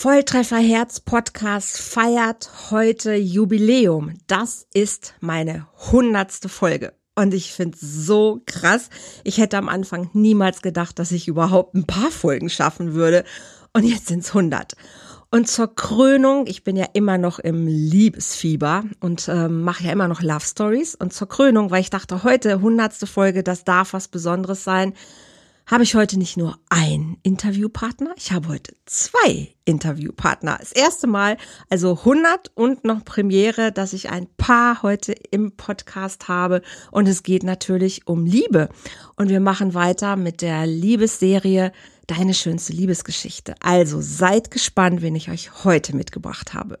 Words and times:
Volltreffer 0.00 0.56
Herz 0.56 0.98
Podcast 1.00 1.76
feiert 1.76 2.70
heute 2.70 3.16
Jubiläum. 3.16 4.14
Das 4.28 4.66
ist 4.72 5.12
meine 5.20 5.66
hundertste 5.92 6.48
Folge. 6.48 6.94
Und 7.14 7.34
ich 7.34 7.52
finde 7.52 7.76
es 7.76 7.82
so 7.82 8.40
krass. 8.46 8.88
Ich 9.24 9.36
hätte 9.36 9.58
am 9.58 9.68
Anfang 9.68 10.08
niemals 10.14 10.62
gedacht, 10.62 10.98
dass 10.98 11.12
ich 11.12 11.28
überhaupt 11.28 11.74
ein 11.74 11.84
paar 11.84 12.10
Folgen 12.10 12.48
schaffen 12.48 12.94
würde. 12.94 13.24
Und 13.74 13.84
jetzt 13.84 14.06
sind 14.06 14.20
es 14.20 14.28
100. 14.28 14.72
Und 15.30 15.48
zur 15.48 15.74
Krönung, 15.74 16.46
ich 16.46 16.64
bin 16.64 16.76
ja 16.76 16.86
immer 16.94 17.18
noch 17.18 17.38
im 17.38 17.66
Liebesfieber 17.66 18.84
und 19.00 19.28
ähm, 19.28 19.60
mache 19.64 19.84
ja 19.84 19.92
immer 19.92 20.08
noch 20.08 20.22
Love 20.22 20.46
Stories. 20.46 20.94
Und 20.94 21.12
zur 21.12 21.28
Krönung, 21.28 21.70
weil 21.70 21.82
ich 21.82 21.90
dachte, 21.90 22.24
heute 22.24 22.62
hundertste 22.62 23.06
Folge, 23.06 23.42
das 23.42 23.64
darf 23.64 23.92
was 23.92 24.08
Besonderes 24.08 24.64
sein, 24.64 24.94
habe 25.70 25.84
ich 25.84 25.94
heute 25.94 26.18
nicht 26.18 26.36
nur 26.36 26.58
einen 26.68 27.18
Interviewpartner, 27.22 28.12
ich 28.16 28.32
habe 28.32 28.48
heute 28.48 28.74
zwei 28.86 29.54
Interviewpartner. 29.64 30.56
Das 30.58 30.72
erste 30.72 31.06
Mal, 31.06 31.36
also 31.68 31.96
100 31.98 32.50
und 32.56 32.84
noch 32.84 33.04
Premiere, 33.04 33.70
dass 33.70 33.92
ich 33.92 34.10
ein 34.10 34.26
Paar 34.36 34.82
heute 34.82 35.12
im 35.12 35.52
Podcast 35.52 36.26
habe. 36.26 36.62
Und 36.90 37.06
es 37.06 37.22
geht 37.22 37.44
natürlich 37.44 38.08
um 38.08 38.26
Liebe. 38.26 38.68
Und 39.14 39.28
wir 39.28 39.38
machen 39.38 39.74
weiter 39.74 40.16
mit 40.16 40.42
der 40.42 40.66
Liebesserie 40.66 41.72
Deine 42.08 42.34
schönste 42.34 42.72
Liebesgeschichte. 42.72 43.54
Also 43.60 44.00
seid 44.00 44.50
gespannt, 44.50 45.00
wen 45.00 45.14
ich 45.14 45.30
euch 45.30 45.62
heute 45.62 45.94
mitgebracht 45.94 46.54
habe. 46.54 46.80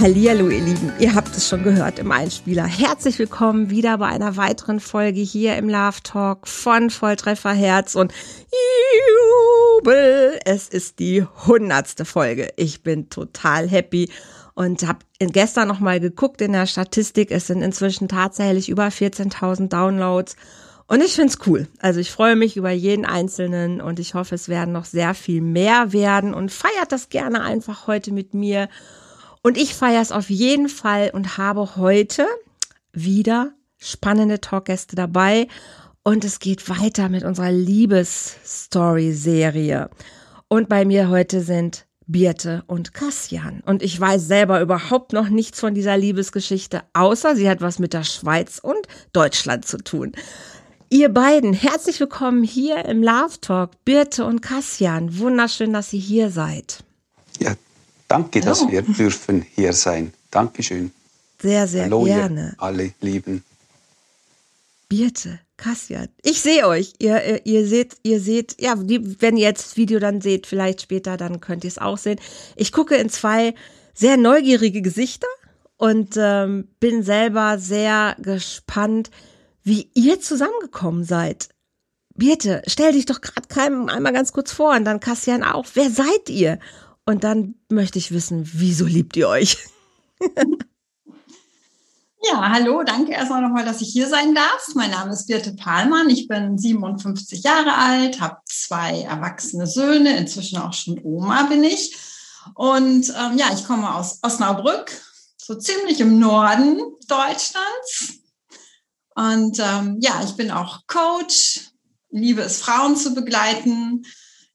Hallihallo, 0.00 0.48
ihr 0.48 0.60
Lieben. 0.60 0.92
Ihr 1.00 1.12
habt 1.16 1.36
es 1.36 1.48
schon 1.48 1.64
gehört 1.64 1.98
im 1.98 2.12
Einspieler. 2.12 2.64
Herzlich 2.64 3.18
willkommen 3.18 3.68
wieder 3.68 3.98
bei 3.98 4.06
einer 4.06 4.36
weiteren 4.36 4.78
Folge 4.78 5.20
hier 5.20 5.56
im 5.56 5.68
Love 5.68 6.00
Talk 6.04 6.46
von 6.46 6.90
Volltreffer 6.90 7.52
Herz 7.52 7.96
und 7.96 8.14
Jubel. 9.82 10.38
Es 10.44 10.68
ist 10.68 11.00
die 11.00 11.24
hundertste 11.24 12.04
Folge. 12.04 12.52
Ich 12.54 12.84
bin 12.84 13.10
total 13.10 13.68
happy 13.68 14.08
und 14.54 14.86
habe 14.86 15.00
gestern 15.18 15.66
noch 15.66 15.80
mal 15.80 15.98
geguckt 15.98 16.42
in 16.42 16.52
der 16.52 16.66
Statistik. 16.66 17.32
Es 17.32 17.48
sind 17.48 17.62
inzwischen 17.62 18.06
tatsächlich 18.06 18.68
über 18.68 18.86
14.000 18.86 19.66
Downloads. 19.66 20.36
Und 20.86 21.02
ich 21.02 21.14
find's 21.14 21.38
cool. 21.44 21.66
Also 21.80 21.98
ich 21.98 22.12
freue 22.12 22.36
mich 22.36 22.56
über 22.56 22.70
jeden 22.70 23.04
Einzelnen 23.04 23.80
und 23.80 23.98
ich 23.98 24.14
hoffe, 24.14 24.36
es 24.36 24.48
werden 24.48 24.72
noch 24.72 24.84
sehr 24.84 25.14
viel 25.14 25.42
mehr 25.42 25.92
werden 25.92 26.34
und 26.34 26.52
feiert 26.52 26.92
das 26.92 27.08
gerne 27.08 27.42
einfach 27.42 27.88
heute 27.88 28.12
mit 28.12 28.32
mir. 28.32 28.68
Und 29.48 29.56
ich 29.56 29.74
feiere 29.74 30.02
es 30.02 30.12
auf 30.12 30.28
jeden 30.28 30.68
Fall 30.68 31.10
und 31.10 31.38
habe 31.38 31.76
heute 31.76 32.26
wieder 32.92 33.54
spannende 33.78 34.42
Talkgäste 34.42 34.94
dabei. 34.94 35.48
Und 36.02 36.22
es 36.22 36.38
geht 36.38 36.68
weiter 36.68 37.08
mit 37.08 37.24
unserer 37.24 37.50
Liebesstory-Serie. 37.50 39.88
Und 40.48 40.68
bei 40.68 40.84
mir 40.84 41.08
heute 41.08 41.40
sind 41.40 41.86
Birte 42.06 42.62
und 42.66 42.92
Kassian. 42.92 43.62
Und 43.64 43.82
ich 43.82 43.98
weiß 43.98 44.28
selber 44.28 44.60
überhaupt 44.60 45.14
noch 45.14 45.30
nichts 45.30 45.60
von 45.60 45.72
dieser 45.72 45.96
Liebesgeschichte, 45.96 46.82
außer 46.92 47.34
sie 47.34 47.48
hat 47.48 47.62
was 47.62 47.78
mit 47.78 47.94
der 47.94 48.04
Schweiz 48.04 48.60
und 48.62 48.86
Deutschland 49.14 49.64
zu 49.64 49.78
tun. 49.78 50.12
Ihr 50.90 51.08
beiden, 51.08 51.54
herzlich 51.54 51.98
willkommen 52.00 52.42
hier 52.42 52.84
im 52.84 53.02
Love 53.02 53.40
Talk, 53.40 53.82
Birte 53.86 54.26
und 54.26 54.42
Kassian. 54.42 55.18
Wunderschön, 55.18 55.72
dass 55.72 55.94
ihr 55.94 56.00
hier 56.00 56.28
seid. 56.28 56.84
Ja, 57.38 57.54
Danke, 58.08 58.40
dass 58.40 58.66
wir 58.68 58.82
dürfen 58.82 59.44
hier 59.54 59.72
sein. 59.74 60.12
Dankeschön. 60.30 60.92
Sehr, 61.40 61.68
sehr 61.68 61.84
Hallo, 61.84 62.04
gerne. 62.04 62.54
Alle 62.58 62.92
Lieben. 63.00 63.44
Birte, 64.88 65.38
Kassian. 65.58 66.08
Ich 66.22 66.40
sehe 66.40 66.66
euch. 66.66 66.94
Ihr, 66.98 67.22
ihr, 67.22 67.46
ihr 67.46 67.66
seht, 67.66 67.96
ihr 68.02 68.20
seht, 68.20 68.60
ja, 68.60 68.74
wenn 68.78 69.36
ihr 69.36 69.48
jetzt 69.48 69.66
das 69.66 69.76
Video 69.76 69.98
dann 70.00 70.22
seht, 70.22 70.46
vielleicht 70.46 70.80
später, 70.82 71.18
dann 71.18 71.40
könnt 71.40 71.64
ihr 71.64 71.68
es 71.68 71.78
auch 71.78 71.98
sehen. 71.98 72.18
Ich 72.56 72.72
gucke 72.72 72.96
in 72.96 73.10
zwei 73.10 73.54
sehr 73.92 74.16
neugierige 74.16 74.80
Gesichter 74.80 75.28
und 75.76 76.14
ähm, 76.16 76.68
bin 76.80 77.02
selber 77.02 77.58
sehr 77.58 78.16
gespannt, 78.18 79.10
wie 79.62 79.90
ihr 79.94 80.20
zusammengekommen 80.20 81.04
seid. 81.04 81.50
Birte, 82.14 82.62
stell 82.66 82.92
dich 82.92 83.06
doch 83.06 83.20
gerade 83.20 83.90
einmal 83.90 84.12
ganz 84.12 84.32
kurz 84.32 84.50
vor 84.50 84.74
und 84.74 84.84
dann 84.84 84.98
Kassian 84.98 85.44
auch. 85.44 85.66
Wer 85.74 85.90
seid 85.90 86.28
ihr? 86.28 86.58
Und 87.08 87.24
dann 87.24 87.54
möchte 87.70 87.98
ich 87.98 88.12
wissen, 88.12 88.46
wieso 88.52 88.84
liebt 88.84 89.16
ihr 89.16 89.28
euch? 89.28 89.56
Ja, 92.20 92.50
hallo, 92.50 92.82
danke 92.82 93.12
erstmal 93.12 93.40
nochmal, 93.40 93.64
dass 93.64 93.80
ich 93.80 93.90
hier 93.90 94.08
sein 94.08 94.34
darf. 94.34 94.74
Mein 94.74 94.90
Name 94.90 95.12
ist 95.12 95.28
Birte 95.28 95.54
Pahlmann, 95.54 96.10
ich 96.10 96.26
bin 96.26 96.58
57 96.58 97.44
Jahre 97.44 97.74
alt, 97.74 98.20
habe 98.20 98.38
zwei 98.44 99.02
erwachsene 99.02 99.68
Söhne, 99.68 100.18
inzwischen 100.18 100.58
auch 100.58 100.72
schon 100.74 101.00
Oma 101.04 101.44
bin 101.44 101.62
ich. 101.62 101.96
Und 102.54 103.08
ähm, 103.10 103.38
ja, 103.38 103.46
ich 103.54 103.64
komme 103.64 103.94
aus 103.94 104.18
Osnabrück, 104.22 104.90
so 105.38 105.54
ziemlich 105.54 106.00
im 106.00 106.18
Norden 106.18 106.80
Deutschlands. 107.06 108.18
Und 109.14 109.60
ähm, 109.60 109.98
ja, 110.00 110.20
ich 110.24 110.32
bin 110.32 110.50
auch 110.50 110.80
Coach, 110.88 111.70
liebe 112.10 112.42
es, 112.42 112.58
Frauen 112.58 112.96
zu 112.96 113.14
begleiten, 113.14 114.04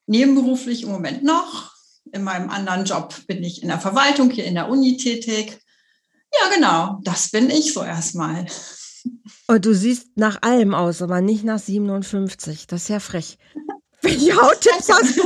nebenberuflich 0.06 0.84
im 0.84 0.90
Moment 0.90 1.24
noch 1.24 1.73
in 2.12 2.24
meinem 2.24 2.50
anderen 2.50 2.86
Job 2.86 3.16
bin 3.28 3.44
ich 3.44 3.62
in 3.62 3.69
der 3.69 3.80
Verwaltung 3.80 4.30
hier 4.30 4.46
in 4.46 4.56
der 4.56 4.69
Uni 4.69 4.97
tätig. 4.97 5.59
Ja, 6.34 6.53
genau, 6.53 7.00
das 7.03 7.30
bin 7.30 7.50
ich 7.50 7.74
so 7.74 7.84
erstmal. 7.84 8.46
Und 9.47 9.66
du 9.66 9.74
siehst 9.74 10.08
nach 10.16 10.42
allem 10.42 10.74
aus, 10.74 11.02
aber 11.02 11.22
nicht 11.22 11.44
nach 11.44 11.59
57. 11.59 12.68
Das 12.68 12.84
ist 12.84 12.88
ja 12.90 13.00
frech. 13.00 13.38
Welche 14.02 14.36
Hauttipps 14.36 14.90
hast 14.90 15.18
du? 15.18 15.24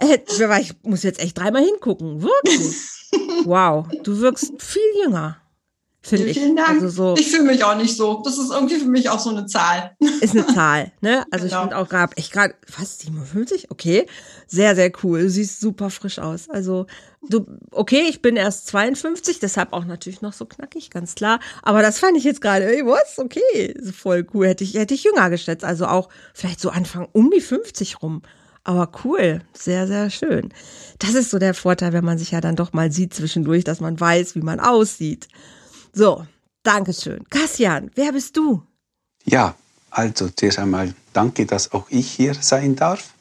Äh, 0.00 0.18
ich 0.60 0.72
muss 0.82 1.02
jetzt 1.02 1.20
echt 1.20 1.38
dreimal 1.38 1.64
hingucken. 1.64 2.22
Wirklich. 2.22 2.76
Wow, 3.44 3.88
du 4.04 4.20
wirkst 4.20 4.62
viel 4.62 4.80
jünger. 5.02 5.36
Finde 6.02 6.26
ich. 6.26 6.38
Vielen 6.38 6.56
Dank. 6.56 6.68
Also 6.70 6.88
so, 6.88 7.14
ich 7.18 7.30
fühle 7.30 7.44
mich 7.44 7.62
auch 7.62 7.76
nicht 7.76 7.94
so. 7.94 8.22
Das 8.24 8.38
ist 8.38 8.50
irgendwie 8.50 8.76
für 8.76 8.88
mich 8.88 9.10
auch 9.10 9.20
so 9.20 9.30
eine 9.30 9.44
Zahl. 9.44 9.96
Ist 10.22 10.34
eine 10.34 10.46
Zahl, 10.46 10.92
ne? 11.02 11.24
Also 11.30 11.44
genau. 11.44 11.56
ich 11.56 11.62
finde 11.62 11.76
auch 11.76 11.88
gerade, 11.88 12.12
ich 12.16 12.30
gerade, 12.30 12.54
fast 12.66 13.00
57, 13.00 13.70
okay. 13.70 14.06
Sehr, 14.46 14.74
sehr 14.74 14.90
cool. 15.02 15.22
Du 15.22 15.30
siehst 15.30 15.60
super 15.60 15.90
frisch 15.90 16.18
aus. 16.18 16.48
Also, 16.48 16.86
du, 17.28 17.46
okay, 17.70 18.04
ich 18.08 18.22
bin 18.22 18.36
erst 18.36 18.66
52, 18.68 19.40
deshalb 19.40 19.74
auch 19.74 19.84
natürlich 19.84 20.22
noch 20.22 20.32
so 20.32 20.46
knackig, 20.46 20.88
ganz 20.88 21.14
klar. 21.14 21.38
Aber 21.62 21.82
das 21.82 21.98
fand 21.98 22.16
ich 22.16 22.24
jetzt 22.24 22.40
gerade, 22.40 22.64
ey, 22.64 22.84
was? 22.84 23.18
Okay, 23.18 23.74
voll 23.92 24.26
cool. 24.32 24.48
Hätte 24.48 24.64
ich, 24.64 24.74
hätte 24.74 24.94
ich 24.94 25.04
jünger 25.04 25.28
geschätzt. 25.28 25.64
Also 25.64 25.86
auch 25.86 26.08
vielleicht 26.32 26.60
so 26.60 26.70
Anfang 26.70 27.08
um 27.12 27.30
die 27.30 27.42
50 27.42 28.02
rum. 28.02 28.22
Aber 28.64 28.90
cool, 29.04 29.42
sehr, 29.52 29.86
sehr 29.86 30.08
schön. 30.10 30.52
Das 30.98 31.14
ist 31.14 31.30
so 31.30 31.38
der 31.38 31.54
Vorteil, 31.54 31.92
wenn 31.92 32.04
man 32.04 32.18
sich 32.18 32.30
ja 32.30 32.40
dann 32.40 32.56
doch 32.56 32.72
mal 32.72 32.90
sieht 32.90 33.14
zwischendurch, 33.14 33.64
dass 33.64 33.80
man 33.80 33.98
weiß, 33.98 34.34
wie 34.34 34.42
man 34.42 34.60
aussieht. 34.60 35.28
So, 35.92 36.26
Dankeschön. 36.62 37.24
Kassian, 37.30 37.90
wer 37.94 38.12
bist 38.12 38.36
du? 38.36 38.62
Ja, 39.24 39.54
also 39.90 40.28
zuerst 40.28 40.58
einmal 40.58 40.94
danke, 41.12 41.46
dass 41.46 41.72
auch 41.72 41.86
ich 41.88 42.10
hier 42.10 42.34
sein 42.34 42.76
darf. 42.76 43.14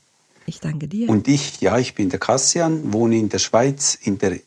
Ich 0.45 0.59
danke 0.59 0.87
dir. 0.87 1.09
Und 1.09 1.27
ich, 1.27 1.61
ja, 1.61 1.77
ich 1.77 1.95
bin 1.95 2.09
der 2.09 2.19
Kassian, 2.19 2.91
wohne 2.91 3.17
in 3.17 3.29
der 3.29 3.39
Schweiz, 3.39 3.97
in 4.01 4.17
der 4.17 4.39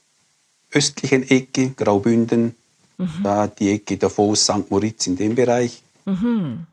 östlichen 0.73 1.23
Ecke, 1.29 1.71
Graubünden, 1.71 2.55
mhm. 2.99 3.23
da 3.23 3.47
die 3.47 3.71
Ecke 3.71 3.97
Davos, 3.97 4.45
St. 4.45 4.71
Moritz 4.71 5.07
in 5.07 5.17
dem 5.17 5.35
Bereich. 5.35 5.83
Mhm. 6.05 6.67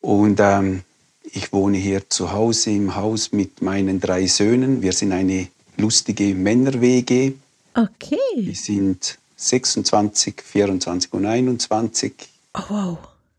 Und 0.00 0.40
ähm, 0.40 0.82
ich 1.22 1.52
wohne 1.52 1.76
hier 1.78 2.08
zu 2.10 2.32
Hause 2.32 2.70
im 2.70 2.96
Haus 2.96 3.30
mit 3.30 3.62
meinen 3.62 4.00
drei 4.00 4.26
Söhnen. 4.26 4.82
Wir 4.82 4.92
sind 4.92 5.12
eine 5.12 5.48
lustige 5.76 6.34
Männer-WG. 6.34 7.34
Okay. 7.74 8.18
Wir 8.36 8.54
sind 8.54 9.18
26, 9.48 10.42
24 10.42 11.12
und 11.12 11.26
21. 11.26 12.14
Oh, 12.54 12.60
wow. 12.68 12.98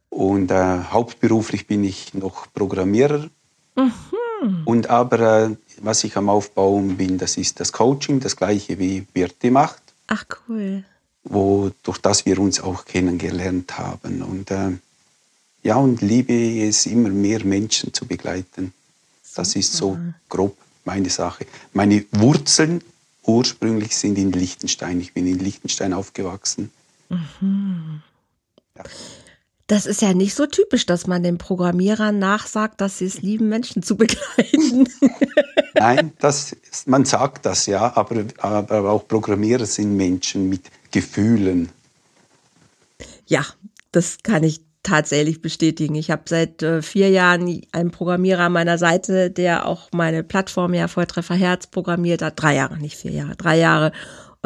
Und 0.09 0.51
äh, 0.51 0.79
hauptberuflich 0.91 1.65
bin 1.67 1.83
ich 1.83 2.13
noch 2.13 2.47
Programmierer. 2.53 3.29
Mhm. 3.75 3.93
Und 4.65 4.89
aber 4.89 5.19
äh, 5.19 5.55
was 5.81 6.03
ich 6.03 6.15
am 6.17 6.29
Aufbauen 6.29 6.97
bin, 6.97 7.17
das 7.17 7.37
ist 7.37 7.59
das 7.59 7.71
Coaching, 7.71 8.19
das 8.19 8.35
gleiche 8.35 8.77
wie 8.77 9.01
Birte 9.01 9.49
macht. 9.51 9.81
Ach 10.07 10.25
cool. 10.47 10.83
Wo, 11.23 11.71
durch 11.83 11.97
das 11.99 12.25
wir 12.25 12.39
uns 12.39 12.59
auch 12.59 12.85
kennengelernt 12.85 13.77
haben. 13.77 14.21
Und 14.21 14.51
äh, 14.51 14.71
ja, 15.63 15.77
und 15.77 16.01
liebe 16.01 16.33
es 16.67 16.85
immer 16.85 17.09
mehr 17.09 17.45
Menschen 17.45 17.93
zu 17.93 18.05
begleiten. 18.05 18.73
Das 19.35 19.55
ist 19.55 19.73
so 19.73 19.97
grob 20.29 20.57
meine 20.83 21.09
Sache. 21.09 21.45
Meine 21.71 22.05
Wurzeln 22.11 22.83
ursprünglich 23.25 23.95
sind 23.97 24.17
in 24.17 24.31
Liechtenstein. 24.31 24.99
Ich 24.99 25.13
bin 25.13 25.27
in 25.27 25.39
Liechtenstein 25.39 25.93
aufgewachsen. 25.93 26.71
Mhm. 27.09 28.01
Ja. 28.77 28.83
Das 29.67 29.85
ist 29.85 30.01
ja 30.01 30.13
nicht 30.13 30.35
so 30.35 30.45
typisch, 30.45 30.85
dass 30.85 31.07
man 31.07 31.23
den 31.23 31.37
Programmierern 31.37 32.19
nachsagt, 32.19 32.81
dass 32.81 32.97
sie 32.97 33.05
es 33.05 33.21
lieben, 33.21 33.47
Menschen 33.47 33.81
zu 33.81 33.95
begleiten. 33.95 34.89
Nein, 35.73 36.11
das, 36.19 36.55
man 36.85 37.05
sagt 37.05 37.45
das 37.45 37.65
ja, 37.65 37.95
aber, 37.95 38.25
aber 38.37 38.91
auch 38.91 39.07
Programmierer 39.07 39.65
sind 39.65 39.95
Menschen 39.95 40.49
mit 40.49 40.69
Gefühlen. 40.91 41.69
Ja, 43.25 43.45
das 43.91 44.17
kann 44.21 44.43
ich 44.43 44.61
tatsächlich 44.83 45.41
bestätigen. 45.41 45.95
Ich 45.95 46.11
habe 46.11 46.23
seit 46.25 46.61
äh, 46.61 46.81
vier 46.81 47.09
Jahren 47.09 47.61
einen 47.71 47.91
Programmierer 47.91 48.43
an 48.43 48.51
meiner 48.51 48.77
Seite, 48.77 49.31
der 49.31 49.65
auch 49.65 49.89
meine 49.93 50.23
Plattform 50.23 50.73
ja 50.73 50.87
Volltreffer 50.87 51.35
Herz 51.35 51.67
programmiert 51.67 52.21
hat. 52.21 52.41
Drei 52.41 52.55
Jahre, 52.55 52.77
nicht 52.77 52.97
vier 52.97 53.11
Jahre, 53.11 53.35
drei 53.35 53.57
Jahre. 53.57 53.93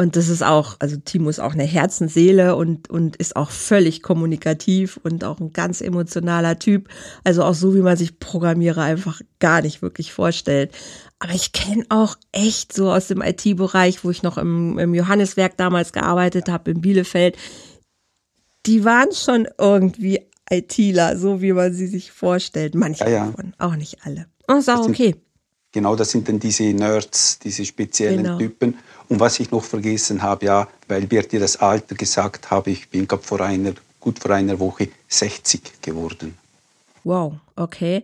Und 0.00 0.14
das 0.14 0.28
ist 0.28 0.44
auch, 0.44 0.76
also 0.78 0.96
Timo 0.96 1.28
ist 1.28 1.40
auch 1.40 1.54
eine 1.54 1.64
Herzensseele 1.64 2.54
und, 2.54 2.88
und 2.88 3.16
ist 3.16 3.34
auch 3.34 3.50
völlig 3.50 4.00
kommunikativ 4.00 4.96
und 5.02 5.24
auch 5.24 5.40
ein 5.40 5.52
ganz 5.52 5.80
emotionaler 5.80 6.56
Typ. 6.60 6.88
Also 7.24 7.42
auch 7.42 7.54
so, 7.54 7.74
wie 7.74 7.80
man 7.80 7.96
sich 7.96 8.20
Programmierer 8.20 8.82
einfach 8.82 9.20
gar 9.40 9.60
nicht 9.60 9.82
wirklich 9.82 10.12
vorstellt. 10.12 10.72
Aber 11.18 11.32
ich 11.32 11.50
kenne 11.50 11.84
auch 11.88 12.14
echt 12.30 12.72
so 12.72 12.92
aus 12.92 13.08
dem 13.08 13.22
IT-Bereich, 13.22 14.04
wo 14.04 14.10
ich 14.10 14.22
noch 14.22 14.38
im, 14.38 14.78
im 14.78 14.94
Johanneswerk 14.94 15.56
damals 15.56 15.92
gearbeitet 15.92 16.48
habe, 16.48 16.70
in 16.70 16.80
Bielefeld, 16.80 17.36
die 18.66 18.84
waren 18.84 19.10
schon 19.12 19.48
irgendwie 19.58 20.27
ITler, 20.50 21.16
so 21.16 21.40
wie 21.42 21.52
man 21.52 21.72
sie 21.72 21.86
sich 21.86 22.12
vorstellt. 22.12 22.74
Manche 22.74 23.04
ja, 23.04 23.10
ja. 23.10 23.26
davon, 23.26 23.54
auch 23.58 23.76
nicht 23.76 23.98
alle. 24.04 24.26
Oh, 24.48 24.54
ist 24.54 24.70
auch 24.70 24.88
okay. 24.88 25.14
Genau, 25.72 25.94
das 25.94 26.10
sind 26.10 26.28
dann 26.28 26.38
diese 26.38 26.64
Nerds, 26.64 27.38
diese 27.38 27.64
speziellen 27.64 28.22
genau. 28.22 28.38
Typen. 28.38 28.78
Und 29.08 29.20
was 29.20 29.38
ich 29.38 29.50
noch 29.50 29.64
vergessen 29.64 30.22
habe, 30.22 30.46
ja, 30.46 30.68
weil 30.88 31.10
wir 31.10 31.22
dir 31.22 31.40
das 31.40 31.56
Alter 31.56 31.94
gesagt 31.94 32.50
haben, 32.50 32.70
ich 32.70 32.88
bin 32.88 33.06
glaub, 33.06 33.24
vor 33.24 33.40
einer, 33.40 33.72
gut 34.00 34.18
vor 34.18 34.30
einer 34.30 34.58
Woche 34.58 34.88
60 35.08 35.82
geworden. 35.82 36.38
Wow, 37.04 37.34
okay. 37.56 38.02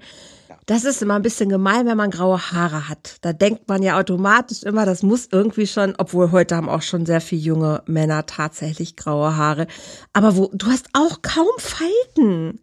Das 0.67 0.85
ist 0.85 1.03
immer 1.03 1.17
ein 1.17 1.23
bisschen 1.23 1.51
gemein, 1.51 1.87
wenn 1.87 1.97
man 1.97 2.11
graue 2.11 2.53
Haare 2.53 2.89
hat. 2.89 3.19
Da 3.21 3.35
denkt 3.35 3.69
man 3.69 3.83
ja 3.83 3.99
automatisch 3.99 4.63
immer, 4.63 4.87
das 4.87 5.03
muss 5.03 5.29
irgendwie 5.31 5.67
schon, 5.67 5.95
obwohl 5.99 6.31
heute 6.33 6.57
haben 6.57 6.71
auch 6.71 6.81
schon 6.81 7.05
sehr 7.05 7.21
viele 7.21 7.43
junge 7.43 7.83
Männer 7.87 8.25
tatsächlich 8.25 8.97
graue 8.97 9.37
Haare. 9.37 9.67
Aber 10.15 10.37
wo, 10.37 10.51
du 10.55 10.67
hast 10.69 10.89
auch 10.95 11.21
kaum 11.21 11.49
Falten. 11.59 12.61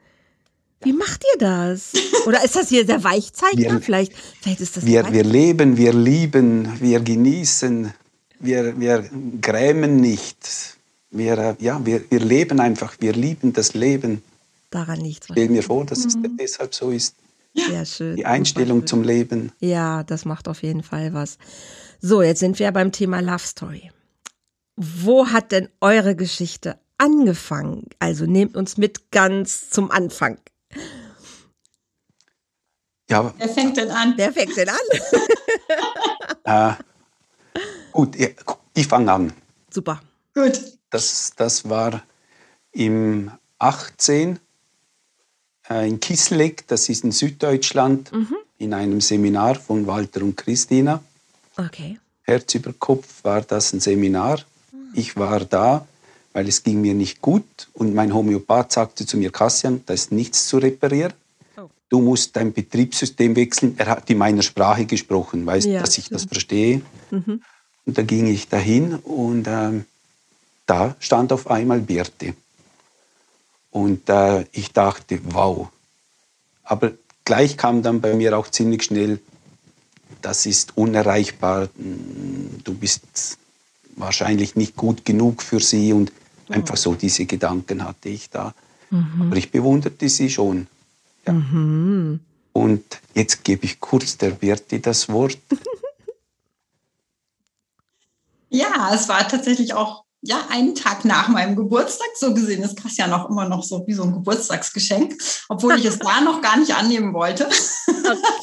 Wie 0.84 0.94
macht 0.94 1.24
ihr 1.34 1.40
das? 1.40 1.94
Oder 2.26 2.44
ist 2.44 2.56
das 2.56 2.70
hier 2.70 2.86
der 2.86 3.04
Weichzeichner? 3.04 3.74
Wir, 3.74 3.82
vielleicht, 3.82 4.14
vielleicht 4.42 4.62
ist 4.62 4.78
das. 4.78 4.86
Wir, 4.86 5.12
wir 5.12 5.24
leben, 5.24 5.78
wir 5.78 5.94
lieben, 5.94 6.80
wir 6.80 7.02
genießen, 7.02 7.94
wir, 8.40 8.80
wir 8.80 9.06
grämen 9.40 9.98
nicht. 9.98 10.78
Wir, 11.12 11.56
ja, 11.60 11.86
wir, 11.86 12.04
wir 12.10 12.20
leben 12.20 12.60
einfach, 12.60 12.96
wir 13.00 13.14
lieben 13.14 13.54
das 13.54 13.76
Leben. 13.76 14.24
Daran 14.72 15.00
nichts. 15.00 15.28
Ich 15.28 15.34
stelle 15.34 15.50
mir 15.50 15.62
vor, 15.62 15.86
dass 15.86 16.06
es 16.06 16.16
mhm. 16.16 16.38
deshalb 16.38 16.74
so 16.74 16.90
ist. 16.90 17.16
Sehr 17.54 17.86
schön. 17.86 18.16
Die 18.16 18.26
Einstellung 18.26 18.88
zum 18.88 19.04
Leben. 19.04 19.52
Ja, 19.60 20.04
das 20.04 20.26
macht 20.26 20.48
auf 20.48 20.64
jeden 20.64 20.84
Fall 20.84 21.14
was. 21.14 21.38
So, 22.00 22.22
jetzt 22.22 22.40
sind 22.40 22.60
wir 22.60 22.72
beim 22.72 22.92
Thema 22.92 23.20
Love 23.20 23.46
Story. 23.46 23.92
Wo 24.76 25.28
hat 25.28 25.52
denn 25.52 25.70
eure 25.82 26.16
Geschichte 26.16 26.80
angefangen? 26.98 27.88
Also 28.00 28.26
nehmt 28.26 28.56
uns 28.56 28.78
mit 28.78 29.12
ganz 29.12 29.70
zum 29.70 29.92
Anfang. 29.92 30.40
Ja. 33.10 33.34
Wer 33.38 33.50
fängt 33.50 33.76
denn 33.76 33.92
an? 33.92 34.14
Wer 34.16 34.32
fängt 34.32 34.56
denn 34.56 34.70
an? 34.70 34.78
äh, 36.78 37.64
gut, 37.92 38.16
ich 38.74 38.88
fange 38.88 39.12
an. 39.12 39.34
Super. 39.70 40.02
Gut. 40.34 40.62
Das, 40.90 41.34
das 41.36 41.70
war 41.70 42.04
im 42.72 43.32
18 43.60 44.36
äh, 44.36 44.40
in 45.80 46.00
Kisleck, 46.00 46.68
das 46.68 46.90
ist 46.90 47.04
in 47.04 47.12
Süddeutschland, 47.12 48.12
mhm. 48.12 48.36
in 48.58 48.74
einem 48.74 49.02
Seminar 49.02 49.56
von 49.56 49.88
Walter 49.88 50.22
und 50.22 50.38
Christina. 50.38 51.02
Okay. 51.58 52.00
Herz 52.24 52.54
über 52.56 52.74
Kopf 52.74 53.24
war 53.24 53.42
das 53.42 53.74
ein 53.74 53.80
Seminar. 53.80 54.40
Mhm. 54.72 54.78
Ich 54.94 55.16
war 55.18 55.42
da, 55.42 55.86
weil 56.34 56.48
es 56.48 56.64
ging 56.64 56.82
mir 56.82 56.94
nicht 56.94 57.22
gut 57.22 57.70
und 57.74 57.94
mein 57.94 58.14
Homöopath 58.14 58.72
sagte 58.72 59.06
zu 59.06 59.18
mir, 59.18 59.32
Kassian, 59.32 59.82
da 59.86 59.94
ist 59.94 60.12
nichts 60.12 60.48
zu 60.48 60.58
reparieren 60.58 61.14
du 61.92 62.00
musst 62.00 62.36
dein 62.36 62.54
Betriebssystem 62.54 63.36
wechseln. 63.36 63.76
Er 63.78 63.88
hat 63.88 64.10
in 64.10 64.18
meiner 64.18 64.42
Sprache 64.42 64.86
gesprochen, 64.86 65.46
weißt 65.46 65.68
ja, 65.68 65.82
dass 65.82 65.98
ich 65.98 66.10
das 66.10 66.24
verstehe. 66.24 66.82
Mhm. 67.12 67.44
Und 67.86 67.98
da 67.98 68.02
ging 68.02 68.28
ich 68.28 68.48
dahin 68.48 68.96
und 68.96 69.46
ähm, 69.48 69.86
da 70.66 70.96
stand 71.00 71.34
auf 71.34 71.52
einmal 71.52 71.82
Birte. 71.82 72.34
Und 73.72 74.10
äh, 74.10 74.46
ich 74.52 74.74
dachte, 74.74 75.20
wow. 75.24 75.70
Aber 76.64 76.92
gleich 77.26 77.58
kam 77.58 77.82
dann 77.82 78.02
bei 78.02 78.14
mir 78.14 78.38
auch 78.38 78.50
ziemlich 78.50 78.84
schnell, 78.84 79.20
das 80.22 80.46
ist 80.46 80.78
unerreichbar, 80.78 81.70
du 81.76 82.74
bist 82.76 83.38
wahrscheinlich 83.96 84.56
nicht 84.56 84.76
gut 84.76 85.06
genug 85.06 85.42
für 85.42 85.60
sie 85.60 85.94
und 85.94 86.12
mhm. 86.48 86.56
einfach 86.56 86.78
so 86.78 86.96
diese 86.96 87.26
Gedanken 87.26 87.84
hatte 87.84 88.10
ich 88.10 88.30
da. 88.30 88.54
Mhm. 88.90 89.24
Aber 89.24 89.36
ich 89.38 89.52
bewunderte 89.52 90.10
sie 90.10 90.30
schon. 90.30 90.68
Ja. 91.26 91.34
Mhm. 91.34 92.20
Und 92.54 92.84
jetzt 93.14 93.44
gebe 93.44 93.66
ich 93.66 93.80
kurz 93.80 94.18
der 94.18 94.32
Birti 94.32 94.82
das 94.82 95.08
Wort. 95.08 95.38
ja, 98.50 98.92
es 98.94 99.08
war 99.08 99.26
tatsächlich 99.28 99.74
auch 99.74 100.04
ja, 100.22 100.48
einen 100.50 100.76
Tag 100.76 101.06
nach 101.06 101.28
meinem 101.28 101.56
Geburtstag. 101.56 102.10
So 102.16 102.34
gesehen 102.34 102.64
ist 102.64 102.78
Christian 102.78 103.12
auch 103.14 103.30
immer 103.30 103.48
noch 103.48 103.64
so 103.64 103.84
wie 103.88 103.94
so 103.94 104.04
ein 104.04 104.14
Geburtstagsgeschenk, 104.14 105.22
obwohl 105.50 105.78
ich 105.78 105.86
es 105.86 106.00
da 106.00 106.22
noch 106.22 106.42
gar 106.42 106.58
nicht 106.58 106.76
annehmen 106.76 107.14
wollte. 107.14 107.50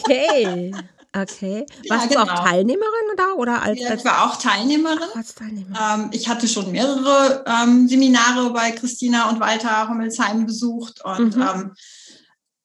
Okay. 0.04 0.72
Okay. 1.16 1.64
Warst 1.88 2.04
ja, 2.04 2.08
genau. 2.10 2.24
du 2.24 2.30
auch 2.30 2.34
genau. 2.34 2.50
Teilnehmerin 2.50 3.16
da 3.16 3.32
oder 3.36 3.62
als, 3.62 3.80
ja, 3.80 3.94
ich 3.94 4.04
war 4.04 4.26
auch 4.26 4.36
Teilnehmerin. 4.36 5.08
als 5.14 5.34
Teilnehmerin. 5.34 5.74
Ähm, 5.74 6.10
ich 6.12 6.28
hatte 6.28 6.46
schon 6.46 6.70
mehrere 6.70 7.44
ähm, 7.46 7.88
Seminare 7.88 8.50
bei 8.50 8.72
Christina 8.72 9.30
und 9.30 9.40
Walter 9.40 9.88
Hommelsheim 9.88 10.44
besucht 10.44 11.02
und 11.04 11.34
mhm. 11.34 11.42
ähm, 11.42 11.74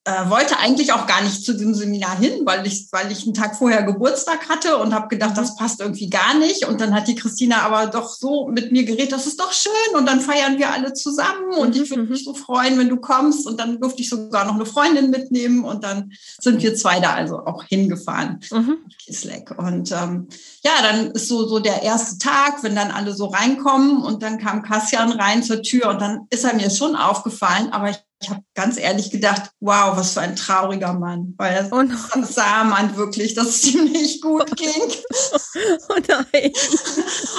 äh, 0.05 0.29
wollte 0.29 0.59
eigentlich 0.59 0.91
auch 0.91 1.07
gar 1.07 1.21
nicht 1.21 1.45
zu 1.45 1.53
dem 1.53 1.73
Seminar 1.73 2.17
hin, 2.17 2.41
weil 2.43 2.67
ich, 2.67 2.87
weil 2.91 3.09
ich 3.09 3.23
einen 3.23 3.33
Tag 3.33 3.55
vorher 3.55 3.83
Geburtstag 3.83 4.49
hatte 4.49 4.77
und 4.77 4.93
habe 4.93 5.07
gedacht, 5.07 5.37
das 5.37 5.51
mhm. 5.51 5.55
passt 5.57 5.79
irgendwie 5.79 6.09
gar 6.09 6.33
nicht. 6.33 6.67
Und 6.67 6.81
dann 6.81 6.93
hat 6.93 7.07
die 7.07 7.15
Christina 7.15 7.61
aber 7.61 7.87
doch 7.87 8.09
so 8.09 8.47
mit 8.49 8.73
mir 8.73 8.83
geredet, 8.83 9.13
das 9.13 9.27
ist 9.27 9.39
doch 9.39 9.53
schön 9.53 9.97
und 9.97 10.05
dann 10.05 10.19
feiern 10.19 10.57
wir 10.57 10.71
alle 10.71 10.91
zusammen 10.91 11.53
und 11.57 11.77
ich 11.77 11.89
würde 11.89 12.03
mhm. 12.03 12.09
mich 12.09 12.25
so 12.25 12.33
freuen, 12.33 12.77
wenn 12.77 12.89
du 12.89 12.97
kommst. 12.97 13.47
Und 13.47 13.61
dann 13.61 13.79
durfte 13.79 14.01
ich 14.01 14.09
sogar 14.09 14.45
noch 14.45 14.55
eine 14.55 14.65
Freundin 14.65 15.09
mitnehmen 15.09 15.63
und 15.63 15.85
dann 15.85 16.11
sind 16.41 16.61
wir 16.61 16.75
zwei 16.75 16.99
da 16.99 17.13
also 17.13 17.37
auch 17.45 17.63
hingefahren. 17.63 18.41
Mhm. 18.51 18.79
Kisleck. 19.05 19.57
Und 19.57 19.89
ähm, 19.93 20.27
ja, 20.65 20.71
dann 20.81 21.11
ist 21.11 21.29
so, 21.29 21.47
so 21.47 21.59
der 21.59 21.81
erste 21.81 22.17
Tag, 22.17 22.61
wenn 22.63 22.75
dann 22.75 22.91
alle 22.91 23.13
so 23.13 23.27
reinkommen 23.27 24.03
und 24.03 24.21
dann 24.21 24.37
kam 24.37 24.63
Kassian 24.63 25.13
rein 25.13 25.43
zur 25.43 25.61
Tür 25.61 25.89
und 25.91 26.01
dann 26.01 26.27
ist 26.29 26.43
er 26.43 26.55
mir 26.55 26.69
schon 26.69 26.97
aufgefallen, 26.97 27.69
aber 27.71 27.89
ich 27.89 27.99
ich 28.23 28.29
habe 28.29 28.41
ganz 28.53 28.77
ehrlich 28.77 29.11
gedacht, 29.11 29.51
wow, 29.59 29.97
was 29.97 30.13
für 30.13 30.21
ein 30.21 30.35
trauriger 30.35 30.93
Mann, 30.93 31.33
weil 31.37 31.67
oh 31.71 31.83
sah 32.23 32.63
man 32.63 32.95
wirklich, 32.95 33.33
dass 33.33 33.47
es 33.47 33.73
ihm 33.73 33.91
nicht 33.91 34.21
gut 34.21 34.55
ging. 34.55 34.71
oh 35.89 35.95
nein. 36.07 36.51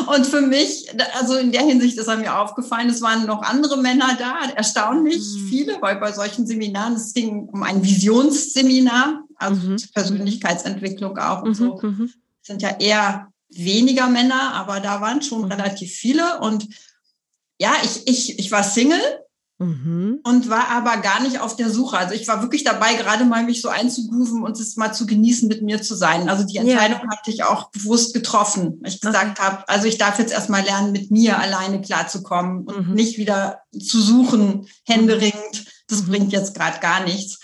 Und 0.15 0.27
für 0.27 0.43
mich, 0.43 0.89
also 1.19 1.37
in 1.37 1.53
der 1.53 1.63
Hinsicht 1.63 1.99
ist 1.99 2.07
er 2.07 2.17
mir 2.17 2.39
aufgefallen, 2.39 2.91
es 2.91 3.01
waren 3.01 3.27
noch 3.27 3.43
andere 3.43 3.79
Männer 3.79 4.17
da, 4.19 4.51
erstaunlich 4.55 5.23
mhm. 5.23 5.49
viele, 5.49 5.83
weil 5.83 5.97
bei 5.97 6.13
solchen 6.13 6.47
Seminaren, 6.47 6.95
es 6.95 7.15
ging 7.15 7.49
um 7.49 7.63
ein 7.63 7.83
Visionsseminar, 7.83 9.25
also 9.37 9.61
mhm. 9.61 9.77
Persönlichkeitsentwicklung 9.95 11.17
auch 11.19 11.43
und 11.43 11.51
mhm, 11.51 11.55
so, 11.55 11.81
mhm. 11.81 12.13
sind 12.43 12.63
ja 12.63 12.77
eher 12.79 13.29
weniger 13.49 14.09
Männer, 14.09 14.53
aber 14.55 14.81
da 14.81 15.01
waren 15.01 15.23
schon 15.23 15.43
mhm. 15.43 15.53
relativ 15.53 15.93
viele 15.93 16.41
und 16.41 16.69
ja, 17.59 17.73
ich, 17.83 18.07
ich, 18.07 18.39
ich 18.39 18.51
war 18.51 18.65
Single 18.65 19.01
Mhm. 19.59 20.21
Und 20.25 20.51
war 20.51 20.69
aber 20.71 20.97
gar 20.97 21.23
nicht 21.23 21.39
auf 21.39 21.55
der 21.55 21.71
Suche. 21.71 21.97
Also 21.97 22.15
ich 22.15 22.27
war 22.27 22.43
wirklich 22.43 22.65
dabei, 22.65 22.95
gerade 22.95 23.25
mal 23.25 23.45
mich 23.45 23.63
so 23.63 23.69
einzugrooven 23.69 24.43
und 24.43 24.59
es 24.59 24.77
mal 24.77 24.93
zu 24.93 25.07
genießen, 25.07 25.49
mit 25.49 25.63
mir 25.63 25.81
zu 25.81 25.95
sein. 25.95 26.29
Also 26.29 26.45
die 26.45 26.57
Entscheidung 26.57 27.01
ja. 27.03 27.17
hatte 27.17 27.31
ich 27.31 27.45
auch 27.45 27.71
bewusst 27.71 28.15
getroffen. 28.15 28.81
Ich 28.85 29.01
gesagt 29.01 29.39
okay. 29.39 29.49
habe, 29.49 29.69
also 29.69 29.87
ich 29.87 29.97
darf 29.97 30.19
jetzt 30.19 30.33
erstmal 30.33 30.65
lernen, 30.65 30.91
mit 30.91 31.11
mir 31.13 31.39
alleine 31.39 31.81
klarzukommen 31.81 32.65
und 32.65 32.89
mhm. 32.89 32.95
nicht 32.95 33.17
wieder 33.17 33.61
zu 33.79 34.01
suchen, 34.01 34.67
händeringend. 34.85 35.67
Das 35.87 36.03
mhm. 36.03 36.07
bringt 36.07 36.33
jetzt 36.33 36.55
gerade 36.55 36.81
gar 36.81 37.05
nichts 37.05 37.39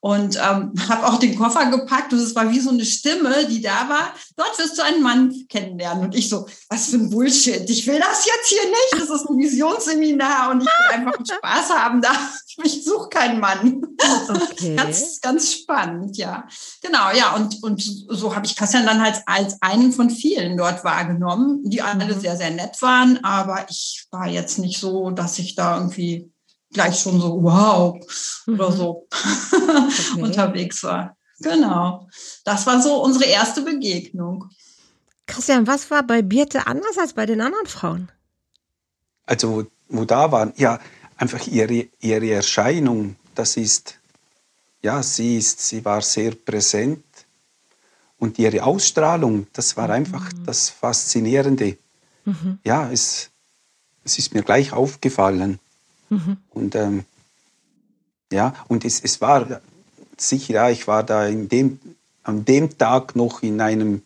und 0.00 0.36
ähm, 0.36 0.72
habe 0.88 1.06
auch 1.06 1.18
den 1.18 1.36
Koffer 1.36 1.66
gepackt 1.66 2.12
und 2.12 2.18
es 2.18 2.34
war 2.34 2.50
wie 2.50 2.60
so 2.60 2.70
eine 2.70 2.84
Stimme, 2.84 3.46
die 3.46 3.60
da 3.60 3.88
war. 3.88 4.14
Dort 4.36 4.58
wirst 4.58 4.78
du 4.78 4.82
einen 4.82 5.02
Mann 5.02 5.34
kennenlernen. 5.48 6.04
Und 6.04 6.14
ich 6.14 6.28
so, 6.28 6.46
was 6.68 6.90
für 6.90 6.96
ein 6.96 7.10
Bullshit. 7.10 7.68
Ich 7.68 7.86
will 7.86 7.98
das 7.98 8.26
jetzt 8.26 8.48
hier 8.48 8.68
nicht. 8.68 8.92
Das 9.08 9.20
ist 9.20 9.28
ein 9.28 9.38
Visionsseminar 9.38 10.50
und 10.50 10.62
ich 10.62 10.66
will 10.66 10.94
einfach 10.94 11.18
Spaß 11.36 11.70
haben 11.70 12.00
da. 12.00 12.12
Ich 12.64 12.84
suche 12.84 13.10
keinen 13.10 13.38
Mann. 13.38 13.82
Okay. 14.30 14.76
ganz, 14.76 15.20
ganz 15.20 15.52
spannend, 15.52 16.16
ja. 16.16 16.48
Genau, 16.80 17.10
ja. 17.10 17.34
Und, 17.34 17.62
und 17.62 17.82
so 18.08 18.34
habe 18.34 18.46
ich 18.46 18.56
Kassian 18.56 18.86
dann 18.86 19.02
halt 19.02 19.22
als 19.26 19.60
einen 19.60 19.92
von 19.92 20.08
vielen 20.08 20.56
dort 20.56 20.82
wahrgenommen, 20.82 21.60
die 21.64 21.82
alle 21.82 22.06
mhm. 22.06 22.18
sehr, 22.18 22.34
sehr 22.38 22.50
nett 22.52 22.80
waren. 22.80 23.22
Aber 23.22 23.66
ich 23.68 24.06
war 24.10 24.26
jetzt 24.26 24.58
nicht 24.58 24.80
so, 24.80 25.10
dass 25.10 25.38
ich 25.38 25.54
da 25.54 25.76
irgendwie 25.76 26.32
gleich 26.76 27.00
schon 27.00 27.18
so 27.20 27.42
wow 27.42 27.96
mhm. 28.44 28.54
oder 28.54 28.70
so 28.70 29.08
okay. 29.10 30.20
unterwegs 30.22 30.82
war. 30.84 31.16
Genau. 31.40 32.06
Das 32.44 32.66
war 32.66 32.80
so 32.82 33.02
unsere 33.02 33.24
erste 33.24 33.62
Begegnung. 33.62 34.50
Christian, 35.26 35.66
was 35.66 35.90
war 35.90 36.02
bei 36.02 36.20
Birte 36.22 36.66
anders 36.66 36.98
als 36.98 37.14
bei 37.14 37.24
den 37.24 37.40
anderen 37.40 37.66
Frauen? 37.66 38.08
Also, 39.24 39.56
wo, 39.56 39.64
wo 39.88 40.04
da 40.04 40.30
waren, 40.30 40.52
ja, 40.56 40.78
einfach 41.16 41.46
ihre, 41.46 41.88
ihre 42.00 42.30
Erscheinung, 42.30 43.16
das 43.34 43.56
ist, 43.56 43.98
ja, 44.82 45.02
sie 45.02 45.38
ist, 45.38 45.66
sie 45.66 45.84
war 45.84 46.02
sehr 46.02 46.32
präsent 46.34 47.04
und 48.18 48.38
ihre 48.38 48.62
Ausstrahlung, 48.62 49.46
das 49.54 49.76
war 49.78 49.88
einfach 49.90 50.30
mhm. 50.32 50.44
das 50.44 50.68
Faszinierende. 50.68 51.78
Mhm. 52.24 52.58
Ja, 52.64 52.90
es, 52.92 53.30
es 54.04 54.18
ist 54.18 54.34
mir 54.34 54.42
gleich 54.42 54.72
aufgefallen. 54.72 55.58
Mhm. 56.08 56.36
Und 56.50 56.74
ähm, 56.74 57.04
ja, 58.32 58.54
und 58.68 58.84
es, 58.84 59.00
es 59.00 59.20
war 59.20 59.60
sicher, 60.16 60.54
ja, 60.54 60.70
ich 60.70 60.86
war 60.88 61.02
da 61.02 61.26
in 61.26 61.48
dem, 61.48 61.78
an 62.22 62.44
dem 62.44 62.76
Tag 62.76 63.14
noch 63.16 63.42
in 63.42 63.60
einem, 63.60 64.02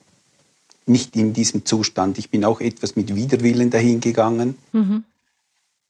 nicht 0.86 1.16
in 1.16 1.32
diesem 1.32 1.64
Zustand. 1.64 2.18
Ich 2.18 2.30
bin 2.30 2.44
auch 2.44 2.60
etwas 2.60 2.96
mit 2.96 3.14
Widerwillen 3.14 3.70
dahin 3.70 4.00
gegangen. 4.00 4.58
Mhm. 4.72 5.04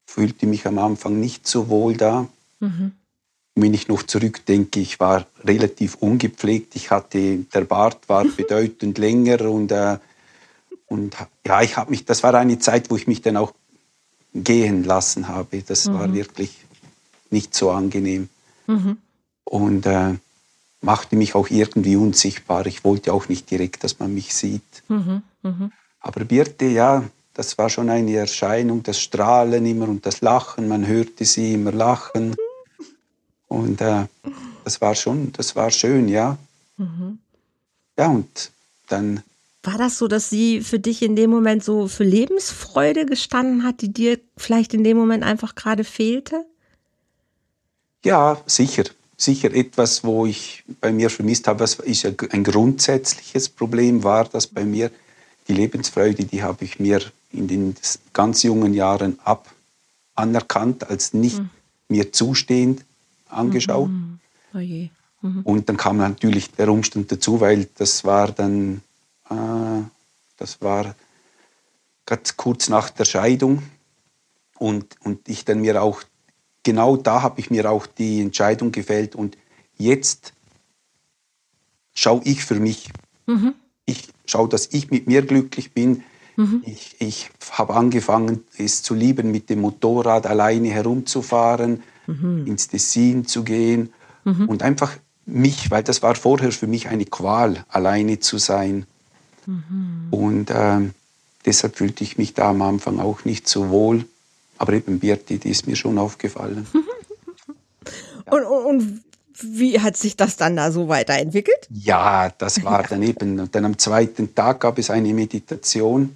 Fühlte 0.06 0.46
mich 0.46 0.66
am 0.66 0.78
Anfang 0.78 1.18
nicht 1.18 1.46
so 1.46 1.68
wohl 1.68 1.96
da. 1.96 2.28
Mhm. 2.60 2.92
Wenn 3.56 3.74
ich 3.74 3.88
noch 3.88 4.04
zurückdenke, 4.04 4.80
ich 4.80 5.00
war 5.00 5.26
relativ 5.44 5.96
ungepflegt. 5.96 6.76
Ich 6.76 6.90
hatte, 6.90 7.38
der 7.52 7.62
Bart 7.62 8.08
war 8.08 8.24
bedeutend 8.24 8.98
länger 8.98 9.40
und, 9.50 9.72
äh, 9.72 9.98
und 10.86 11.16
ja, 11.46 11.62
ich 11.62 11.76
habe 11.76 11.90
mich, 11.90 12.04
das 12.04 12.22
war 12.22 12.34
eine 12.34 12.58
Zeit, 12.58 12.90
wo 12.90 12.96
ich 12.96 13.06
mich 13.06 13.22
dann 13.22 13.36
auch 13.36 13.52
gehen 14.34 14.84
lassen 14.84 15.28
habe. 15.28 15.62
Das 15.62 15.86
mhm. 15.86 15.94
war 15.94 16.12
wirklich 16.12 16.58
nicht 17.30 17.54
so 17.54 17.70
angenehm. 17.70 18.28
Mhm. 18.66 18.98
Und 19.44 19.86
äh, 19.86 20.14
machte 20.80 21.16
mich 21.16 21.34
auch 21.34 21.48
irgendwie 21.50 21.96
unsichtbar. 21.96 22.66
Ich 22.66 22.84
wollte 22.84 23.12
auch 23.12 23.28
nicht 23.28 23.50
direkt, 23.50 23.84
dass 23.84 23.98
man 23.98 24.14
mich 24.14 24.34
sieht. 24.34 24.82
Mhm. 24.88 25.22
mhm. 25.42 25.72
Aber 26.02 26.24
Birte, 26.24 26.64
ja, 26.64 27.04
das 27.34 27.58
war 27.58 27.68
schon 27.68 27.90
eine 27.90 28.16
Erscheinung, 28.16 28.82
das 28.82 28.98
Strahlen 28.98 29.66
immer 29.66 29.88
und 29.88 30.06
das 30.06 30.22
Lachen. 30.22 30.66
Man 30.66 30.86
hörte 30.86 31.24
sie 31.24 31.54
immer 31.54 31.72
lachen. 31.72 32.36
Und 33.48 33.80
äh, 33.80 34.06
das 34.64 34.80
war 34.80 34.94
schon, 34.94 35.32
das 35.32 35.56
war 35.56 35.70
schön, 35.70 36.08
ja. 36.08 36.38
Mhm. 36.76 37.18
Ja, 37.98 38.08
und 38.08 38.50
dann 38.88 39.22
war 39.62 39.76
das 39.76 39.98
so, 39.98 40.08
dass 40.08 40.30
sie 40.30 40.62
für 40.62 40.78
dich 40.78 41.02
in 41.02 41.16
dem 41.16 41.30
Moment 41.30 41.62
so 41.62 41.86
für 41.86 42.04
Lebensfreude 42.04 43.04
gestanden 43.04 43.64
hat, 43.64 43.82
die 43.82 43.92
dir 43.92 44.18
vielleicht 44.36 44.72
in 44.72 44.84
dem 44.84 44.96
Moment 44.96 45.22
einfach 45.22 45.54
gerade 45.54 45.84
fehlte? 45.84 46.46
Ja, 48.04 48.40
sicher. 48.46 48.84
Sicher 49.16 49.52
etwas, 49.52 50.02
wo 50.02 50.24
ich 50.24 50.64
bei 50.80 50.92
mir 50.92 51.10
vermisst 51.10 51.46
habe, 51.46 51.60
was 51.60 51.74
ist 51.74 52.06
ein 52.06 52.42
grundsätzliches 52.42 53.50
Problem 53.50 54.02
war, 54.02 54.24
dass 54.24 54.46
bei 54.46 54.64
mir 54.64 54.90
die 55.46 55.52
Lebensfreude, 55.52 56.24
die 56.24 56.42
habe 56.42 56.64
ich 56.64 56.80
mir 56.80 57.02
in 57.30 57.46
den 57.46 57.74
ganz 58.14 58.42
jungen 58.42 58.72
Jahren 58.72 59.18
ab 59.24 59.52
anerkannt, 60.14 60.88
als 60.88 61.12
nicht 61.12 61.38
mhm. 61.38 61.50
mir 61.88 62.12
zustehend 62.12 62.84
angeschaut. 63.28 63.90
Mhm. 63.90 64.20
Oh 64.54 64.58
mhm. 64.58 65.40
Und 65.44 65.68
dann 65.68 65.76
kam 65.76 65.98
natürlich 65.98 66.50
der 66.52 66.70
Umstand 66.70 67.12
dazu, 67.12 67.40
weil 67.40 67.68
das 67.76 68.04
war 68.04 68.32
dann 68.32 68.80
das 70.40 70.60
war 70.62 70.96
ganz 72.06 72.36
kurz 72.36 72.68
nach 72.68 72.90
der 72.90 73.04
Scheidung. 73.04 73.62
Und, 74.58 74.96
und 75.04 75.28
ich 75.28 75.44
dann 75.44 75.60
mir 75.60 75.82
auch, 75.82 76.02
genau 76.62 76.96
da 76.96 77.22
habe 77.22 77.40
ich 77.40 77.50
mir 77.50 77.70
auch 77.70 77.86
die 77.86 78.20
Entscheidung 78.20 78.72
gefällt. 78.72 79.14
Und 79.14 79.36
jetzt 79.76 80.32
schaue 81.94 82.22
ich 82.24 82.44
für 82.44 82.58
mich. 82.58 82.88
Mhm. 83.26 83.54
Ich 83.84 84.08
schaue, 84.26 84.48
dass 84.48 84.68
ich 84.72 84.90
mit 84.90 85.06
mir 85.06 85.22
glücklich 85.22 85.72
bin. 85.72 86.04
Mhm. 86.36 86.62
Ich, 86.64 86.96
ich 87.00 87.30
habe 87.52 87.74
angefangen, 87.74 88.44
es 88.56 88.82
zu 88.82 88.94
lieben, 88.94 89.30
mit 89.30 89.50
dem 89.50 89.60
Motorrad 89.60 90.26
alleine 90.26 90.70
herumzufahren, 90.70 91.82
mhm. 92.06 92.46
ins 92.46 92.68
Tessin 92.68 93.26
zu 93.26 93.44
gehen 93.44 93.92
mhm. 94.24 94.48
und 94.48 94.62
einfach 94.62 94.96
mich, 95.26 95.70
weil 95.70 95.82
das 95.82 96.02
war 96.02 96.14
vorher 96.14 96.50
für 96.50 96.66
mich 96.66 96.88
eine 96.88 97.04
Qual, 97.04 97.64
alleine 97.68 98.20
zu 98.20 98.38
sein. 98.38 98.86
Mhm. 99.46 100.08
Und 100.10 100.50
äh, 100.50 100.80
deshalb 101.44 101.76
fühlte 101.76 102.04
ich 102.04 102.18
mich 102.18 102.34
da 102.34 102.50
am 102.50 102.62
Anfang 102.62 103.00
auch 103.00 103.24
nicht 103.24 103.48
so 103.48 103.70
wohl. 103.70 104.04
Aber 104.58 104.72
eben 104.74 105.00
Birti, 105.00 105.38
die 105.38 105.50
ist 105.50 105.66
mir 105.66 105.76
schon 105.76 105.98
aufgefallen. 105.98 106.66
und, 108.30 108.44
und, 108.44 108.66
und, 108.66 109.00
wie 109.42 109.80
hat 109.80 109.96
sich 109.96 110.16
das 110.16 110.36
dann 110.36 110.56
da 110.56 110.70
so 110.70 110.88
weiterentwickelt? 110.88 111.66
Ja, 111.70 112.28
das 112.36 112.62
war 112.62 112.82
dann 112.82 113.02
eben. 113.02 113.40
Und 113.40 113.54
dann 113.54 113.64
am 113.64 113.78
zweiten 113.78 114.34
Tag 114.34 114.60
gab 114.60 114.78
es 114.78 114.90
eine 114.90 115.14
Meditation. 115.14 116.14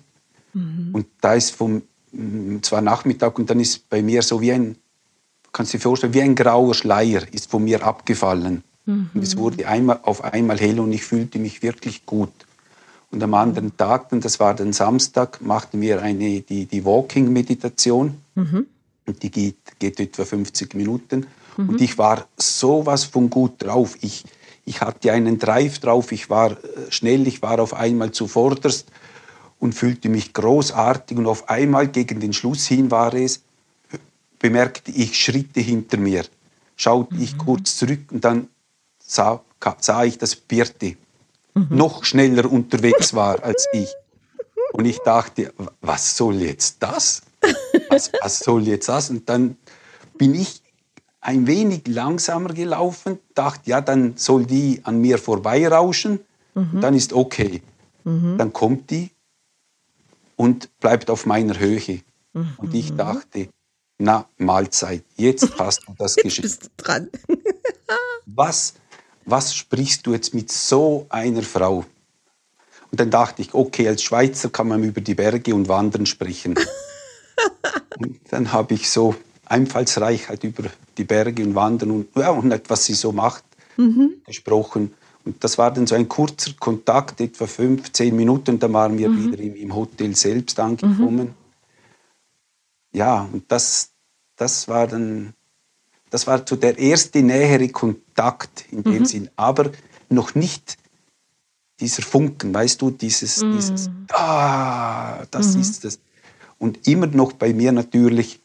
Mhm. 0.52 0.90
Und 0.92 1.06
da 1.22 1.32
ist 1.32 1.50
vom, 1.52 1.80
mm, 2.12 2.58
zwar 2.60 2.82
Nachmittag, 2.82 3.38
und 3.38 3.48
dann 3.48 3.60
ist 3.60 3.88
bei 3.88 4.02
mir 4.02 4.20
so 4.20 4.42
wie 4.42 4.52
ein, 4.52 4.76
kannst 5.52 5.72
du 5.72 5.78
dir 5.78 5.82
vorstellen, 5.82 6.12
wie 6.12 6.20
ein 6.20 6.34
grauer 6.34 6.74
Schleier 6.74 7.22
ist 7.32 7.50
von 7.50 7.64
mir 7.64 7.82
abgefallen. 7.82 8.62
Mhm. 8.86 9.10
Und 9.14 9.22
es 9.22 9.36
wurde 9.36 9.66
einmal, 9.66 10.00
auf 10.02 10.22
einmal 10.22 10.58
hell 10.58 10.80
und 10.80 10.92
ich 10.92 11.04
fühlte 11.04 11.38
mich 11.38 11.62
wirklich 11.62 12.04
gut. 12.04 12.32
Und 13.14 13.22
am 13.22 13.34
anderen 13.34 13.76
Tag, 13.76 14.10
und 14.10 14.24
das 14.24 14.40
war 14.40 14.54
dann 14.54 14.72
Samstag, 14.72 15.40
machten 15.40 15.80
wir 15.80 16.02
eine, 16.02 16.40
die, 16.40 16.66
die 16.66 16.84
Walking-Meditation. 16.84 18.20
Mhm. 18.34 18.66
Und 19.06 19.22
die 19.22 19.30
geht, 19.30 19.78
geht 19.78 20.00
etwa 20.00 20.24
50 20.24 20.74
Minuten. 20.74 21.26
Mhm. 21.56 21.68
Und 21.68 21.80
ich 21.80 21.96
war 21.96 22.26
sowas 22.36 23.04
von 23.04 23.30
gut 23.30 23.62
drauf. 23.62 23.96
Ich, 24.00 24.24
ich 24.64 24.80
hatte 24.80 25.12
einen 25.12 25.38
Drive 25.38 25.78
drauf, 25.78 26.10
ich 26.10 26.28
war 26.28 26.52
äh, 26.52 26.56
schnell, 26.90 27.28
ich 27.28 27.40
war 27.40 27.60
auf 27.60 27.74
einmal 27.74 28.10
zuvorderst 28.10 28.90
und 29.60 29.76
fühlte 29.76 30.08
mich 30.08 30.32
großartig. 30.32 31.16
Und 31.16 31.26
auf 31.26 31.48
einmal 31.48 31.86
gegen 31.86 32.18
den 32.18 32.32
Schluss 32.32 32.66
hin 32.66 32.90
war 32.90 33.14
es, 33.14 33.42
bemerkte 34.40 34.90
ich 34.90 35.16
Schritte 35.16 35.60
hinter 35.60 35.98
mir. 35.98 36.24
Schaute 36.74 37.14
mhm. 37.14 37.22
ich 37.22 37.38
kurz 37.38 37.76
zurück 37.76 38.10
und 38.10 38.24
dann 38.24 38.48
sah, 38.98 39.40
sah 39.78 40.02
ich 40.02 40.18
das 40.18 40.34
Birte 40.34 40.96
mhm. 41.54 41.68
noch 41.70 42.04
schneller 42.04 42.50
unterwegs 42.50 43.14
war 43.14 43.42
als 43.42 43.66
ich. 43.72 43.92
Und 44.72 44.86
ich 44.86 44.98
dachte, 44.98 45.52
was 45.80 46.16
soll 46.16 46.36
jetzt 46.36 46.82
das? 46.82 47.22
Was, 47.88 48.10
was 48.20 48.38
soll 48.38 48.66
jetzt 48.66 48.88
das? 48.88 49.10
Und 49.10 49.28
dann 49.28 49.56
bin 50.18 50.34
ich 50.34 50.62
ein 51.20 51.46
wenig 51.46 51.86
langsamer 51.86 52.52
gelaufen, 52.52 53.18
dachte, 53.34 53.70
ja, 53.70 53.80
dann 53.80 54.16
soll 54.16 54.46
die 54.46 54.80
an 54.84 55.00
mir 55.00 55.18
vorbeirauschen, 55.18 56.20
mhm. 56.54 56.80
dann 56.80 56.94
ist 56.94 57.12
okay. 57.12 57.62
Mhm. 58.04 58.36
Dann 58.36 58.52
kommt 58.52 58.90
die 58.90 59.10
und 60.36 60.68
bleibt 60.80 61.08
auf 61.10 61.24
meiner 61.24 61.58
Höhe. 61.58 62.00
Mhm. 62.32 62.54
Und 62.58 62.74
ich 62.74 62.94
dachte, 62.94 63.48
na, 63.98 64.26
Mahlzeit, 64.36 65.04
jetzt 65.16 65.58
hast 65.58 65.86
du 65.86 65.94
das 65.96 66.16
geschafft. 66.16 66.42
Bist 66.42 66.64
du 66.64 66.68
dran. 66.76 67.08
was 68.26 68.74
was 69.26 69.54
sprichst 69.54 70.06
du 70.06 70.12
jetzt 70.12 70.34
mit 70.34 70.50
so 70.50 71.06
einer 71.08 71.42
Frau? 71.42 71.84
Und 72.90 73.00
dann 73.00 73.10
dachte 73.10 73.42
ich, 73.42 73.54
okay, 73.54 73.88
als 73.88 74.02
Schweizer 74.02 74.50
kann 74.50 74.68
man 74.68 74.84
über 74.84 75.00
die 75.00 75.14
Berge 75.14 75.54
und 75.54 75.68
Wandern 75.68 76.06
sprechen. 76.06 76.54
und 77.98 78.20
dann 78.30 78.52
habe 78.52 78.74
ich 78.74 78.90
so 78.90 79.14
Einfallsreichheit 79.46 80.28
halt 80.28 80.44
über 80.44 80.64
die 80.96 81.04
Berge 81.04 81.42
und 81.42 81.54
Wandern 81.54 81.90
und, 81.90 82.16
ja, 82.16 82.30
und 82.30 82.52
was 82.68 82.84
sie 82.84 82.94
so 82.94 83.12
macht 83.12 83.44
mhm. 83.76 84.22
gesprochen. 84.26 84.94
Und 85.24 85.42
das 85.42 85.56
war 85.58 85.72
dann 85.72 85.86
so 85.86 85.94
ein 85.94 86.08
kurzer 86.08 86.52
Kontakt, 86.58 87.20
etwa 87.20 87.46
fünf, 87.46 87.92
zehn 87.92 88.14
Minuten, 88.14 88.52
und 88.52 88.62
dann 88.62 88.72
waren 88.72 88.98
wir 88.98 89.08
mhm. 89.08 89.32
wieder 89.32 89.42
im, 89.42 89.56
im, 89.56 89.74
Hotel 89.74 90.14
selbst 90.14 90.60
angekommen. 90.60 91.28
Mhm. 91.28 91.34
Ja, 92.92 93.28
und 93.32 93.50
das, 93.50 93.90
das 94.36 94.68
war 94.68 94.86
dann 94.86 95.32
das 96.14 96.28
war 96.28 96.42
so 96.48 96.54
der 96.54 96.78
erste 96.78 97.22
nähere 97.24 97.68
Kontakt 97.70 98.66
in 98.70 98.84
dem 98.84 99.00
mhm. 99.00 99.04
Sinn, 99.04 99.30
aber 99.34 99.72
noch 100.08 100.36
nicht 100.36 100.78
dieser 101.80 102.02
Funken, 102.02 102.54
weißt 102.54 102.80
du, 102.80 102.92
dieses, 102.92 103.42
mhm. 103.42 103.56
dieses, 103.56 103.90
ah, 104.12 105.24
das 105.32 105.56
mhm. 105.56 105.62
ist 105.62 105.84
es. 105.84 105.98
Und 106.60 106.86
immer 106.86 107.08
noch 107.08 107.32
bei 107.32 107.52
mir 107.52 107.72
natürlich, 107.72 108.38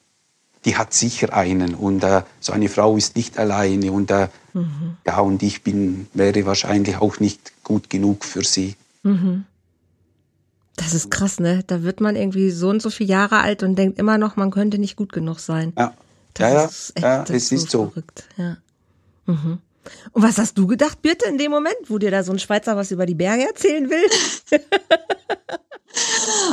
die 0.66 0.78
hat 0.78 0.96
sicher 0.96 1.32
einen 1.32 1.76
und 1.76 2.04
äh, 2.04 2.24
so 2.40 2.54
eine 2.54 2.70
Frau 2.70 2.98
ist 2.98 3.16
nicht 3.16 3.38
alleine 3.38 3.92
und 3.92 4.10
äh, 4.10 4.30
mhm. 4.56 4.98
ja, 5.06 5.20
und 5.20 5.44
ich 5.44 5.62
bin, 5.62 6.08
wäre 6.16 6.48
wahrscheinlich 6.48 6.98
auch 6.98 7.20
nicht 7.20 7.64
gut 7.64 7.92
genug 7.92 8.26
für 8.26 8.44
sie. 8.44 8.78
Mhm. 9.04 9.46
Das 10.76 10.96
ist 10.96 11.12
krass, 11.12 11.40
ne? 11.40 11.64
Da 11.68 11.84
wird 11.84 12.02
man 12.02 12.16
irgendwie 12.16 12.50
so 12.50 12.70
und 12.70 12.82
so 12.82 12.90
viele 12.90 13.12
Jahre 13.12 13.42
alt 13.42 13.62
und 13.62 13.76
denkt 13.76 14.00
immer 14.00 14.18
noch, 14.18 14.38
man 14.38 14.50
könnte 14.50 14.80
nicht 14.80 14.96
gut 14.96 15.14
genug 15.14 15.40
sein. 15.40 15.72
Ja. 15.78 15.94
Das 16.34 16.52
ja, 16.52 16.66
ist 16.66 16.92
echt, 16.96 17.04
ja, 17.04 17.24
es 17.24 17.52
ist 17.52 17.70
so. 17.70 17.88
Verrückt. 17.88 18.24
Ja. 18.38 18.58
Mhm. 19.26 19.60
Und 20.12 20.24
was 20.24 20.38
hast 20.38 20.58
du 20.58 20.68
gedacht, 20.68 21.02
Birte, 21.02 21.28
in 21.28 21.38
dem 21.38 21.52
Moment, 21.52 21.78
wo 21.88 21.98
dir 21.98 22.12
da 22.12 22.24
so 22.24 22.32
ein 22.32 22.40
Schweizer 22.40 22.76
was 22.76 22.92
über 22.92 23.06
die 23.06 23.16
Berge 23.16 23.48
erzählen 23.48 23.90
will? 23.90 24.60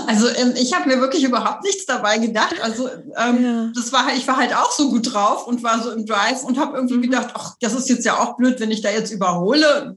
Also 0.06 0.28
ähm, 0.28 0.54
ich 0.56 0.72
habe 0.72 0.88
mir 0.88 1.00
wirklich 1.00 1.24
überhaupt 1.24 1.62
nichts 1.62 1.84
dabei 1.86 2.18
gedacht. 2.18 2.60
Also 2.62 2.88
ähm, 2.88 3.44
ja. 3.44 3.72
das 3.74 3.92
war 3.92 4.14
ich 4.14 4.26
war 4.26 4.36
halt 4.36 4.54
auch 4.54 4.72
so 4.72 4.90
gut 4.90 5.12
drauf 5.12 5.46
und 5.46 5.62
war 5.62 5.82
so 5.82 5.90
im 5.90 6.06
Drive 6.06 6.42
und 6.42 6.58
habe 6.58 6.76
irgendwie 6.76 6.96
mhm. 6.96 7.02
gedacht, 7.02 7.30
ach, 7.34 7.54
das 7.60 7.74
ist 7.74 7.88
jetzt 7.88 8.04
ja 8.04 8.18
auch 8.18 8.36
blöd, 8.36 8.58
wenn 8.60 8.70
ich 8.70 8.80
da 8.80 8.90
jetzt 8.90 9.12
überhole. 9.12 9.96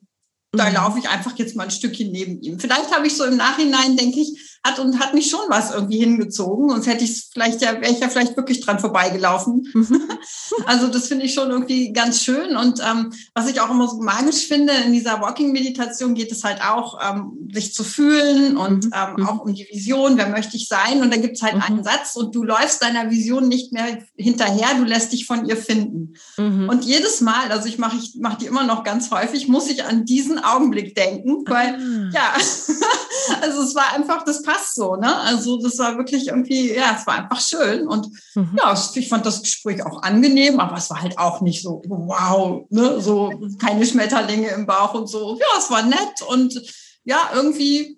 Da 0.52 0.70
mhm. 0.70 0.76
laufe 0.76 1.00
ich 1.00 1.10
einfach 1.10 1.38
jetzt 1.38 1.56
mal 1.56 1.64
ein 1.64 1.72
Stückchen 1.72 2.12
neben 2.12 2.42
ihm. 2.42 2.60
Vielleicht 2.60 2.94
habe 2.94 3.08
ich 3.08 3.16
so 3.16 3.24
im 3.24 3.38
Nachhinein, 3.38 3.96
denke 3.96 4.20
ich, 4.20 4.49
hat 4.66 4.80
und 4.80 5.00
hat 5.00 5.14
mich 5.14 5.30
schon 5.30 5.40
was 5.48 5.72
irgendwie 5.72 6.00
hingezogen. 6.00 6.70
Sonst 6.70 6.88
hätte 6.88 7.04
ich 7.04 7.30
vielleicht 7.32 7.62
ja, 7.62 7.74
wäre 7.80 7.92
ich 7.92 8.00
ja 8.00 8.10
vielleicht 8.10 8.36
wirklich 8.36 8.62
dran 8.62 8.80
vorbeigelaufen. 8.80 9.68
Mhm. 9.74 10.04
also 10.66 10.88
das 10.88 11.08
finde 11.08 11.26
ich 11.26 11.34
schon 11.34 11.50
irgendwie 11.50 11.94
ganz 11.94 12.22
schön. 12.22 12.58
Und 12.58 12.82
ähm, 12.82 13.12
was 13.34 13.50
ich 13.50 13.62
auch 13.62 13.70
immer 13.70 13.88
so 13.88 14.02
magisch 14.02 14.48
finde, 14.48 14.74
in 14.86 14.94
dieser 14.94 15.22
Walking-Meditation 15.22 16.14
geht 16.14 16.32
es 16.32 16.44
halt 16.44 16.62
auch, 16.62 17.00
ähm, 17.02 17.50
sich 17.54 17.74
zu 17.74 17.84
fühlen 17.84 18.58
und 18.58 18.86
mhm. 18.86 18.94
ähm, 18.94 19.28
auch 19.28 19.40
um 19.40 19.54
die 19.54 19.68
Vision, 19.72 20.18
wer 20.18 20.30
möchte 20.30 20.58
ich 20.58 20.68
sein? 20.68 21.02
Und 21.02 21.12
da 21.12 21.18
gibt 21.18 21.38
es 21.38 21.42
halt 21.42 21.56
mhm. 21.56 21.62
einen 21.62 21.84
Satz 21.84 22.16
und 22.16 22.36
du 22.36 22.44
läufst 22.44 22.84
deiner 22.84 23.10
Vision 23.10 23.48
nicht 23.48 23.72
mehr 23.72 24.00
hinterher, 24.18 24.76
du 24.78 24.84
lässt 24.84 25.14
dich 25.14 25.26
von 25.26 25.46
ihr 25.46 25.58
finden. 25.58 26.16
Mhm. 26.38 26.68
Und 26.68 26.84
jedes 26.84 27.22
Mal, 27.22 27.52
also 27.52 27.68
ich 27.68 27.78
mache 27.78 27.98
ich 27.98 28.16
mach 28.20 28.36
die 28.36 28.46
immer 28.46 28.64
noch 28.64 28.84
ganz 28.84 29.10
häufig, 29.12 29.48
muss 29.48 29.70
ich 29.70 29.86
an 29.86 30.06
diesen 30.06 30.40
Augenblick 30.40 30.96
denken, 30.96 31.44
weil 31.48 31.76
ah. 31.76 32.10
ja, 32.14 32.34
also 33.42 33.62
es 33.62 33.76
war 33.76 33.94
einfach 33.94 34.24
das 34.24 34.44
passt 34.50 34.76
so, 34.76 34.96
ne? 34.96 35.16
Also 35.22 35.62
das 35.62 35.78
war 35.78 35.98
wirklich 35.98 36.28
irgendwie, 36.28 36.74
ja, 36.74 36.96
es 36.98 37.06
war 37.06 37.16
einfach 37.16 37.40
schön. 37.40 37.88
Und 37.88 38.08
mhm. 38.36 38.58
ja, 38.58 38.74
ich 38.96 39.08
fand 39.08 39.26
das 39.26 39.42
Gespräch 39.42 39.86
auch 39.86 40.02
angenehm, 40.02 40.60
aber 40.60 40.78
es 40.78 40.90
war 40.90 41.02
halt 41.02 41.18
auch 41.18 41.42
nicht 41.42 41.62
so, 41.62 41.82
wow, 41.86 42.66
ne? 42.70 43.00
So 43.00 43.32
keine 43.60 43.86
Schmetterlinge 43.86 44.50
im 44.50 44.66
Bauch 44.66 44.94
und 44.96 45.08
so. 45.08 45.38
Ja, 45.40 45.60
es 45.60 45.70
war 45.70 45.84
nett 45.84 46.22
und 46.28 46.60
ja, 47.04 47.30
irgendwie, 47.34 47.98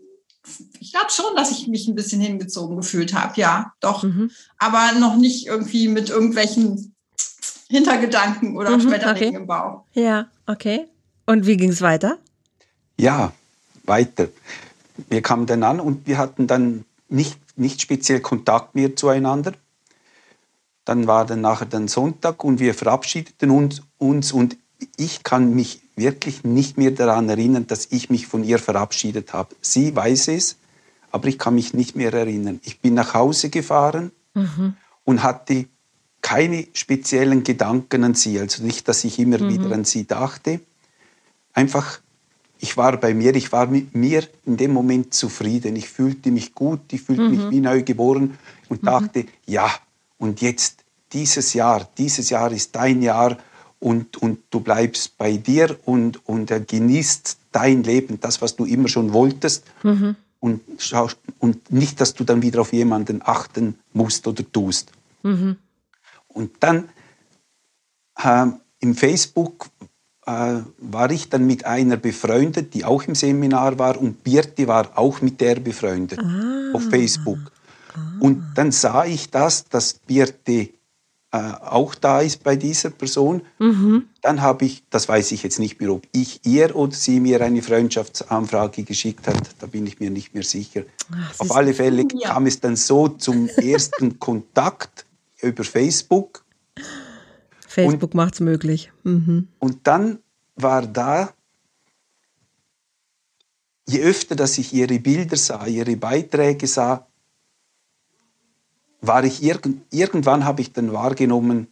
ich 0.79 0.91
glaube 0.91 1.09
schon, 1.09 1.35
dass 1.35 1.51
ich 1.51 1.67
mich 1.67 1.87
ein 1.87 1.95
bisschen 1.95 2.21
hingezogen 2.21 2.77
gefühlt 2.77 3.13
habe, 3.13 3.39
ja, 3.39 3.73
doch. 3.79 4.03
Mhm. 4.03 4.31
Aber 4.57 4.91
noch 4.99 5.15
nicht 5.15 5.47
irgendwie 5.47 5.87
mit 5.87 6.09
irgendwelchen 6.09 6.95
Hintergedanken 7.69 8.57
oder 8.57 8.71
mhm, 8.71 8.81
Schmetterlingen 8.81 9.29
okay. 9.29 9.41
im 9.41 9.47
Bauch. 9.47 9.83
Ja, 9.93 10.27
okay. 10.47 10.87
Und 11.25 11.45
wie 11.45 11.55
ging 11.55 11.69
es 11.69 11.81
weiter? 11.81 12.17
Ja, 12.97 13.31
weiter 13.83 14.27
wir 15.09 15.21
kamen 15.21 15.45
dann 15.45 15.63
an 15.63 15.79
und 15.79 16.07
wir 16.07 16.17
hatten 16.17 16.47
dann 16.47 16.85
nicht, 17.09 17.39
nicht 17.57 17.81
speziell 17.81 18.21
Kontakt 18.21 18.75
mehr 18.75 18.95
zueinander. 18.95 19.53
Dann 20.85 21.07
war 21.07 21.25
dann 21.25 21.41
nachher 21.41 21.65
dann 21.65 21.87
Sonntag 21.87 22.43
und 22.43 22.59
wir 22.59 22.73
verabschiedeten 22.73 23.51
uns, 23.51 23.81
uns 23.97 24.31
und 24.31 24.57
ich 24.97 25.23
kann 25.23 25.53
mich 25.53 25.81
wirklich 25.95 26.43
nicht 26.43 26.77
mehr 26.77 26.91
daran 26.91 27.29
erinnern, 27.29 27.67
dass 27.67 27.87
ich 27.91 28.09
mich 28.09 28.27
von 28.27 28.43
ihr 28.43 28.57
verabschiedet 28.57 29.33
habe. 29.33 29.55
Sie 29.61 29.95
weiß 29.95 30.29
es, 30.29 30.57
aber 31.11 31.27
ich 31.27 31.37
kann 31.37 31.55
mich 31.55 31.73
nicht 31.73 31.95
mehr 31.95 32.13
erinnern. 32.13 32.59
Ich 32.63 32.79
bin 32.79 32.95
nach 32.95 33.13
Hause 33.13 33.49
gefahren 33.49 34.11
mhm. 34.33 34.75
und 35.03 35.23
hatte 35.23 35.67
keine 36.21 36.67
speziellen 36.73 37.43
Gedanken 37.43 38.03
an 38.03 38.15
sie. 38.15 38.39
Also 38.39 38.63
nicht, 38.63 38.87
dass 38.87 39.03
ich 39.03 39.19
immer 39.19 39.39
mhm. 39.39 39.49
wieder 39.49 39.71
an 39.75 39.85
sie 39.85 40.07
dachte. 40.07 40.61
Einfach 41.53 41.99
ich 42.61 42.77
war 42.77 42.97
bei 42.97 43.13
mir, 43.15 43.35
ich 43.35 43.51
war 43.51 43.65
mit 43.65 43.95
mir 43.95 44.23
in 44.45 44.55
dem 44.55 44.71
Moment 44.71 45.15
zufrieden. 45.15 45.75
Ich 45.75 45.89
fühlte 45.89 46.29
mich 46.29 46.53
gut, 46.53 46.93
ich 46.93 47.01
fühlte 47.01 47.23
mhm. 47.23 47.29
mich 47.31 47.49
wie 47.49 47.59
neu 47.59 47.81
geboren 47.81 48.37
und 48.69 48.83
mhm. 48.83 48.85
dachte, 48.85 49.25
ja, 49.47 49.67
und 50.19 50.41
jetzt 50.41 50.85
dieses 51.11 51.53
Jahr, 51.55 51.89
dieses 51.97 52.29
Jahr 52.29 52.51
ist 52.51 52.75
dein 52.75 53.01
Jahr 53.01 53.35
und, 53.79 54.17
und 54.17 54.39
du 54.51 54.59
bleibst 54.59 55.17
bei 55.17 55.37
dir 55.37 55.75
und, 55.85 56.25
und 56.27 56.53
genießt 56.67 57.37
dein 57.51 57.81
Leben, 57.81 58.19
das, 58.19 58.41
was 58.43 58.55
du 58.55 58.65
immer 58.65 58.87
schon 58.87 59.11
wolltest. 59.11 59.65
Mhm. 59.81 60.15
Und, 60.39 60.61
schaust, 60.77 61.17
und 61.39 61.71
nicht, 61.71 61.99
dass 61.99 62.13
du 62.13 62.23
dann 62.23 62.43
wieder 62.43 62.61
auf 62.61 62.73
jemanden 62.73 63.21
achten 63.23 63.79
musst 63.93 64.27
oder 64.27 64.43
tust. 64.51 64.91
Mhm. 65.23 65.57
Und 66.27 66.51
dann 66.59 66.89
äh, 68.23 68.47
im 68.79 68.95
Facebook 68.95 69.67
äh, 69.79 69.80
war 70.25 71.11
ich 71.11 71.29
dann 71.29 71.45
mit 71.47 71.65
einer 71.65 71.97
befreundet, 71.97 72.73
die 72.73 72.85
auch 72.85 73.03
im 73.03 73.15
Seminar 73.15 73.79
war 73.79 73.99
und 73.99 74.23
Birti 74.23 74.67
war 74.67 74.97
auch 74.97 75.21
mit 75.21 75.41
der 75.41 75.55
befreundet 75.55 76.19
ah. 76.19 76.71
auf 76.73 76.83
Facebook. 76.89 77.39
Ah. 77.93 77.99
Und 78.19 78.43
dann 78.55 78.71
sah 78.71 79.05
ich 79.05 79.31
das, 79.31 79.65
dass 79.67 79.93
Birti 79.93 80.73
äh, 81.33 81.53
auch 81.61 81.95
da 81.95 82.19
ist 82.19 82.43
bei 82.43 82.57
dieser 82.57 82.89
Person. 82.89 83.41
Mhm. 83.57 84.03
Dann 84.21 84.41
habe 84.41 84.65
ich, 84.65 84.83
das 84.89 85.07
weiß 85.07 85.31
ich 85.31 85.43
jetzt 85.43 85.59
nicht 85.59 85.79
mehr, 85.79 85.91
ob 85.91 86.05
ich 86.11 86.41
ihr 86.45 86.75
oder 86.75 86.93
sie 86.93 87.21
mir 87.21 87.41
eine 87.41 87.61
Freundschaftsanfrage 87.61 88.83
geschickt 88.83 89.27
hat, 89.27 89.41
da 89.59 89.67
bin 89.67 89.87
ich 89.87 89.99
mir 89.99 90.11
nicht 90.11 90.33
mehr 90.33 90.43
sicher. 90.43 90.83
Ach, 91.11 91.39
Auf 91.39 91.55
alle 91.55 91.73
Fälle 91.73 92.05
ja. 92.13 92.33
kam 92.33 92.47
es 92.47 92.59
dann 92.59 92.75
so 92.75 93.07
zum 93.07 93.47
ersten 93.47 94.19
Kontakt 94.19 95.05
über 95.41 95.63
Facebook. 95.63 96.43
Facebook 97.71 98.13
macht 98.13 98.33
es 98.35 98.39
möglich. 98.41 98.91
Mhm. 99.03 99.47
Und 99.59 99.87
dann 99.87 100.19
war 100.55 100.85
da, 100.85 101.33
je 103.87 104.01
öfter, 104.01 104.35
dass 104.35 104.57
ich 104.57 104.73
ihre 104.73 104.99
Bilder 104.99 105.37
sah, 105.37 105.65
ihre 105.65 105.95
Beiträge 105.95 106.67
sah, 106.67 107.07
war 108.99 109.23
ich 109.23 109.41
irgend, 109.41 109.85
irgendwann 109.91 110.43
habe 110.45 110.61
ich 110.61 110.73
dann 110.73 110.91
wahrgenommen, 110.91 111.67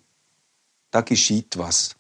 da 0.90 1.02
geschieht 1.02 1.58
was. 1.58 1.96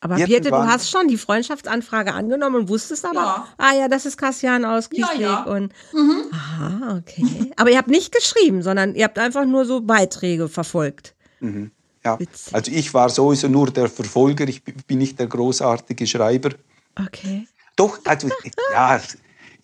Aber 0.00 0.14
Birte, 0.14 0.50
du 0.50 0.56
hast 0.56 0.90
schon 0.90 1.08
die 1.08 1.16
Freundschaftsanfrage 1.16 2.12
angenommen 2.12 2.54
und 2.56 2.68
wusstest 2.68 3.04
aber, 3.04 3.14
ja. 3.14 3.48
ah 3.56 3.74
ja, 3.74 3.88
das 3.88 4.06
ist 4.06 4.16
Kassian 4.16 4.64
aus 4.64 4.90
Kiesweg. 4.90 5.18
Ja, 5.18 5.28
ja. 5.28 5.42
Und, 5.44 5.72
mhm. 5.92 6.30
Aha, 6.30 6.98
okay. 6.98 7.52
Aber 7.56 7.70
ihr 7.70 7.78
habt 7.78 7.88
nicht 7.88 8.14
geschrieben, 8.14 8.62
sondern 8.62 8.94
ihr 8.94 9.04
habt 9.04 9.18
einfach 9.18 9.44
nur 9.44 9.64
so 9.64 9.80
Beiträge 9.80 10.48
verfolgt. 10.48 11.16
Mhm. 11.40 11.72
Ja. 12.08 12.18
Also 12.52 12.70
ich 12.72 12.92
war 12.94 13.08
sowieso 13.10 13.48
nur 13.48 13.70
der 13.70 13.88
Verfolger, 13.88 14.46
ich 14.48 14.62
bin 14.62 14.98
nicht 14.98 15.18
der 15.18 15.26
großartige 15.26 16.06
Schreiber. 16.06 16.50
Okay. 16.96 17.46
Doch, 17.76 17.98
also 18.04 18.28
ja, 18.72 19.00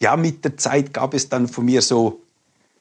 ja, 0.00 0.16
mit 0.16 0.44
der 0.44 0.56
Zeit 0.56 0.92
gab 0.92 1.14
es 1.14 1.28
dann 1.28 1.48
von 1.48 1.64
mir 1.64 1.82
so, 1.82 2.20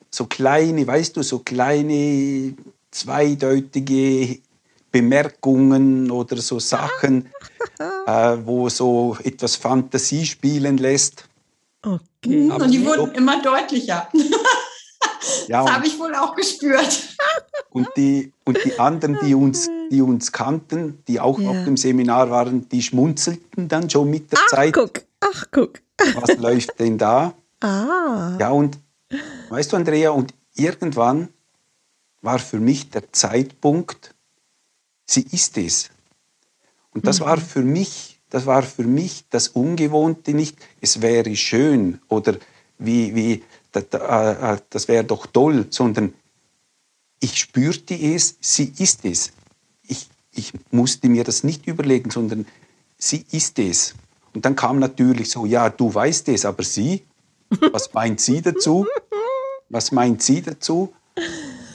so 0.10 0.26
kleine, 0.26 0.86
weißt 0.86 1.16
du, 1.16 1.24
so 1.24 1.40
kleine, 1.40 2.54
zweideutige 2.92 4.40
Bemerkungen 4.92 6.12
oder 6.12 6.38
so 6.38 6.60
Sachen, 6.60 7.30
äh, 8.06 8.38
wo 8.44 8.70
so 8.70 9.18
etwas 9.24 9.56
Fantasie 9.56 10.26
spielen 10.26 10.78
lässt. 10.78 11.26
Okay. 11.82 12.52
Und 12.52 12.70
die 12.72 12.86
wurden 12.86 13.12
immer 13.14 13.42
deutlicher. 13.42 14.08
Ja, 15.48 15.64
das 15.64 15.74
habe 15.74 15.88
ich 15.88 16.00
wohl 16.00 16.14
auch 16.16 16.36
gespürt. 16.36 17.16
Und 17.70 17.88
die, 17.98 18.32
und 18.44 18.64
die 18.64 18.78
anderen, 18.78 19.18
die 19.24 19.34
uns, 19.34 19.68
die 19.90 20.04
uns 20.04 20.32
kannten, 20.32 21.04
die 21.08 21.20
auch 21.20 21.40
ja. 21.40 21.50
auf 21.50 21.64
dem 21.66 21.76
Seminar 21.76 22.30
waren, 22.30 22.70
die 22.70 22.84
schmunzelten 22.84 23.68
dann 23.68 23.90
schon 23.90 24.12
mit 24.12 24.32
der 24.32 24.38
ach, 24.44 24.48
Zeit. 24.48 24.74
Guck, 24.74 25.02
ach, 25.22 25.46
guck. 25.50 25.82
Was 26.22 26.38
läuft 26.38 26.80
denn 26.80 26.98
da? 26.98 27.34
Ah. 27.66 28.36
Ja, 28.42 28.50
und 28.50 28.78
weißt 29.48 29.72
du, 29.72 29.78
Andrea, 29.78 30.10
und 30.10 30.34
irgendwann 30.54 31.30
war 32.22 32.38
für 32.40 32.60
mich 32.60 32.90
der 32.90 33.14
Zeitpunkt, 33.14 34.14
sie 35.06 35.26
ist 35.32 35.58
es. 35.58 35.90
Und 36.94 37.08
das 37.08 37.22
mhm. 37.22 37.26
war 37.26 37.38
für 37.38 37.62
mich, 37.62 38.20
das 38.30 38.46
war 38.46 38.64
für 38.64 38.84
mich 38.84 39.24
das 39.30 39.48
Ungewohnte 39.48 40.34
nicht, 40.34 40.58
es 40.82 41.02
wäre 41.02 41.34
schön 41.38 42.02
oder 42.10 42.36
wie, 42.78 43.16
wie 43.16 43.44
das, 43.74 43.84
äh, 43.94 44.54
äh, 44.54 44.58
das 44.70 44.88
wäre 44.88 45.04
doch 45.04 45.26
toll, 45.28 45.68
sondern 45.70 46.14
ich 47.20 47.38
spürte 47.38 47.96
es, 47.96 48.38
sie 48.42 48.74
ist 48.78 49.06
es. 49.06 49.32
Ich, 49.88 50.10
ich 50.32 50.54
musste 50.72 51.10
mir 51.10 51.24
das 51.24 51.44
nicht 51.44 51.68
überlegen, 51.68 52.10
sondern 52.10 52.46
sie 52.98 53.26
ist 53.32 53.60
es. 53.60 53.96
Und 54.34 54.46
dann 54.46 54.56
kam 54.56 54.80
natürlich 54.80 55.30
so, 55.30 55.46
ja, 55.46 55.70
du 55.70 55.94
weißt 55.94 56.30
es, 56.30 56.46
aber 56.46 56.64
sie, 56.64 57.04
was 57.72 57.94
meint 57.94 58.20
sie 58.20 58.42
dazu? 58.42 58.86
Was 59.70 59.92
meint 59.92 60.22
sie 60.22 60.42
dazu? 60.42 60.94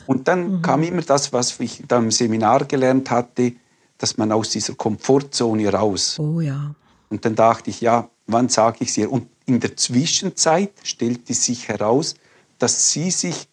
Und 0.06 0.28
dann 0.28 0.56
mhm. 0.56 0.62
kam 0.62 0.82
immer 0.82 1.02
das, 1.02 1.32
was 1.32 1.58
ich 1.60 1.84
da 1.86 1.98
im 1.98 2.10
Seminar 2.10 2.64
gelernt 2.64 3.10
hatte, 3.10 3.52
dass 3.98 4.16
man 4.16 4.32
aus 4.32 4.50
dieser 4.50 4.74
Komfortzone 4.74 5.72
raus. 5.72 6.18
Oh 6.18 6.40
ja. 6.40 6.74
Und 7.10 7.24
dann 7.24 7.34
dachte 7.34 7.70
ich, 7.70 7.80
ja, 7.80 8.08
wann 8.28 8.48
sage 8.48 8.78
ich 8.80 8.90
es 8.90 8.98
ihr? 8.98 9.10
Und 9.10 9.26
in 9.46 9.58
der 9.58 9.76
Zwischenzeit 9.76 10.72
stellte 10.84 11.34
sich 11.34 11.68
heraus, 11.68 12.14
dass 12.58 12.92
sie 12.92 13.10
sich, 13.10 13.48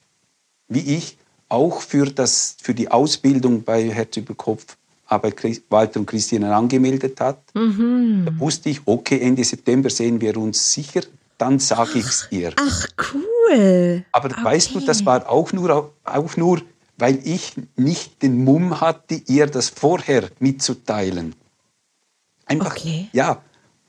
wie 0.68 0.96
ich, 0.96 1.18
auch 1.50 1.82
für, 1.82 2.06
das, 2.06 2.58
für 2.62 2.74
die 2.74 2.92
Ausbildung 2.92 3.64
bei 3.64 3.90
Herz 3.90 4.18
über 4.18 4.36
Kopf 4.36 4.78
bei 5.08 5.32
Walter 5.70 6.00
und 6.00 6.08
Christiane 6.08 6.54
angemeldet 6.54 7.20
hat. 7.22 7.40
Mhm. 7.54 8.24
Da 8.26 8.40
wusste 8.40 8.70
ich, 8.70 8.82
okay, 8.86 9.20
Ende 9.20 9.44
September 9.44 9.90
sehen 9.90 10.20
wir 10.20 10.36
uns 10.38 10.74
sicher, 10.74 11.02
dann 11.38 11.60
sage 11.60 12.00
ich 12.00 12.06
es 12.06 12.28
ihr. 12.32 12.54
Ach, 12.56 12.88
cool. 13.14 14.04
Aber 14.12 14.32
okay. 14.32 14.44
weißt 14.44 14.74
du, 14.76 14.80
das 14.80 15.06
war 15.06 15.30
auch 15.30 15.54
nur, 15.54 15.94
auch 16.04 16.38
nur, 16.38 16.62
weil 16.98 17.20
ich 17.24 17.54
nicht 17.76 18.22
den 18.24 18.44
Mumm 18.44 18.82
hatte, 18.82 19.22
ihr 19.28 19.48
das 19.48 19.70
vorher 19.70 20.30
mitzuteilen. 20.40 21.36
Einfach, 22.46 22.76
okay. 22.76 23.10
ja. 23.12 23.42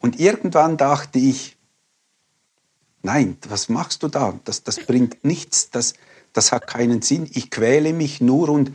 Und 0.06 0.20
irgendwann 0.20 0.76
dachte 0.76 1.18
ich, 1.18 1.56
nein, 3.02 3.38
was 3.48 3.68
machst 3.68 4.04
du 4.04 4.08
da? 4.08 4.38
Das, 4.44 4.62
das 4.62 4.78
bringt 4.78 5.24
nichts, 5.24 5.70
das, 5.70 5.94
das 6.32 6.52
hat 6.52 6.68
keinen 6.68 7.02
Sinn. 7.02 7.28
Ich 7.32 7.50
quäle 7.50 7.92
mich 7.92 8.20
nur 8.20 8.50
und, 8.50 8.72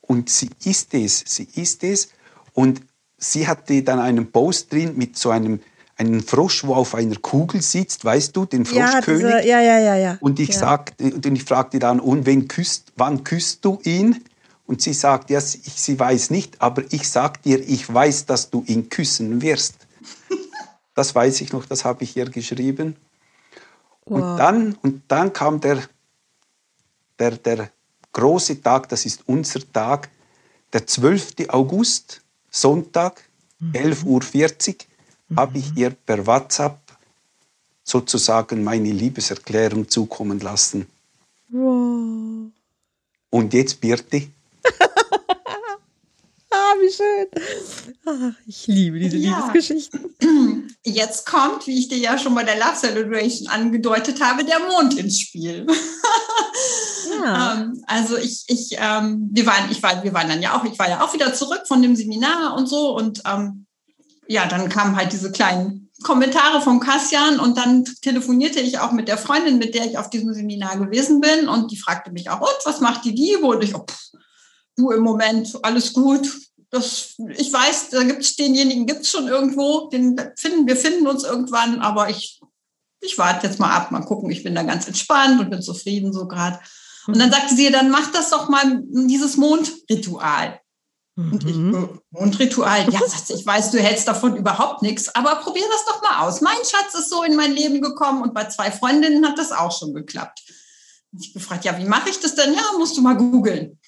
und 0.00 0.30
sie 0.30 0.48
ist 0.62 0.94
es, 0.94 1.24
sie 1.26 1.48
ist 1.56 1.82
es. 1.82 2.10
Und 2.52 2.82
sie 3.18 3.48
hatte 3.48 3.82
dann 3.82 3.98
einen 3.98 4.30
Post 4.30 4.72
drin 4.72 4.96
mit 4.96 5.18
so 5.18 5.30
einem 5.30 5.58
einen 5.96 6.22
Frosch, 6.22 6.62
wo 6.62 6.76
auf 6.76 6.94
einer 6.94 7.16
Kugel 7.16 7.62
sitzt, 7.62 8.04
weißt 8.04 8.36
du, 8.36 8.46
den 8.46 8.64
Froschkönig. 8.64 9.22
Ja, 9.22 9.38
diese, 9.38 9.48
ja, 9.48 9.60
ja, 9.60 9.78
ja, 9.80 9.96
ja. 9.96 10.18
Und 10.20 10.38
ich 10.38 10.50
ja. 10.50 10.58
sagte, 10.60 11.12
und 11.12 11.26
ich 11.26 11.42
fragte 11.42 11.80
dann, 11.80 11.98
und 11.98 12.26
wen 12.26 12.46
küsst, 12.46 12.92
wann 12.94 13.24
küsst 13.24 13.64
du 13.64 13.80
ihn? 13.82 14.22
Und 14.66 14.82
sie 14.82 14.94
sagt, 14.94 15.30
ja, 15.30 15.40
sie, 15.40 15.60
sie 15.64 15.98
weiß 15.98 16.30
nicht, 16.30 16.62
aber 16.62 16.84
ich 16.90 17.08
sag 17.08 17.42
dir, 17.42 17.58
ich 17.58 17.92
weiß, 17.92 18.26
dass 18.26 18.50
du 18.50 18.62
ihn 18.68 18.88
küssen 18.88 19.42
wirst. 19.42 19.79
Das 20.94 21.14
weiß 21.14 21.40
ich 21.40 21.52
noch, 21.52 21.66
das 21.66 21.84
habe 21.84 22.04
ich 22.04 22.16
ihr 22.16 22.28
geschrieben. 22.28 22.96
Wow. 24.04 24.16
Und 24.16 24.36
dann, 24.38 24.78
und 24.82 25.02
dann 25.08 25.32
kam 25.32 25.60
der, 25.60 25.82
der, 27.18 27.36
der 27.36 27.70
große 28.12 28.62
Tag, 28.62 28.88
das 28.88 29.06
ist 29.06 29.22
unser 29.26 29.60
Tag, 29.72 30.10
der 30.72 30.86
12. 30.86 31.48
August, 31.48 32.22
Sonntag, 32.50 33.22
mhm. 33.58 33.72
11.40 33.72 34.04
Uhr 34.06 34.74
mhm. 35.28 35.36
habe 35.36 35.58
ich 35.58 35.76
ihr 35.76 35.90
per 35.90 36.26
WhatsApp 36.26 36.78
sozusagen 37.82 38.62
meine 38.62 38.90
Liebeserklärung 38.90 39.88
zukommen 39.88 40.40
lassen. 40.40 40.86
Wow. 41.48 42.50
Und 43.30 43.54
jetzt, 43.54 43.80
Birte? 43.80 44.28
ah, 46.50 46.74
wie 46.80 46.92
schön. 46.92 47.26
Ach, 48.06 48.38
ich 48.46 48.66
liebe 48.66 48.98
diese 48.98 49.16
ja. 49.16 49.36
Liebesgeschichten. 49.36 50.76
Jetzt 50.84 51.26
kommt, 51.26 51.66
wie 51.66 51.78
ich 51.78 51.88
dir 51.88 51.98
ja 51.98 52.18
schon 52.18 52.34
bei 52.34 52.44
der 52.44 52.56
Love 52.56 52.76
Celebration 52.76 53.48
angedeutet 53.48 54.20
habe, 54.20 54.44
der 54.44 54.58
Mond 54.60 54.98
ins 54.98 55.20
Spiel. 55.20 55.66
Ja. 57.24 57.54
ähm, 57.54 57.82
also 57.86 58.16
ich, 58.16 58.44
ich, 58.46 58.76
ähm, 58.78 59.28
wir 59.32 59.44
waren, 59.46 59.70
ich 59.70 59.82
war, 59.82 60.04
wir 60.04 60.12
waren 60.12 60.28
dann 60.28 60.42
ja 60.42 60.56
auch, 60.56 60.64
ich 60.64 60.78
war 60.78 60.88
ja 60.88 61.02
auch 61.02 61.12
wieder 61.12 61.34
zurück 61.34 61.62
von 61.66 61.82
dem 61.82 61.96
Seminar 61.96 62.54
und 62.56 62.68
so 62.68 62.96
und 62.96 63.22
ähm, 63.26 63.66
ja, 64.28 64.46
dann 64.46 64.68
kamen 64.68 64.94
halt 64.94 65.12
diese 65.12 65.32
kleinen 65.32 65.90
Kommentare 66.02 66.60
von 66.60 66.78
Kassian 66.78 67.40
und 67.40 67.58
dann 67.58 67.84
telefonierte 68.00 68.60
ich 68.60 68.78
auch 68.78 68.92
mit 68.92 69.08
der 69.08 69.18
Freundin, 69.18 69.58
mit 69.58 69.74
der 69.74 69.86
ich 69.86 69.98
auf 69.98 70.08
diesem 70.08 70.32
Seminar 70.32 70.78
gewesen 70.78 71.20
bin 71.20 71.48
und 71.48 71.70
die 71.72 71.76
fragte 71.76 72.12
mich 72.12 72.30
auch, 72.30 72.40
und 72.40 72.58
was 72.64 72.80
macht 72.80 73.04
die 73.04 73.10
Liebe? 73.10 73.44
Und 73.44 73.64
ich, 73.64 73.74
oh, 73.74 73.84
pff, 73.84 74.12
du 74.80 74.90
im 74.90 75.02
Moment, 75.02 75.56
alles 75.62 75.92
gut. 75.92 76.28
Das, 76.70 77.14
ich 77.36 77.52
weiß, 77.52 77.90
da 77.90 78.02
gibt 78.04 78.22
es 78.22 78.36
denjenigen, 78.36 78.86
gibt 78.86 79.00
es 79.00 79.10
schon 79.10 79.26
irgendwo, 79.26 79.88
den 79.88 80.16
finden, 80.36 80.68
wir 80.68 80.76
finden 80.76 81.06
uns 81.08 81.24
irgendwann, 81.24 81.80
aber 81.80 82.10
ich, 82.10 82.40
ich 83.00 83.18
warte 83.18 83.46
jetzt 83.46 83.58
mal 83.58 83.74
ab, 83.74 83.90
mal 83.90 84.04
gucken, 84.04 84.30
ich 84.30 84.44
bin 84.44 84.54
da 84.54 84.62
ganz 84.62 84.86
entspannt 84.86 85.40
und 85.40 85.50
bin 85.50 85.62
zufrieden 85.62 86.12
so 86.12 86.28
gerade. 86.28 86.60
Und 87.06 87.18
dann 87.18 87.30
sagte 87.30 87.54
sie, 87.56 87.70
dann 87.70 87.90
mach 87.90 88.12
das 88.12 88.30
doch 88.30 88.48
mal, 88.48 88.82
dieses 88.84 89.36
Mondritual. 89.36 90.60
Und 91.16 91.44
ich, 91.44 91.56
mhm. 91.56 91.74
äh, 91.74 91.98
Mondritual, 92.10 92.90
ja, 92.90 93.00
ich 93.28 93.44
weiß, 93.44 93.72
du 93.72 93.80
hältst 93.80 94.08
davon 94.08 94.36
überhaupt 94.36 94.82
nichts, 94.82 95.14
aber 95.14 95.36
probier 95.36 95.64
das 95.70 95.84
doch 95.86 96.02
mal 96.02 96.26
aus. 96.26 96.40
Mein 96.40 96.56
Schatz 96.56 96.94
ist 96.94 97.10
so 97.10 97.22
in 97.24 97.36
mein 97.36 97.52
Leben 97.52 97.80
gekommen 97.80 98.22
und 98.22 98.32
bei 98.32 98.44
zwei 98.46 98.70
Freundinnen 98.70 99.26
hat 99.26 99.38
das 99.38 99.52
auch 99.52 99.76
schon 99.76 99.92
geklappt. 99.92 100.40
Ich 101.18 101.34
gefragt, 101.34 101.64
ja, 101.64 101.76
wie 101.76 101.84
mache 101.84 102.08
ich 102.08 102.20
das 102.20 102.36
denn? 102.36 102.54
Ja, 102.54 102.62
musst 102.78 102.96
du 102.96 103.02
mal 103.02 103.16
googeln. 103.16 103.79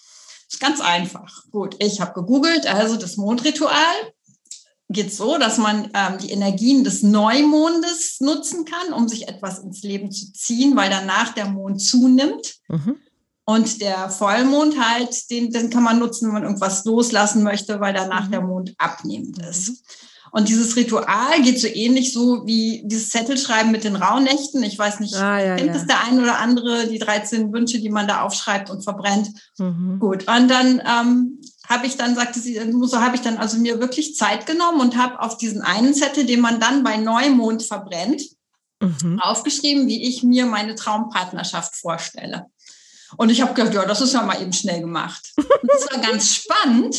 Ganz 0.60 0.80
einfach. 0.80 1.44
Gut, 1.50 1.76
ich 1.78 2.00
habe 2.00 2.12
gegoogelt, 2.12 2.66
also 2.66 2.96
das 2.96 3.16
Mondritual 3.16 4.12
geht 4.92 5.12
so, 5.12 5.38
dass 5.38 5.58
man 5.58 5.90
ähm, 5.94 6.18
die 6.18 6.30
Energien 6.30 6.84
des 6.84 7.02
Neumondes 7.02 8.20
nutzen 8.20 8.64
kann, 8.64 8.92
um 8.92 9.08
sich 9.08 9.28
etwas 9.28 9.58
ins 9.60 9.82
Leben 9.82 10.10
zu 10.10 10.32
ziehen, 10.32 10.76
weil 10.76 10.90
danach 10.90 11.34
der 11.34 11.46
Mond 11.46 11.82
zunimmt. 11.82 12.56
Mhm. 12.68 12.96
Und 13.44 13.80
der 13.80 14.08
Vollmond 14.08 14.78
halt, 14.78 15.30
den, 15.30 15.50
den 15.50 15.68
kann 15.70 15.82
man 15.82 15.98
nutzen, 15.98 16.26
wenn 16.26 16.34
man 16.34 16.44
irgendwas 16.44 16.84
loslassen 16.84 17.42
möchte, 17.42 17.80
weil 17.80 17.92
danach 17.92 18.26
mhm. 18.26 18.30
der 18.30 18.40
Mond 18.42 18.74
abnehmend 18.78 19.38
ist. 19.44 19.82
Und 20.34 20.48
dieses 20.48 20.76
Ritual 20.76 21.42
geht 21.42 21.60
so 21.60 21.66
ähnlich 21.66 22.14
so 22.14 22.46
wie 22.46 22.82
dieses 22.86 23.10
Zettelschreiben 23.10 23.70
mit 23.70 23.84
den 23.84 23.96
Rauhnächten. 23.96 24.62
Ich 24.62 24.78
weiß 24.78 25.00
nicht, 25.00 25.14
ah, 25.14 25.38
ja, 25.38 25.56
kennt 25.56 25.68
ja. 25.68 25.74
das 25.74 25.86
der 25.86 26.04
ein 26.04 26.18
oder 26.18 26.38
andere, 26.38 26.86
die 26.86 26.98
13 26.98 27.52
Wünsche, 27.52 27.80
die 27.80 27.90
man 27.90 28.08
da 28.08 28.22
aufschreibt 28.22 28.70
und 28.70 28.82
verbrennt. 28.82 29.28
Mhm. 29.58 29.98
Gut. 30.00 30.26
Und 30.26 30.48
dann 30.48 30.80
ähm, 30.86 31.38
habe 31.68 31.86
ich 31.86 31.98
dann, 31.98 32.14
sagte 32.14 32.40
sie, 32.40 32.58
so 32.82 33.00
habe 33.00 33.14
ich 33.14 33.20
dann 33.20 33.36
also 33.36 33.58
mir 33.58 33.78
wirklich 33.78 34.16
Zeit 34.16 34.46
genommen 34.46 34.80
und 34.80 34.96
habe 34.96 35.20
auf 35.20 35.36
diesen 35.36 35.60
einen 35.60 35.92
Zettel, 35.92 36.24
den 36.24 36.40
man 36.40 36.58
dann 36.58 36.82
bei 36.82 36.96
Neumond 36.96 37.62
verbrennt, 37.62 38.22
mhm. 38.80 39.20
aufgeschrieben, 39.20 39.86
wie 39.86 40.08
ich 40.08 40.22
mir 40.22 40.46
meine 40.46 40.76
Traumpartnerschaft 40.76 41.76
vorstelle. 41.76 42.46
Und 43.18 43.28
ich 43.28 43.42
habe 43.42 43.52
gedacht, 43.52 43.74
ja, 43.74 43.84
das 43.84 44.00
ist 44.00 44.14
ja 44.14 44.22
mal 44.22 44.40
eben 44.40 44.54
schnell 44.54 44.80
gemacht. 44.80 45.34
Und 45.36 45.46
das 45.62 45.92
war 45.92 46.00
ganz 46.00 46.34
spannend. 46.34 46.96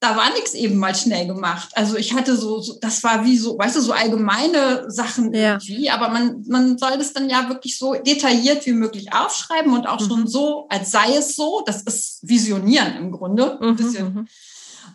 Da 0.00 0.16
war 0.16 0.32
nichts 0.32 0.54
eben 0.54 0.76
mal 0.76 0.94
schnell 0.94 1.26
gemacht. 1.26 1.70
Also 1.74 1.96
ich 1.96 2.14
hatte 2.14 2.36
so, 2.36 2.60
so, 2.60 2.78
das 2.80 3.02
war 3.02 3.24
wie 3.24 3.36
so, 3.36 3.58
weißt 3.58 3.76
du, 3.76 3.80
so 3.80 3.92
allgemeine 3.92 4.84
Sachen 4.88 5.34
ja. 5.34 5.54
irgendwie, 5.54 5.90
aber 5.90 6.08
man, 6.10 6.44
man 6.46 6.78
soll 6.78 6.98
das 6.98 7.12
dann 7.12 7.28
ja 7.28 7.48
wirklich 7.48 7.76
so 7.78 7.94
detailliert 7.94 8.64
wie 8.66 8.72
möglich 8.72 9.12
aufschreiben 9.12 9.72
und 9.72 9.88
auch 9.88 10.00
mhm. 10.00 10.06
schon 10.06 10.26
so, 10.28 10.66
als 10.68 10.92
sei 10.92 11.16
es 11.16 11.34
so. 11.34 11.62
Das 11.66 11.82
ist 11.82 12.20
Visionieren 12.22 12.96
im 12.96 13.10
Grunde. 13.10 13.60
Ein 13.60 13.70
mhm, 13.70 13.76
bisschen. 13.76 14.14
Mhm. 14.14 14.28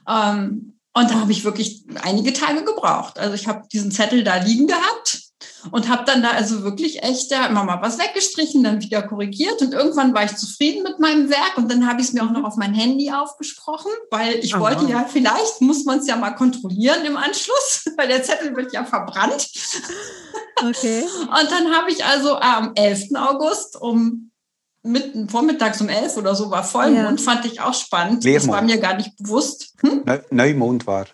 Ähm, 0.07 0.79
und 0.95 1.09
da 1.09 1.15
habe 1.19 1.31
ich 1.31 1.43
wirklich 1.43 1.85
einige 2.01 2.33
Tage 2.33 2.63
gebraucht. 2.63 3.17
Also 3.17 3.33
ich 3.33 3.47
habe 3.47 3.67
diesen 3.71 3.91
Zettel 3.91 4.23
da 4.23 4.37
liegen 4.37 4.67
gehabt 4.67 5.32
und 5.71 5.89
habe 5.89 6.03
dann 6.05 6.21
da 6.21 6.31
also 6.31 6.63
wirklich 6.63 7.03
echt 7.03 7.31
ja, 7.31 7.45
immer 7.47 7.63
mal 7.63 7.81
was 7.81 7.97
weggestrichen, 7.97 8.63
dann 8.63 8.81
wieder 8.81 9.01
korrigiert 9.01 9.61
und 9.61 9.73
irgendwann 9.73 10.13
war 10.13 10.23
ich 10.23 10.35
zufrieden 10.35 10.83
mit 10.83 10.99
meinem 10.99 11.29
Werk 11.29 11.57
und 11.57 11.71
dann 11.71 11.87
habe 11.87 12.01
ich 12.01 12.07
es 12.07 12.13
mir 12.13 12.23
auch 12.23 12.31
noch 12.31 12.43
auf 12.43 12.57
mein 12.57 12.73
Handy 12.73 13.11
aufgesprochen, 13.11 13.91
weil 14.11 14.35
ich 14.35 14.55
Aha. 14.55 14.61
wollte 14.61 14.85
ja, 14.85 15.05
vielleicht 15.09 15.61
muss 15.61 15.85
man 15.85 15.99
es 15.99 16.07
ja 16.07 16.15
mal 16.15 16.31
kontrollieren 16.31 17.05
im 17.05 17.17
Anschluss, 17.17 17.85
weil 17.97 18.07
der 18.07 18.23
Zettel 18.23 18.55
wird 18.55 18.73
ja 18.73 18.83
verbrannt. 18.83 19.49
Okay. 20.59 21.03
Und 21.21 21.51
dann 21.51 21.75
habe 21.75 21.91
ich 21.91 22.03
also 22.03 22.35
am 22.37 22.73
11. 22.75 23.15
August 23.15 23.81
um 23.81 24.31
mitten 24.83 25.29
vormittags 25.29 25.79
um 25.79 25.87
11 25.87 26.17
oder 26.17 26.35
so 26.35 26.51
war 26.51 26.63
Vollmond, 26.63 27.19
ja. 27.19 27.23
fand 27.23 27.45
ich 27.45 27.61
auch 27.61 27.73
spannend. 27.73 28.23
Leermond. 28.23 28.47
Das 28.49 28.53
war 28.53 28.61
mir 28.61 28.77
gar 28.79 28.97
nicht 28.97 29.15
bewusst. 29.17 29.73
Hm? 29.79 30.03
Neumond 30.29 30.85
war 30.85 31.05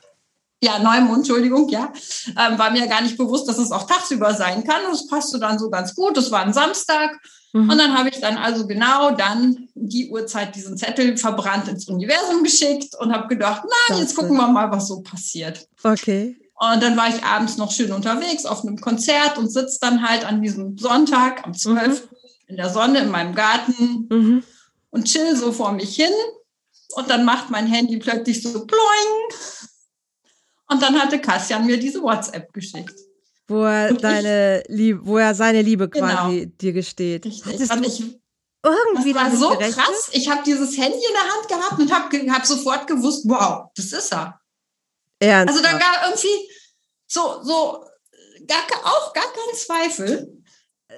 ja, 0.61 0.79
Neumond, 0.79 1.19
Entschuldigung, 1.19 1.69
ja, 1.69 1.91
ähm, 2.37 2.59
war 2.59 2.71
mir 2.71 2.87
gar 2.87 3.01
nicht 3.01 3.17
bewusst, 3.17 3.47
dass 3.47 3.57
es 3.57 3.71
auch 3.71 3.87
tagsüber 3.87 4.33
sein 4.33 4.63
kann. 4.65 4.85
Und 4.85 4.91
das 4.91 5.07
passte 5.07 5.39
dann 5.39 5.57
so 5.57 5.69
ganz 5.69 5.95
gut. 5.95 6.17
Das 6.17 6.31
war 6.31 6.41
ein 6.41 6.53
Samstag. 6.53 7.17
Mhm. 7.53 7.69
Und 7.69 7.77
dann 7.77 7.97
habe 7.97 8.09
ich 8.09 8.19
dann 8.19 8.37
also 8.37 8.67
genau 8.67 9.11
dann 9.11 9.69
die 9.73 10.09
Uhrzeit 10.09 10.55
diesen 10.55 10.77
Zettel 10.77 11.17
verbrannt 11.17 11.67
ins 11.69 11.87
Universum 11.87 12.43
geschickt 12.43 12.93
und 12.99 13.13
habe 13.13 13.27
gedacht, 13.27 13.63
na, 13.89 13.97
jetzt 13.97 14.15
gucken 14.15 14.35
wir 14.35 14.47
mal, 14.47 14.69
was 14.69 14.87
so 14.87 15.01
passiert. 15.01 15.67
Okay. 15.83 16.37
Und 16.55 16.83
dann 16.83 16.97
war 16.97 17.07
ich 17.07 17.23
abends 17.23 17.55
noch 17.55 17.71
schön 17.71 17.93
unterwegs 17.93 18.45
auf 18.45 18.63
einem 18.63 18.81
Konzert 18.81 19.37
und 19.37 19.49
sitze 19.49 19.77
dann 19.79 20.07
halt 20.07 20.25
an 20.25 20.41
diesem 20.41 20.77
Sonntag 20.77 21.45
am 21.45 21.53
12. 21.53 21.87
Mhm. 21.87 22.09
in 22.47 22.57
der 22.57 22.69
Sonne 22.69 22.99
in 22.99 23.11
meinem 23.11 23.33
Garten 23.33 24.07
mhm. 24.09 24.43
und 24.89 25.05
chill 25.05 25.37
so 25.37 25.53
vor 25.53 25.71
mich 25.71 25.95
hin. 25.95 26.11
Und 26.95 27.09
dann 27.09 27.23
macht 27.23 27.49
mein 27.49 27.67
Handy 27.67 27.97
plötzlich 27.97 28.43
so 28.43 28.65
ploing. 28.65 29.68
Und 30.71 30.81
dann 30.81 30.99
hatte 30.99 31.19
Kassian 31.19 31.65
mir 31.65 31.79
diese 31.79 32.01
WhatsApp 32.01 32.53
geschickt. 32.53 32.95
Wo 33.47 33.63
er, 33.63 33.93
deine 33.93 34.63
Liebe, 34.67 34.99
wo 35.03 35.17
er 35.17 35.33
seine 35.33 35.63
Liebe 35.63 35.89
quasi 35.89 36.41
genau. 36.41 36.51
dir 36.61 36.73
gesteht. 36.73 37.25
Richtig. 37.25 37.45
Hattest 37.45 37.71
und 37.71 37.85
ich, 37.85 38.21
irgendwie 38.63 39.13
das 39.13 39.23
war 39.23 39.35
so 39.35 39.49
gerechnet? 39.49 39.75
krass. 39.75 40.09
Ich 40.11 40.29
habe 40.29 40.43
dieses 40.45 40.77
Handy 40.77 40.97
in 40.97 41.13
der 41.13 41.33
Hand 41.33 41.47
gehabt 41.47 41.79
und 41.79 41.91
habe 41.91 42.31
hab 42.31 42.45
sofort 42.45 42.85
gewusst, 42.85 43.23
wow, 43.27 43.69
das 43.75 43.91
ist 43.91 44.13
er. 44.13 44.39
Ernsthaft? 45.19 45.65
Also 45.65 45.77
da 45.77 45.79
gab 45.79 46.05
irgendwie 46.07 46.51
so, 47.07 47.41
so 47.43 47.83
gar, 48.45 48.61
auch 48.83 49.13
gar 49.13 49.25
keinen 49.33 49.55
Zweifel 49.55 50.38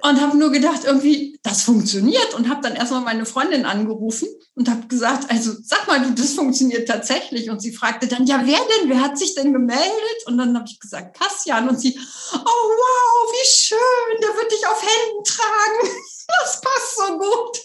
und 0.02 0.20
habe 0.20 0.36
nur 0.36 0.50
gedacht, 0.50 0.80
irgendwie, 0.84 1.38
das 1.42 1.62
funktioniert 1.62 2.34
und 2.34 2.48
habe 2.48 2.60
dann 2.60 2.74
erstmal 2.74 3.02
meine 3.02 3.24
Freundin 3.24 3.64
angerufen 3.64 4.28
und 4.54 4.68
habe 4.68 4.86
gesagt, 4.86 5.30
also 5.30 5.52
sag 5.62 5.86
mal, 5.86 6.00
du, 6.00 6.10
das 6.10 6.32
funktioniert 6.34 6.88
tatsächlich. 6.88 7.50
Und 7.50 7.60
sie 7.60 7.72
fragte 7.72 8.08
dann, 8.08 8.26
ja, 8.26 8.42
wer 8.44 8.58
denn? 8.58 8.90
Wer 8.90 9.00
hat 9.00 9.16
sich 9.16 9.34
denn 9.34 9.52
gemeldet? 9.52 10.26
Und 10.26 10.38
dann 10.38 10.54
habe 10.56 10.66
ich 10.68 10.78
gesagt, 10.80 11.18
Kassian. 11.18 11.68
Und 11.68 11.80
sie, 11.80 11.96
oh 12.34 12.36
wow, 12.38 13.32
wie 13.32 13.48
schön, 13.48 14.20
der 14.20 14.36
wird 14.36 14.52
dich 14.52 14.66
auf 14.66 14.82
Händen 14.82 15.24
tragen. 15.24 15.96
Das 16.40 16.60
passt 16.62 16.96
so 16.96 17.18
gut. 17.18 17.58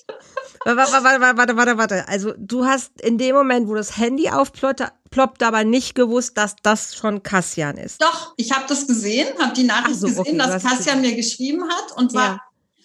Warte, 0.76 1.04
warte, 1.04 1.38
warte, 1.38 1.56
warte, 1.56 1.78
warte. 1.78 2.08
Also 2.10 2.34
du 2.38 2.66
hast 2.66 3.00
in 3.00 3.18
dem 3.18 3.36
Moment, 3.36 3.70
wo 3.70 3.76
das 3.76 3.98
Handy 3.98 4.30
aufploppte, 4.30 4.92
ploppt 5.12 5.42
aber 5.42 5.64
nicht 5.64 5.96
gewusst, 5.96 6.36
dass 6.36 6.58
das 6.62 6.94
schon 6.94 7.24
Kassian 7.24 7.78
ist. 7.78 8.02
Doch, 8.02 8.34
ich 8.36 8.52
habe 8.52 8.66
das 8.68 8.86
gesehen, 8.86 9.28
habe 9.40 9.54
die 9.54 9.64
Nachricht 9.64 9.98
so, 9.98 10.08
gesehen, 10.08 10.22
okay, 10.22 10.38
dass 10.38 10.64
Kassian 10.64 11.00
mir 11.00 11.16
geschrieben 11.16 11.64
hat 11.70 11.96
und 11.96 12.14
war 12.14 12.28
ja. 12.28 12.42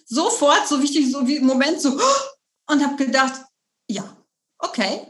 sofort 0.06 0.68
so 0.68 0.80
wichtig, 0.80 1.10
so 1.10 1.26
wie 1.26 1.38
im 1.38 1.46
Moment 1.46 1.80
so 1.80 1.98
und 2.68 2.84
habe 2.84 3.04
gedacht, 3.04 3.42
ja, 3.88 4.04
okay. 4.58 5.00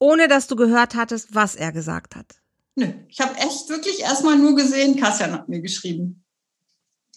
Ohne 0.00 0.26
dass 0.26 0.48
du 0.48 0.56
gehört 0.56 0.96
hattest, 0.96 1.32
was 1.32 1.54
er 1.54 1.70
gesagt 1.70 2.16
hat. 2.16 2.26
Nö, 2.74 2.88
ich 3.08 3.20
habe 3.20 3.36
echt 3.36 3.68
wirklich 3.68 4.00
erstmal 4.00 4.36
nur 4.36 4.56
gesehen, 4.56 4.96
Kassian 5.00 5.32
hat 5.32 5.48
mir 5.48 5.60
geschrieben. 5.60 6.25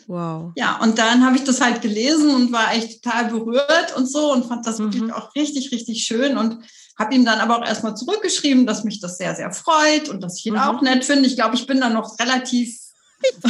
Wow. 0.08 0.52
Ja, 0.56 0.80
und 0.82 0.98
dann 0.98 1.26
habe 1.26 1.36
ich 1.36 1.44
das 1.44 1.62
halt 1.62 1.82
gelesen 1.82 2.34
und 2.34 2.52
war 2.52 2.74
echt 2.74 3.04
total 3.04 3.26
berührt 3.26 3.96
und 3.96 4.10
so 4.10 4.32
und 4.32 4.46
fand 4.46 4.66
das 4.66 4.80
mhm. 4.80 4.94
wirklich 4.94 5.14
auch 5.14 5.36
richtig, 5.36 5.72
richtig 5.72 6.04
schön 6.04 6.38
und 6.38 6.64
habe 6.98 7.16
ihm 7.16 7.26
dann 7.26 7.40
aber 7.40 7.60
auch 7.60 7.66
erstmal 7.66 7.96
zurückgeschrieben, 7.96 8.66
dass 8.66 8.84
mich 8.84 9.00
das 9.00 9.18
sehr, 9.18 9.36
sehr 9.36 9.52
freut 9.52 10.10
und 10.10 10.22
dass 10.22 10.40
ich 10.40 10.46
ihn 10.46 10.54
mhm. 10.54 10.60
auch 10.60 10.82
nett 10.82 11.06
finde. 11.06 11.28
Ich 11.28 11.36
glaube, 11.36 11.56
ich 11.56 11.66
bin 11.66 11.80
dann 11.80 11.94
noch 11.94 12.20
relativ 12.20 12.78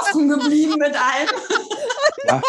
offen 0.00 0.28
geblieben 0.28 0.76
mit 0.78 0.94
allem. 0.94 1.28
Ja. 2.24 2.40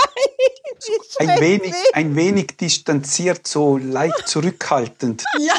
Ein, 1.18 1.40
wenig, 1.40 1.74
ein 1.94 2.16
wenig 2.16 2.58
distanziert, 2.60 3.48
so 3.48 3.78
leicht 3.78 4.28
zurückhaltend. 4.28 5.24
Ja. 5.40 5.56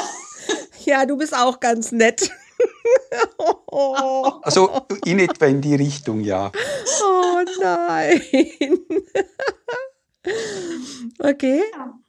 Ja, 0.85 1.05
du 1.05 1.17
bist 1.17 1.35
auch 1.35 1.59
ganz 1.59 1.91
nett. 1.91 2.29
Also 4.41 4.85
in 5.05 5.19
etwa 5.19 5.45
in 5.45 5.61
die 5.61 5.75
Richtung, 5.75 6.21
ja. 6.21 6.51
Oh 7.03 7.43
nein. 7.59 8.21
Okay. 11.19 11.63
Ja. 11.73 11.99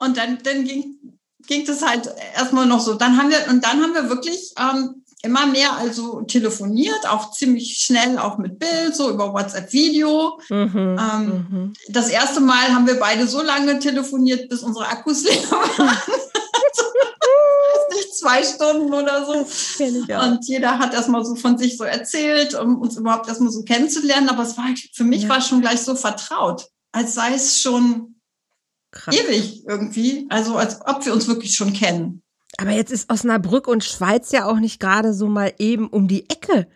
Und 0.00 0.16
dann, 0.16 0.38
dann 0.42 0.64
ging, 0.64 1.18
ging 1.46 1.64
das 1.66 1.82
halt 1.82 2.10
erstmal 2.34 2.66
noch 2.66 2.80
so. 2.80 2.94
Dann 2.94 3.16
haben 3.16 3.30
wir, 3.30 3.46
und 3.48 3.64
dann 3.64 3.82
haben 3.82 3.94
wir 3.94 4.08
wirklich 4.08 4.54
ähm, 4.58 5.03
immer 5.24 5.46
mehr 5.46 5.76
also 5.76 6.22
telefoniert, 6.22 7.08
auch 7.08 7.32
ziemlich 7.32 7.78
schnell, 7.78 8.18
auch 8.18 8.38
mit 8.38 8.58
Bild, 8.58 8.94
so 8.94 9.10
über 9.10 9.32
WhatsApp-Video. 9.32 10.38
Mhm, 10.48 10.98
ähm, 11.00 11.46
mhm. 11.50 11.72
Das 11.88 12.08
erste 12.08 12.40
Mal 12.40 12.74
haben 12.74 12.86
wir 12.86 12.98
beide 12.98 13.26
so 13.26 13.42
lange 13.42 13.78
telefoniert, 13.78 14.48
bis 14.48 14.62
unsere 14.62 14.86
Akkus 14.86 15.24
leer 15.28 15.50
waren 15.50 15.96
nicht 17.94 18.16
zwei 18.16 18.42
Stunden 18.42 18.92
oder 18.92 19.24
so. 19.24 19.46
Und 19.82 20.46
jeder 20.46 20.78
hat 20.78 20.94
erstmal 20.94 21.24
so 21.24 21.34
von 21.34 21.58
sich 21.58 21.76
so 21.76 21.84
erzählt, 21.84 22.54
um 22.54 22.80
uns 22.80 22.96
überhaupt 22.96 23.28
erstmal 23.28 23.50
so 23.50 23.62
kennenzulernen. 23.62 24.28
Aber 24.28 24.42
es 24.42 24.56
war 24.56 24.66
für 24.92 25.04
mich 25.04 25.24
ja. 25.24 25.28
war 25.28 25.40
schon 25.40 25.60
gleich 25.60 25.80
so 25.80 25.94
vertraut, 25.94 26.66
als 26.92 27.14
sei 27.14 27.34
es 27.34 27.60
schon 27.60 28.20
Krass. 28.90 29.14
ewig 29.14 29.64
irgendwie. 29.66 30.26
Also 30.28 30.56
als 30.56 30.80
ob 30.86 31.04
wir 31.04 31.12
uns 31.12 31.28
wirklich 31.28 31.54
schon 31.54 31.72
kennen. 31.72 32.22
Aber 32.58 32.70
jetzt 32.70 32.92
ist 32.92 33.10
Osnabrück 33.10 33.68
und 33.68 33.84
Schweiz 33.84 34.32
ja 34.32 34.46
auch 34.46 34.58
nicht 34.58 34.80
gerade 34.80 35.12
so 35.12 35.28
mal 35.28 35.52
eben 35.58 35.88
um 35.88 36.08
die 36.08 36.28
Ecke. 36.30 36.66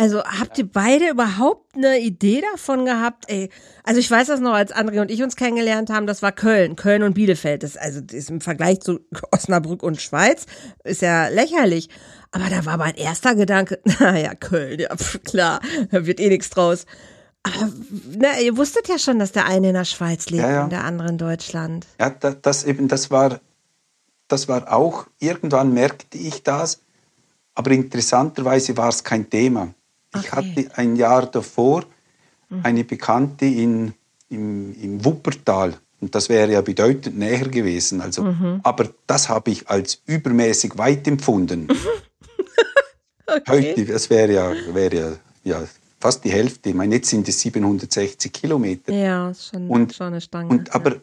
Also 0.00 0.24
habt 0.24 0.56
ihr 0.56 0.66
beide 0.66 1.10
überhaupt 1.10 1.76
eine 1.76 1.98
Idee 2.00 2.42
davon 2.52 2.86
gehabt? 2.86 3.24
Ey, 3.28 3.50
also 3.84 4.00
ich 4.00 4.10
weiß 4.10 4.28
das 4.28 4.40
noch, 4.40 4.54
als 4.54 4.74
André 4.74 5.02
und 5.02 5.10
ich 5.10 5.22
uns 5.22 5.36
kennengelernt 5.36 5.90
haben, 5.90 6.06
das 6.06 6.22
war 6.22 6.32
Köln, 6.32 6.74
Köln 6.74 7.02
und 7.02 7.12
Bielefeld. 7.12 7.62
Das 7.62 7.76
also 7.76 8.00
das 8.00 8.16
ist 8.16 8.30
im 8.30 8.40
Vergleich 8.40 8.80
zu 8.80 9.00
Osnabrück 9.30 9.82
und 9.82 10.00
Schweiz 10.00 10.46
ist 10.84 11.02
ja 11.02 11.28
lächerlich. 11.28 11.90
Aber 12.30 12.48
da 12.48 12.64
war 12.64 12.78
mein 12.78 12.94
erster 12.94 13.34
Gedanke, 13.34 13.78
naja, 14.00 14.34
Köln, 14.34 14.80
ja 14.80 14.88
klar, 15.22 15.60
da 15.90 16.06
wird 16.06 16.18
eh 16.18 16.30
nichts 16.30 16.48
draus. 16.48 16.86
Aber 17.42 17.70
na, 18.16 18.40
ihr 18.40 18.56
wusstet 18.56 18.88
ja 18.88 18.98
schon, 18.98 19.18
dass 19.18 19.32
der 19.32 19.44
eine 19.44 19.68
in 19.68 19.74
der 19.74 19.84
Schweiz 19.84 20.30
lebt 20.30 20.44
ja, 20.44 20.50
ja. 20.50 20.64
und 20.64 20.72
der 20.72 20.84
andere 20.84 21.08
in 21.08 21.18
Deutschland. 21.18 21.86
Ja, 21.98 22.08
das, 22.08 22.36
das 22.40 22.64
eben, 22.64 22.88
das 22.88 23.10
war, 23.10 23.40
das 24.30 24.48
war 24.48 24.72
auch, 24.72 25.06
irgendwann 25.18 25.74
merkte 25.74 26.16
ich 26.16 26.42
das, 26.42 26.80
aber 27.54 27.72
interessanterweise 27.72 28.76
war 28.76 28.88
es 28.88 29.02
kein 29.02 29.28
Thema. 29.28 29.74
Okay. 30.12 30.24
Ich 30.24 30.32
hatte 30.32 30.70
ein 30.76 30.96
Jahr 30.96 31.26
davor 31.26 31.84
mhm. 32.48 32.60
eine 32.62 32.84
Bekannte 32.84 33.46
in, 33.46 33.92
im, 34.28 34.74
im 34.80 35.04
Wuppertal. 35.04 35.74
Und 36.00 36.14
das 36.14 36.28
wäre 36.28 36.52
ja 36.52 36.60
bedeutend 36.62 37.18
näher 37.18 37.48
gewesen. 37.48 38.00
Also, 38.00 38.22
mhm. 38.22 38.60
Aber 38.62 38.88
das 39.06 39.28
habe 39.28 39.50
ich 39.50 39.68
als 39.68 40.00
übermäßig 40.06 40.78
weit 40.78 41.06
empfunden. 41.06 41.68
okay. 43.26 43.42
Heute, 43.48 43.84
das 43.84 44.08
wäre 44.08 44.32
ja, 44.32 44.52
wäre 44.72 44.96
ja, 44.96 45.12
ja 45.60 45.64
fast 45.98 46.24
die 46.24 46.30
Hälfte. 46.30 46.70
Ich 46.70 46.74
meine, 46.74 46.94
jetzt 46.94 47.10
sind 47.10 47.28
es 47.28 47.40
760 47.40 48.32
Kilometer. 48.32 48.92
Ja, 48.92 49.34
schon, 49.34 49.68
und, 49.68 49.94
schon 49.94 50.06
eine 50.06 50.20
Stange. 50.20 50.48
Und, 50.48 50.74
aber 50.74 50.94
ja. 50.94 51.00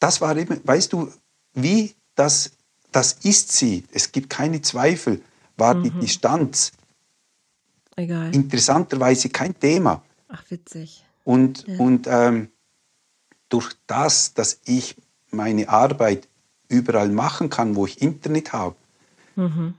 das 0.00 0.20
war 0.20 0.36
eben, 0.36 0.60
weißt 0.64 0.92
du, 0.92 1.08
wie 1.54 1.94
das, 2.20 2.50
das 2.92 3.14
ist 3.22 3.50
sie, 3.50 3.84
es 3.92 4.12
gibt 4.12 4.28
keine 4.28 4.60
Zweifel, 4.60 5.22
war 5.56 5.74
mhm. 5.74 5.84
die 5.84 5.90
Distanz 6.00 6.72
Egal. 7.96 8.34
interessanterweise 8.34 9.30
kein 9.30 9.58
Thema. 9.58 10.02
Ach, 10.28 10.44
witzig. 10.50 11.02
Und, 11.24 11.66
ja. 11.66 11.78
und 11.78 12.06
ähm, 12.06 12.50
durch 13.48 13.72
das, 13.86 14.34
dass 14.34 14.60
ich 14.66 14.96
meine 15.30 15.70
Arbeit 15.70 16.28
überall 16.68 17.08
machen 17.08 17.48
kann, 17.48 17.74
wo 17.74 17.86
ich 17.86 18.02
Internet 18.02 18.52
habe, 18.52 18.76
mhm. 19.36 19.74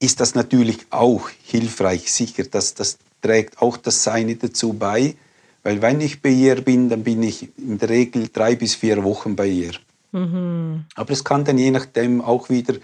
ist 0.00 0.18
das 0.18 0.34
natürlich 0.34 0.86
auch 0.90 1.28
hilfreich. 1.44 2.12
Sicher, 2.12 2.42
dass 2.42 2.74
das 2.74 2.98
trägt 3.22 3.62
auch 3.62 3.76
das 3.76 4.02
Seine 4.02 4.34
dazu 4.34 4.72
bei, 4.72 5.14
weil 5.62 5.80
wenn 5.80 6.00
ich 6.00 6.22
bei 6.22 6.30
ihr 6.30 6.60
bin, 6.60 6.88
dann 6.88 7.04
bin 7.04 7.22
ich 7.22 7.56
in 7.56 7.78
der 7.78 7.88
Regel 7.88 8.28
drei 8.32 8.56
bis 8.56 8.74
vier 8.74 9.04
Wochen 9.04 9.36
bei 9.36 9.46
ihr. 9.46 9.74
Mhm. 10.12 10.84
Aber 10.94 11.10
es 11.10 11.24
kann 11.24 11.44
dann 11.44 11.58
je 11.58 11.70
nachdem 11.70 12.20
auch 12.20 12.48
wieder 12.48 12.74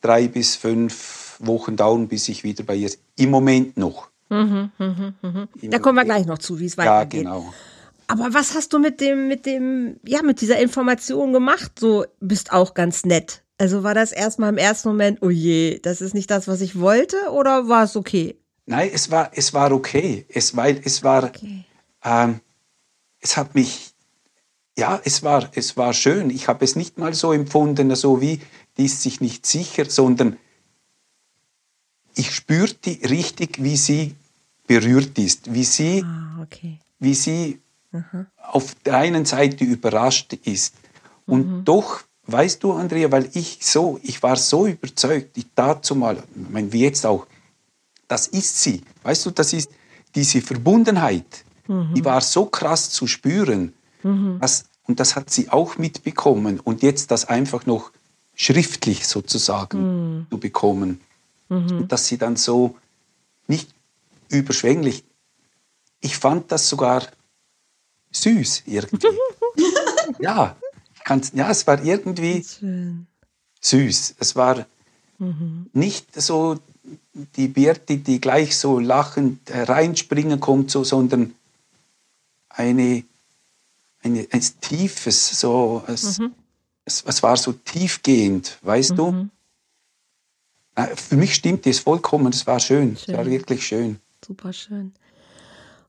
drei 0.00 0.28
bis 0.28 0.56
fünf 0.56 1.36
Wochen 1.40 1.76
dauern, 1.76 2.08
bis 2.08 2.28
ich 2.28 2.44
wieder 2.44 2.64
bei 2.64 2.76
ihr 2.76 2.90
im 3.16 3.30
Moment 3.30 3.76
noch. 3.76 4.08
Mhm, 4.28 4.70
mh, 4.78 5.12
mh. 5.22 5.48
Da 5.62 5.78
kommen 5.78 5.96
wir 5.96 6.04
gleich 6.04 6.26
noch 6.26 6.38
zu, 6.38 6.58
wie 6.58 6.66
es 6.66 6.76
weitergeht. 6.76 7.24
Ja, 7.24 7.34
genau. 7.34 7.52
Aber 8.08 8.32
was 8.32 8.54
hast 8.54 8.72
du 8.72 8.78
mit 8.78 9.00
dem, 9.00 9.28
mit 9.28 9.46
dem, 9.46 10.00
ja, 10.04 10.22
mit 10.22 10.40
dieser 10.40 10.58
Information 10.58 11.32
gemacht? 11.32 11.72
So 11.78 12.06
bist 12.20 12.52
auch 12.52 12.74
ganz 12.74 13.04
nett. 13.04 13.42
Also 13.58 13.82
war 13.82 13.94
das 13.94 14.12
erstmal 14.12 14.50
im 14.50 14.56
ersten 14.56 14.88
Moment, 14.88 15.18
oh 15.20 15.30
je, 15.30 15.78
das 15.80 16.00
ist 16.00 16.14
nicht 16.14 16.30
das, 16.30 16.48
was 16.48 16.60
ich 16.60 16.78
wollte, 16.78 17.16
oder 17.32 17.68
war 17.68 17.84
es 17.84 17.96
okay? 17.96 18.36
Nein, 18.66 18.90
es 18.92 19.10
war, 19.10 19.30
es 19.34 19.52
war 19.52 19.72
okay. 19.72 20.24
Es, 20.28 20.56
weil 20.56 20.80
es 20.84 21.02
war, 21.02 21.24
okay. 21.24 21.64
ähm, 22.04 22.40
es 23.20 23.36
hat 23.36 23.54
mich, 23.54 23.87
ja, 24.78 25.00
es 25.04 25.24
war, 25.24 25.50
es 25.54 25.76
war 25.76 25.92
schön. 25.92 26.30
Ich 26.30 26.46
habe 26.46 26.64
es 26.64 26.76
nicht 26.76 26.98
mal 26.98 27.12
so 27.12 27.32
empfunden, 27.32 27.94
so 27.96 28.20
wie, 28.20 28.40
die 28.76 28.84
ist 28.84 29.02
sich 29.02 29.20
nicht 29.20 29.44
sicher, 29.44 29.90
sondern 29.90 30.36
ich 32.14 32.32
spürte 32.32 32.90
richtig, 33.10 33.62
wie 33.62 33.76
sie 33.76 34.14
berührt 34.68 35.18
ist, 35.18 35.52
wie 35.52 35.64
sie, 35.64 36.04
ah, 36.04 36.42
okay. 36.42 36.78
wie 37.00 37.14
sie 37.14 37.60
Aha. 37.92 38.26
auf 38.40 38.76
der 38.84 38.98
einen 38.98 39.24
Seite 39.24 39.64
überrascht 39.64 40.34
ist. 40.44 40.74
Und 41.26 41.48
mhm. 41.48 41.64
doch, 41.64 42.02
weißt 42.26 42.62
du, 42.62 42.72
Andrea, 42.72 43.10
weil 43.10 43.28
ich 43.34 43.58
so, 43.60 43.98
ich 44.04 44.22
war 44.22 44.36
so 44.36 44.68
überzeugt, 44.68 45.36
ich 45.38 45.46
dazu 45.56 45.96
mal, 45.96 46.16
ich 46.16 46.50
meine, 46.50 46.72
wie 46.72 46.82
jetzt 46.82 47.04
auch, 47.04 47.26
das 48.06 48.28
ist 48.28 48.62
sie. 48.62 48.82
Weißt 49.02 49.26
du, 49.26 49.30
das 49.32 49.52
ist 49.52 49.70
diese 50.14 50.40
Verbundenheit, 50.40 51.44
mhm. 51.66 51.94
die 51.94 52.04
war 52.04 52.20
so 52.20 52.46
krass 52.46 52.90
zu 52.90 53.08
spüren. 53.08 53.72
Mhm. 54.02 54.38
Dass, 54.40 54.64
und 54.86 55.00
das 55.00 55.16
hat 55.16 55.30
sie 55.30 55.50
auch 55.50 55.78
mitbekommen. 55.78 56.60
Und 56.60 56.82
jetzt 56.82 57.10
das 57.10 57.26
einfach 57.26 57.66
noch 57.66 57.90
schriftlich 58.34 59.06
sozusagen 59.06 60.18
mhm. 60.18 60.26
zu 60.30 60.38
bekommen 60.38 61.00
mhm. 61.48 61.88
dass 61.88 62.06
sie 62.06 62.18
dann 62.18 62.36
so 62.36 62.76
nicht 63.46 63.70
überschwänglich. 64.28 65.04
Ich 66.00 66.16
fand 66.16 66.52
das 66.52 66.68
sogar 66.68 67.06
süß 68.12 68.64
irgendwie. 68.66 69.08
ja, 70.20 70.56
ja, 71.32 71.50
es 71.50 71.66
war 71.66 71.82
irgendwie 71.82 72.44
süß. 73.60 74.14
Es 74.18 74.36
war 74.36 74.66
mhm. 75.18 75.70
nicht 75.72 76.20
so 76.20 76.58
die 77.36 77.48
Birte, 77.48 77.96
die 77.96 78.20
gleich 78.20 78.56
so 78.56 78.78
lachend 78.78 79.40
reinspringen 79.50 80.40
kommt, 80.40 80.70
so, 80.70 80.84
sondern 80.84 81.34
eine, 82.48 83.04
eine, 84.02 84.26
ein 84.30 84.42
tiefes, 84.60 85.40
so, 85.40 85.82
es, 85.86 86.18
mhm. 86.18 86.34
es, 86.84 87.02
es, 87.06 87.22
war 87.22 87.36
so 87.36 87.52
tiefgehend, 87.52 88.58
weißt 88.62 88.92
mhm. 88.92 88.96
du? 88.96 89.28
Äh, 90.76 90.96
für 90.96 91.16
mich 91.16 91.34
stimmt 91.34 91.66
es 91.66 91.80
vollkommen. 91.80 92.32
Es 92.32 92.46
war 92.46 92.60
schön. 92.60 92.96
schön. 92.96 93.14
Es 93.14 93.18
war 93.18 93.26
wirklich 93.26 93.66
schön. 93.66 93.98
Super 94.24 94.52
schön. 94.52 94.92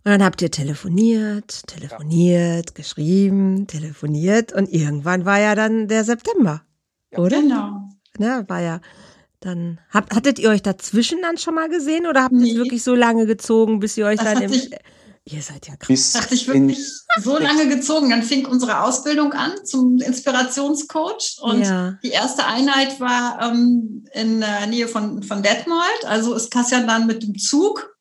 Und 0.06 0.12
dann 0.13 0.24
habt 0.24 0.41
ihr 0.41 0.50
telefoniert, 0.50 1.67
telefoniert, 1.67 2.69
ja. 2.69 2.74
geschrieben, 2.74 3.67
telefoniert 3.67 4.54
und 4.54 4.72
irgendwann 4.72 5.26
war 5.26 5.39
ja 5.39 5.56
dann 5.56 5.89
der 5.89 6.06
September, 6.06 6.63
ja. 7.12 7.19
oder? 7.19 7.41
Genau. 7.41 7.89
Ja, 8.17 8.48
war 8.48 8.62
ja 8.62 8.82
dann. 9.41 9.80
Habt, 9.89 10.15
hattet 10.15 10.39
ihr 10.39 10.50
euch 10.50 10.62
dazwischen 10.62 11.22
dann 11.22 11.38
schon 11.38 11.54
mal 11.54 11.69
gesehen 11.69 12.08
oder 12.08 12.24
habt 12.24 12.34
ihr 12.34 12.39
nee. 12.39 12.52
es 12.52 12.58
wirklich 12.58 12.84
so 12.84 12.95
lange 12.95 13.26
gezogen, 13.26 13.80
bis 13.80 13.98
ihr 13.98 14.06
euch 14.06 14.19
das 14.19 14.34
dann 14.34 14.43
im. 14.43 14.52
Sich, 14.52 14.72
Ihr 15.25 15.41
seid 15.41 15.67
ja 15.67 15.75
krass. 15.75 16.13
Das 16.13 16.23
hat 16.23 16.29
sich 16.29 16.47
wirklich 16.47 16.79
so 17.21 17.38
lange 17.38 17.67
gezogen. 17.67 18.10
Dann 18.10 18.23
fing 18.23 18.45
unsere 18.45 18.82
Ausbildung 18.82 19.34
an 19.34 19.53
zum 19.65 19.97
Inspirationscoach. 19.97 21.38
Und 21.41 21.62
ja. 21.62 21.97
die 22.03 22.10
erste 22.10 22.45
Einheit 22.45 22.99
war 22.99 23.39
ähm, 23.41 24.05
in 24.13 24.39
der 24.39 24.67
Nähe 24.67 24.88
von, 24.88 25.21
von 25.21 25.43
Detmold. 25.43 26.05
Also 26.05 26.34
ist 26.34 26.51
Kassian 26.51 26.88
dann 26.88 27.05
mit 27.05 27.23
dem 27.23 27.38
Zug 27.38 27.95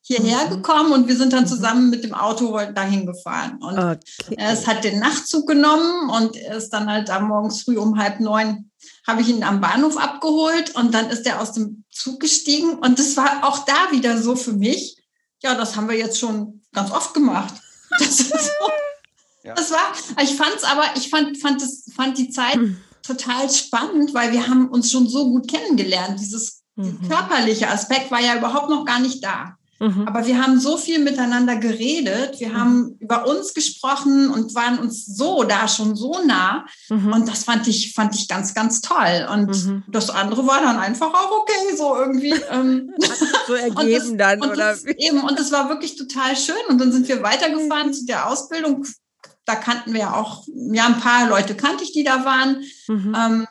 hierher 0.00 0.46
mhm. 0.46 0.50
gekommen 0.50 0.92
und 0.92 1.06
wir 1.06 1.16
sind 1.16 1.34
dann 1.34 1.44
mhm. 1.44 1.48
zusammen 1.48 1.90
mit 1.90 2.02
dem 2.02 2.14
Auto 2.14 2.58
dahin 2.74 3.06
gefahren. 3.06 3.58
Und 3.60 3.78
okay. 3.78 4.36
es 4.38 4.66
hat 4.66 4.82
den 4.82 4.98
Nachtzug 4.98 5.46
genommen 5.46 6.10
und 6.10 6.34
er 6.36 6.56
ist 6.56 6.70
dann 6.70 6.90
halt 6.90 7.08
da 7.08 7.20
morgens 7.20 7.62
früh 7.62 7.76
um 7.76 7.98
halb 7.98 8.18
neun 8.18 8.68
habe 9.06 9.22
ich 9.22 9.28
ihn 9.28 9.42
am 9.42 9.60
Bahnhof 9.60 9.96
abgeholt 9.96 10.74
und 10.76 10.92
dann 10.92 11.08
ist 11.08 11.26
er 11.26 11.40
aus 11.40 11.52
dem 11.52 11.84
Zug 11.90 12.20
gestiegen 12.20 12.74
und 12.74 12.98
das 12.98 13.16
war 13.16 13.48
auch 13.48 13.64
da 13.64 13.90
wieder 13.90 14.20
so 14.20 14.36
für 14.36 14.52
mich 14.52 14.97
ja, 15.42 15.54
das 15.54 15.76
haben 15.76 15.88
wir 15.88 15.96
jetzt 15.96 16.18
schon 16.18 16.62
ganz 16.72 16.90
oft 16.90 17.14
gemacht. 17.14 17.54
Das, 17.98 18.20
ist 18.20 18.30
so, 18.30 18.70
ja. 19.44 19.54
das 19.54 19.70
war, 19.70 19.94
ich 20.22 20.36
fand 20.36 20.54
es 20.54 20.62
aber, 20.62 20.84
ich 20.94 21.08
fand, 21.08 21.38
fand, 21.38 21.62
das, 21.62 21.86
fand 21.96 22.18
die 22.18 22.28
Zeit 22.28 22.56
hm. 22.56 22.76
total 23.02 23.48
spannend, 23.48 24.12
weil 24.12 24.30
wir 24.30 24.46
haben 24.46 24.68
uns 24.68 24.92
schon 24.92 25.08
so 25.08 25.30
gut 25.30 25.48
kennengelernt. 25.50 26.20
Dieses 26.20 26.64
mhm. 26.76 27.08
körperliche 27.08 27.68
Aspekt 27.68 28.10
war 28.10 28.20
ja 28.20 28.36
überhaupt 28.36 28.68
noch 28.68 28.84
gar 28.84 29.00
nicht 29.00 29.24
da. 29.24 29.57
Mhm. 29.80 30.08
Aber 30.08 30.26
wir 30.26 30.42
haben 30.42 30.58
so 30.58 30.76
viel 30.76 30.98
miteinander 30.98 31.56
geredet, 31.56 32.40
wir 32.40 32.48
mhm. 32.48 32.56
haben 32.56 32.96
über 32.98 33.26
uns 33.28 33.54
gesprochen 33.54 34.28
und 34.30 34.54
waren 34.54 34.78
uns 34.78 35.06
so 35.06 35.44
da 35.44 35.68
schon 35.68 35.94
so 35.94 36.20
nah. 36.24 36.66
Mhm. 36.88 37.12
Und 37.12 37.28
das 37.28 37.44
fand 37.44 37.68
ich, 37.68 37.94
fand 37.94 38.14
ich 38.14 38.28
ganz, 38.28 38.54
ganz 38.54 38.80
toll. 38.80 39.28
Und 39.32 39.48
mhm. 39.48 39.84
das 39.88 40.10
andere 40.10 40.46
war 40.46 40.60
dann 40.60 40.78
einfach 40.78 41.12
auch 41.14 41.42
okay, 41.42 41.76
so 41.76 41.96
irgendwie. 41.96 42.34
Ähm. 42.50 42.92
so 43.46 43.54
ergeben 43.54 44.18
das, 44.18 44.38
dann, 44.38 44.42
und 44.42 44.50
oder? 44.50 44.72
Das, 44.72 44.84
eben, 44.84 45.20
und 45.22 45.38
es 45.38 45.52
war 45.52 45.68
wirklich 45.68 45.96
total 45.96 46.36
schön. 46.36 46.56
Und 46.68 46.80
dann 46.80 46.90
sind 46.90 47.06
wir 47.06 47.22
weitergefahren 47.22 47.88
mhm. 47.88 47.92
zu 47.92 48.06
der 48.06 48.28
Ausbildung. 48.28 48.84
Da 49.44 49.54
kannten 49.54 49.92
wir 49.92 50.00
ja 50.00 50.14
auch, 50.14 50.44
ja, 50.72 50.86
ein 50.86 51.00
paar 51.00 51.28
Leute 51.28 51.54
kannte 51.54 51.84
ich, 51.84 51.92
die 51.92 52.04
da 52.04 52.24
waren. 52.24 52.62
Ähm, 52.88 53.46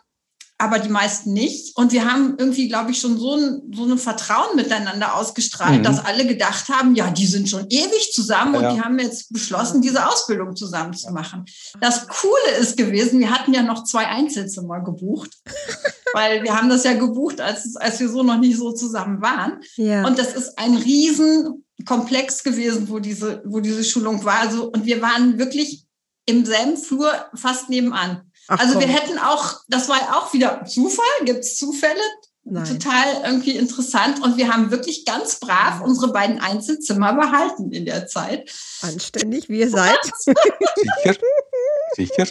aber 0.59 0.79
die 0.79 0.89
meisten 0.89 1.33
nicht. 1.33 1.77
Und 1.77 1.91
wir 1.91 2.11
haben 2.11 2.35
irgendwie, 2.37 2.67
glaube 2.67 2.89
ich, 2.89 2.99
schon 2.99 3.17
so 3.17 3.35
ein, 3.35 3.71
so 3.75 3.85
ein 3.85 3.97
Vertrauen 3.97 4.55
miteinander 4.55 5.15
ausgestrahlt, 5.15 5.79
mhm. 5.79 5.83
dass 5.83 6.03
alle 6.03 6.25
gedacht 6.25 6.69
haben, 6.69 6.95
ja, 6.95 7.11
die 7.11 7.27
sind 7.27 7.47
schon 7.47 7.67
ewig 7.69 8.11
zusammen 8.11 8.55
ja, 8.55 8.69
und 8.69 8.75
die 8.75 8.81
haben 8.81 8.97
jetzt 8.97 9.31
beschlossen, 9.31 9.81
diese 9.81 10.07
Ausbildung 10.07 10.55
zusammen 10.55 10.93
zu 10.93 11.11
machen. 11.11 11.45
Das 11.79 12.07
Coole 12.07 12.57
ist 12.59 12.75
gewesen, 12.75 13.19
wir 13.19 13.29
hatten 13.29 13.53
ja 13.53 13.61
noch 13.61 13.83
zwei 13.83 14.07
Einzelzimmer 14.07 14.83
gebucht, 14.83 15.37
weil 16.13 16.43
wir 16.43 16.55
haben 16.55 16.69
das 16.69 16.83
ja 16.83 16.93
gebucht, 16.93 17.39
als, 17.39 17.75
als 17.75 17.99
wir 17.99 18.09
so 18.09 18.23
noch 18.23 18.39
nicht 18.39 18.57
so 18.57 18.71
zusammen 18.71 19.21
waren. 19.21 19.59
Ja. 19.75 20.07
Und 20.07 20.17
das 20.17 20.33
ist 20.33 20.57
ein 20.57 20.75
Riesenkomplex 20.75 22.43
gewesen, 22.43 22.89
wo 22.89 22.97
diese, 22.97 23.43
wo 23.45 23.59
diese 23.59 23.83
Schulung 23.83 24.23
war. 24.23 24.39
Also, 24.39 24.71
und 24.71 24.85
wir 24.85 25.03
waren 25.03 25.37
wirklich 25.37 25.85
im 26.25 26.45
selben 26.45 26.77
Flur 26.77 27.11
fast 27.35 27.69
nebenan. 27.69 28.26
Ach, 28.47 28.59
also 28.59 28.73
komm. 28.73 28.81
wir 28.81 28.87
hätten 28.87 29.19
auch, 29.19 29.61
das 29.67 29.89
war 29.89 29.97
auch 30.17 30.33
wieder 30.33 30.65
Zufall, 30.65 31.05
gibt 31.25 31.39
es 31.39 31.57
Zufälle? 31.57 32.01
Nein. 32.49 32.65
Total 32.65 33.23
irgendwie 33.25 33.57
interessant. 33.57 34.21
Und 34.23 34.37
wir 34.37 34.53
haben 34.53 34.71
wirklich 34.71 35.03
ganz 35.03 35.39
brav 35.39 35.81
unsere 35.81 36.13
beiden 36.13 36.39
Einzelzimmer 36.39 37.13
behalten 37.13 37.71
in 37.71 37.85
der 37.85 38.07
Zeit. 38.07 38.49
Anständig, 38.81 39.49
wie 39.49 39.59
ihr 39.59 39.69
seid. 39.69 39.99
Sicher. 40.15 41.15
Sicher. 41.95 42.27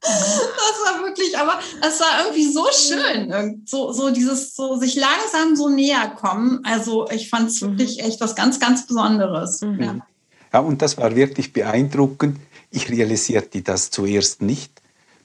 Das 0.00 0.76
war 0.84 1.02
wirklich, 1.04 1.36
aber 1.36 1.58
es 1.82 2.00
war 2.00 2.24
irgendwie 2.24 2.50
so 2.50 2.66
schön, 2.72 3.62
so, 3.66 3.92
so 3.92 4.10
dieses, 4.10 4.54
so 4.54 4.76
sich 4.76 4.94
langsam 4.94 5.56
so 5.56 5.68
näher 5.68 6.08
kommen. 6.10 6.60
Also 6.64 7.08
ich 7.10 7.28
fand 7.28 7.50
es 7.50 7.60
mhm. 7.60 7.78
wirklich 7.78 8.00
echt 8.00 8.20
was 8.20 8.36
ganz, 8.36 8.60
ganz 8.60 8.86
Besonderes. 8.86 9.60
Mhm. 9.62 9.82
Ja. 9.82 9.96
ja, 10.52 10.60
und 10.60 10.80
das 10.80 10.96
war 10.96 11.14
wirklich 11.14 11.52
beeindruckend. 11.52 12.38
Ich 12.70 12.88
realisierte 12.88 13.62
das 13.62 13.90
zuerst 13.90 14.42
nicht 14.42 14.80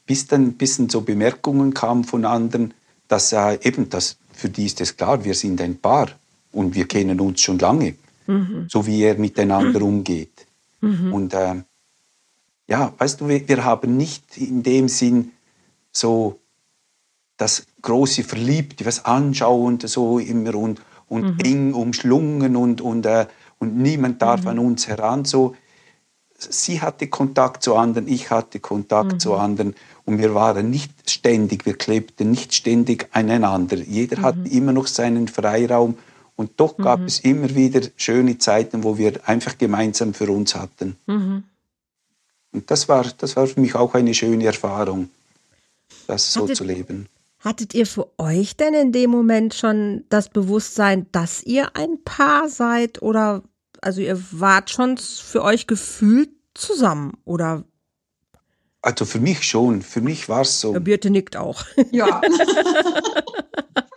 bis 0.06 0.28
dann 0.28 0.54
bis 0.54 0.78
dann 0.78 0.90
so 0.90 1.02
Bemerkungen 1.02 1.74
kamen 1.74 2.04
von 2.04 2.26
anderen, 2.26 2.74
dass 3.08 3.34
äh, 3.34 3.60
eben 3.62 3.90
das, 3.90 4.18
für 4.32 4.50
die 4.50 4.66
ist 4.66 4.82
es 4.82 4.96
klar, 4.96 5.24
wir 5.24 5.34
sind 5.34 5.62
ein 5.62 5.78
Paar 5.78 6.10
und 6.52 6.76
wir 6.76 6.88
kennen 6.88 7.20
uns 7.20 7.42
schon 7.42 7.60
lange, 7.60 7.96
mhm. 8.28 8.68
so 8.70 8.86
wie 8.86 9.04
er 9.04 9.16
miteinander 9.16 9.80
mhm. 9.80 9.86
umgeht. 9.98 10.48
Mhm. 10.82 11.14
Und 11.14 11.34
äh, 11.34 11.56
ja, 12.68 12.94
weißt 12.98 13.22
du, 13.22 13.28
wir, 13.28 13.48
wir, 13.48 13.64
haben 13.66 13.98
nicht 13.98 14.38
in 14.38 14.64
dem 14.64 14.88
Sinn 14.88 15.32
so 15.92 16.40
das 17.38 17.66
große 17.82 18.24
Verliebte, 18.24 18.86
was 18.86 19.04
Anschauende 19.04 19.88
so 19.88 20.20
immer 20.20 20.56
und, 20.56 20.82
und 21.10 21.24
mhm. 21.24 21.40
eng 21.44 21.74
umschlungen 21.74 22.56
und, 22.56 22.82
und, 22.82 23.06
äh, 23.06 23.26
und 23.60 23.78
niemand 23.78 24.22
darf 24.22 24.42
mhm. 24.42 24.48
an 24.48 24.60
uns 24.60 24.88
heran. 24.88 25.26
So, 25.26 25.56
sie 26.50 26.82
hatte 26.82 27.08
Kontakt 27.08 27.64
zu 27.64 27.76
anderen, 27.76 28.08
ich 28.08 28.30
hatte 28.30 28.60
Kontakt 28.60 29.14
mhm. 29.14 29.20
zu 29.20 29.34
anderen 29.36 29.76
und 30.06 30.18
wir 30.18 30.34
waren 30.34 30.70
nicht 30.70 30.92
ständig, 31.10 31.66
wir 31.66 31.78
klebten 31.78 32.32
nicht 32.32 32.54
ständig 32.54 33.08
aneinander. 33.12 33.78
Jeder 33.78 34.20
mhm. 34.20 34.22
hatte 34.24 34.50
immer 34.50 34.74
noch 34.74 34.88
seinen 34.88 35.28
Freiraum 35.28 35.98
und 36.36 36.60
doch 36.60 36.78
gab 36.78 37.02
mhm. 37.02 37.06
es 37.06 37.20
immer 37.20 37.54
wieder 37.56 37.82
schöne 37.98 38.38
Zeiten, 38.38 38.84
wo 38.84 38.98
wir 38.98 39.28
einfach 39.28 39.58
gemeinsam 39.58 40.14
für 40.14 40.32
uns 40.32 40.56
hatten. 40.56 40.98
Mhm. 41.06 41.44
Und 42.54 42.70
das 42.72 42.90
war, 42.90 43.06
das 43.18 43.36
war 43.36 43.48
für 43.48 43.60
mich 43.60 43.76
auch 43.76 43.94
eine 43.94 44.14
schöne 44.14 44.46
Erfahrung, 44.46 45.10
das 46.08 46.34
so 46.34 46.44
hattet, 46.44 46.58
zu 46.58 46.64
leben. 46.64 47.08
Hattet 47.40 47.74
ihr 47.74 47.86
für 47.86 48.08
euch 48.18 48.58
denn 48.58 48.74
in 48.74 48.92
dem 48.92 49.10
Moment 49.10 49.54
schon 49.54 50.04
das 50.10 50.30
Bewusstsein, 50.30 51.08
dass 51.12 51.44
ihr 51.44 51.76
ein 51.76 52.04
Paar 52.04 52.50
seid 52.50 53.02
oder 53.02 53.44
also 53.82 54.02
ihr 54.02 54.22
wart 54.32 54.70
schon 54.70 54.98
für 54.98 55.44
euch 55.44 55.68
gefühlt 55.68 56.30
zusammen 56.54 57.14
oder 57.26 57.64
also 58.84 59.06
für 59.06 59.20
mich 59.20 59.44
schon. 59.44 59.84
Für 59.84 60.02
mich 60.02 60.28
war 60.28 60.42
es 60.42 60.60
so. 60.60 60.74
Der 60.74 60.80
Birte 60.80 61.10
nickt 61.10 61.38
auch. 61.38 61.64
Ja. 61.92 62.22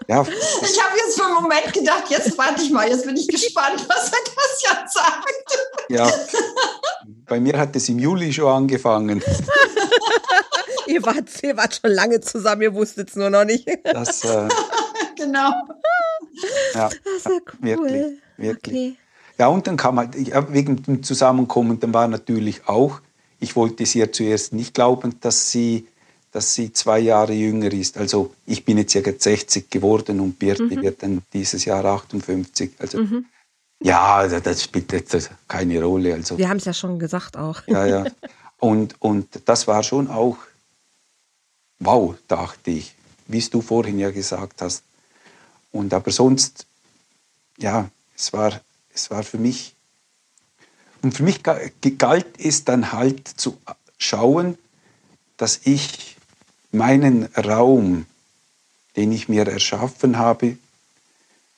ja. 0.08 0.26
Ich 0.26 0.82
habe 0.82 0.96
jetzt 0.98 1.18
für 1.18 1.24
einen 1.24 1.34
Moment 1.34 1.72
gedacht, 1.72 2.04
jetzt 2.10 2.36
warte 2.36 2.62
ich 2.62 2.70
mal, 2.70 2.88
jetzt 2.88 3.06
bin 3.06 3.16
ich 3.16 3.26
gespannt, 3.28 3.86
was 3.88 4.12
er 4.12 4.18
das 4.24 4.62
jetzt 4.62 4.94
sagt. 4.94 5.58
Ja. 5.88 6.12
Bei 7.26 7.40
mir 7.40 7.58
hat 7.58 7.74
es 7.76 7.88
im 7.88 7.98
Juli 7.98 8.32
schon 8.32 8.48
angefangen. 8.48 9.22
ihr, 10.86 11.02
wart, 11.02 11.42
ihr 11.42 11.56
wart 11.56 11.80
schon 11.80 11.92
lange 11.92 12.20
zusammen, 12.20 12.62
ihr 12.62 12.74
wusstet 12.74 13.10
es 13.10 13.16
nur 13.16 13.30
noch 13.30 13.44
nicht. 13.44 13.66
Das, 13.84 14.24
äh, 14.24 14.48
genau. 15.16 15.50
Ja, 16.74 16.90
das 16.90 17.16
ist 17.16 17.26
ja 17.26 17.30
cool. 17.32 17.58
Wirklich, 17.60 18.18
wirklich. 18.36 18.74
Okay. 18.74 18.96
Ja, 19.38 19.48
und 19.48 19.66
dann 19.66 19.76
kam 19.76 19.98
halt, 19.98 20.14
wegen 20.52 20.82
dem 20.82 21.02
Zusammenkommen, 21.02 21.80
dann 21.80 21.92
war 21.92 22.06
natürlich 22.08 22.68
auch 22.68 23.00
ich 23.44 23.56
wollte 23.56 23.86
sie 23.86 24.00
ja 24.00 24.10
zuerst 24.10 24.52
nicht 24.52 24.74
glauben, 24.74 25.20
dass 25.20 25.50
sie, 25.50 25.86
dass 26.32 26.54
sie 26.54 26.72
zwei 26.72 26.98
Jahre 26.98 27.34
jünger 27.34 27.72
ist. 27.72 27.98
Also 27.98 28.34
ich 28.46 28.64
bin 28.64 28.78
jetzt 28.78 28.94
ja 28.94 29.02
60 29.02 29.70
geworden 29.70 30.20
und 30.20 30.38
Birte 30.38 30.64
mhm. 30.64 30.82
wird 30.82 31.02
dann 31.02 31.22
dieses 31.32 31.64
Jahr 31.64 31.84
58. 31.84 32.72
Also 32.78 32.98
mhm. 32.98 33.26
ja, 33.82 34.26
das 34.26 34.64
spielt 34.64 34.92
jetzt 34.92 35.30
keine 35.46 35.82
Rolle. 35.82 36.14
Also, 36.14 36.38
Wir 36.38 36.48
haben 36.48 36.56
es 36.56 36.64
ja 36.64 36.72
schon 36.72 36.98
gesagt 36.98 37.36
auch. 37.36 37.60
Ja, 37.66 37.86
ja. 37.86 38.04
Und, 38.58 38.96
und 39.00 39.28
das 39.44 39.66
war 39.66 39.82
schon 39.82 40.08
auch, 40.08 40.38
wow, 41.80 42.14
dachte 42.26 42.70
ich, 42.70 42.94
wie 43.26 43.38
es 43.38 43.50
du 43.50 43.60
vorhin 43.60 43.98
ja 43.98 44.10
gesagt 44.10 44.62
hast. 44.62 44.84
Und 45.70 45.92
aber 45.92 46.10
sonst, 46.10 46.66
ja, 47.58 47.90
es 48.16 48.32
war, 48.32 48.58
es 48.94 49.10
war 49.10 49.22
für 49.22 49.38
mich 49.38 49.74
und 51.02 51.12
für 51.12 51.22
mich 51.22 51.42
galt 51.42 52.26
es 52.38 52.64
dann 52.64 52.92
halt 52.92 53.28
zu 53.28 53.58
schauen, 53.98 54.56
dass 55.36 55.60
ich 55.64 56.16
meinen 56.72 57.24
Raum, 57.36 58.06
den 58.96 59.12
ich 59.12 59.28
mir 59.28 59.46
erschaffen 59.46 60.16
habe, 60.16 60.56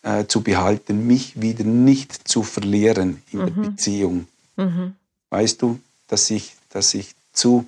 äh, 0.03 0.27
zu 0.27 0.40
behalten, 0.40 1.07
mich 1.07 1.40
wieder 1.40 1.64
nicht 1.64 2.27
zu 2.27 2.42
verlieren 2.42 3.22
in 3.31 3.40
mhm. 3.40 3.44
der 3.46 3.53
Beziehung. 3.70 4.29
Mhm. 4.57 4.96
Weißt 5.31 5.62
du, 5.62 5.79
dass 6.09 6.31
ich, 6.31 6.55
dass 6.70 6.94
ich 6.94 7.14
zu 7.33 7.66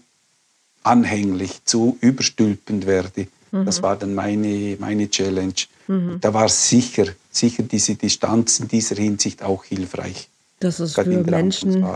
anhänglich, 0.83 1.65
zu 1.65 1.99
überstülpend 2.01 2.87
werde. 2.87 3.29
Mhm. 3.53 3.67
Das 3.67 3.83
war 3.83 3.97
dann 3.97 4.15
meine, 4.15 4.77
meine 4.81 5.11
Challenge. 5.11 5.55
Mhm. 5.87 6.19
Da 6.21 6.35
war 6.35 6.49
sicher, 6.49 7.07
sicher 7.39 7.63
diese 7.63 7.95
Distanz 7.95 8.61
in 8.61 8.69
dieser 8.69 8.97
Hinsicht 8.97 9.43
auch 9.43 9.65
hilfreich. 9.65 10.29
Das 10.61 10.81
ist 10.81 10.95
für 10.95 11.05
Menschen, 11.05 11.87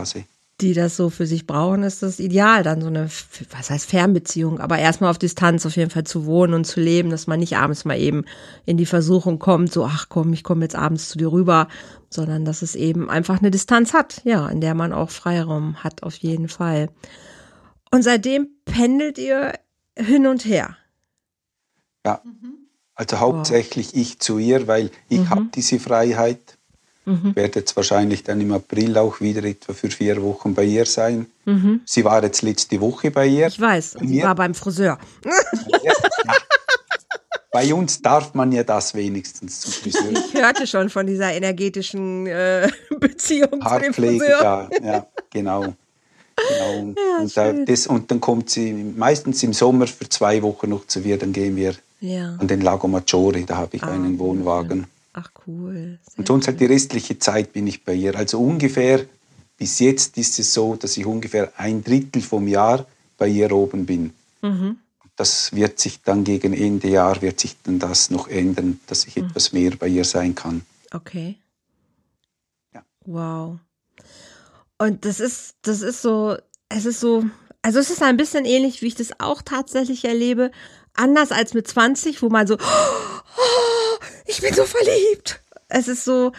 die 0.61 0.73
das 0.73 0.95
so 0.95 1.09
für 1.09 1.25
sich 1.25 1.47
brauchen, 1.47 1.83
ist 1.83 2.03
das 2.03 2.19
ideal, 2.19 2.63
dann 2.63 2.79
so 2.79 2.87
eine, 2.87 3.09
was 3.51 3.69
heißt 3.69 3.89
Fernbeziehung, 3.89 4.59
aber 4.59 4.77
erstmal 4.77 5.09
auf 5.09 5.17
Distanz 5.17 5.65
auf 5.65 5.75
jeden 5.75 5.89
Fall 5.89 6.05
zu 6.05 6.25
wohnen 6.25 6.53
und 6.53 6.65
zu 6.65 6.79
leben, 6.79 7.09
dass 7.09 7.27
man 7.27 7.39
nicht 7.39 7.57
abends 7.57 7.85
mal 7.85 7.99
eben 7.99 8.23
in 8.65 8.77
die 8.77 8.85
Versuchung 8.85 9.39
kommt, 9.39 9.73
so, 9.73 9.83
ach 9.83 10.07
komm, 10.09 10.31
ich 10.31 10.43
komme 10.43 10.63
jetzt 10.63 10.75
abends 10.75 11.09
zu 11.09 11.17
dir 11.17 11.31
rüber, 11.31 11.67
sondern 12.09 12.45
dass 12.45 12.61
es 12.61 12.75
eben 12.75 13.09
einfach 13.09 13.39
eine 13.39 13.51
Distanz 13.51 13.93
hat, 13.93 14.21
ja, 14.23 14.47
in 14.47 14.61
der 14.61 14.75
man 14.75 14.93
auch 14.93 15.09
Freiraum 15.09 15.83
hat, 15.83 16.03
auf 16.03 16.15
jeden 16.15 16.47
Fall. 16.47 16.89
Und 17.91 18.03
seitdem 18.03 18.47
pendelt 18.65 19.17
ihr 19.17 19.53
hin 19.97 20.27
und 20.27 20.45
her. 20.45 20.77
Ja, 22.05 22.21
also 22.95 23.19
hauptsächlich 23.19 23.87
wow. 23.87 24.01
ich 24.01 24.19
zu 24.19 24.37
ihr, 24.37 24.67
weil 24.67 24.91
ich 25.09 25.19
mhm. 25.19 25.29
habe 25.29 25.45
diese 25.53 25.79
Freiheit 25.79 26.57
Mhm. 27.05 27.35
Werde 27.35 27.59
jetzt 27.59 27.75
wahrscheinlich 27.75 28.23
dann 28.23 28.39
im 28.39 28.53
April 28.53 28.97
auch 28.97 29.19
wieder 29.19 29.43
etwa 29.43 29.73
für 29.73 29.89
vier 29.89 30.21
Wochen 30.23 30.53
bei 30.53 30.63
ihr 30.63 30.85
sein. 30.85 31.27
Mhm. 31.45 31.81
Sie 31.85 32.05
war 32.05 32.23
jetzt 32.23 32.41
letzte 32.41 32.79
Woche 32.79 33.11
bei 33.11 33.27
ihr. 33.27 33.47
Ich 33.47 33.59
weiß, 33.59 33.97
sie 33.99 34.05
mir. 34.05 34.23
war 34.23 34.35
beim 34.35 34.53
Friseur. 34.53 34.97
Ja, 35.83 35.93
Bei 37.51 37.71
uns 37.73 38.01
darf 38.01 38.33
man 38.33 38.51
ja 38.51 38.63
das 38.63 38.95
wenigstens 38.95 39.59
zum 39.59 39.73
Friseur. 39.73 40.11
Ich 40.11 40.33
hörte 40.33 40.65
schon 40.65 40.89
von 40.89 41.05
dieser 41.05 41.33
energetischen 41.33 42.25
äh, 42.25 42.69
Beziehung 42.99 43.61
zu 43.61 43.79
dem 43.79 43.93
Friseur. 43.93 44.41
Ja, 44.41 44.69
ja 44.81 45.07
genau. 45.29 45.61
genau. 45.61 45.75
Ja, 46.35 46.79
und, 47.19 47.37
da, 47.37 47.53
das, 47.53 47.85
und, 47.85 48.09
dann 48.09 48.19
kommt 48.19 48.49
sie 48.49 48.73
meistens 48.73 49.43
im 49.43 49.53
Sommer 49.53 49.85
für 49.85 50.09
zwei 50.09 50.41
Wochen 50.41 50.69
noch 50.69 50.87
zu 50.87 51.01
mir, 51.01 51.17
dann 51.17 51.31
gehen 51.31 51.55
wir 51.55 51.75
ja. 52.03 52.35
an 52.37 52.47
den 52.47 52.61
Lago 52.61 52.87
Maggiore, 52.87 53.43
da 53.43 53.57
habe 53.57 53.77
ich 53.77 53.83
ah, 53.83 53.91
einen 53.91 54.19
Wohnwagen. 54.19 54.87
Ach 55.13 55.31
cool. 55.47 55.99
Sehr 56.03 56.19
und 56.19 56.27
sonst 56.27 56.47
halt 56.47 56.59
die 56.59 56.65
restliche 56.65 57.17
Zeit 57.17 57.53
bin 57.53 57.65
ich 57.65 57.83
bei 57.83 57.93
ihr. 57.93 58.15
Also 58.15 58.39
ungefähr, 58.39 59.05
bis 59.57 59.79
jetzt 59.79 60.17
ist 60.17 60.37
es 60.37 60.53
so, 60.53 60.75
dass 60.75 60.97
ich 60.97 61.05
ungefähr 61.05 61.53
ein 61.57 61.83
Drittel 61.83 62.21
vom 62.21 62.47
Jahr 62.47 62.85
bei 63.17 63.27
ihr 63.27 63.51
oben 63.51 63.85
bin. 63.85 64.13
Mhm. 64.41 64.77
Das 65.15 65.53
wird 65.53 65.79
sich 65.79 66.01
dann 66.01 66.23
gegen 66.23 66.53
Ende 66.53 66.89
Jahr, 66.89 67.21
wird 67.21 67.39
sich 67.39 67.55
dann 67.63 67.79
das 67.79 68.09
noch 68.09 68.27
ändern, 68.27 68.79
dass 68.87 69.05
ich 69.05 69.15
mhm. 69.15 69.27
etwas 69.27 69.53
mehr 69.53 69.71
bei 69.77 69.87
ihr 69.87 70.03
sein 70.03 70.35
kann. 70.35 70.65
Okay. 70.91 71.37
Ja. 72.73 72.83
Wow. 73.05 73.59
Und 74.77 75.05
das 75.05 75.19
ist, 75.19 75.55
das 75.61 75.81
ist 75.81 76.01
so, 76.01 76.35
es 76.67 76.85
ist 76.85 76.99
so, 76.99 77.23
also 77.61 77.79
es 77.79 77.91
ist 77.91 78.01
ein 78.01 78.17
bisschen 78.17 78.43
ähnlich, 78.43 78.81
wie 78.81 78.87
ich 78.87 78.95
das 78.95 79.19
auch 79.19 79.41
tatsächlich 79.41 80.03
erlebe. 80.03 80.51
Anders 80.95 81.31
als 81.31 81.53
mit 81.53 81.67
20, 81.67 82.21
wo 82.21 82.29
man 82.29 82.47
so, 82.47 82.55
oh, 82.55 83.97
ich 84.25 84.41
bin 84.41 84.53
so 84.53 84.63
verliebt. 84.63 85.41
Es 85.69 85.87
ist 85.87 86.05
so, 86.05 86.31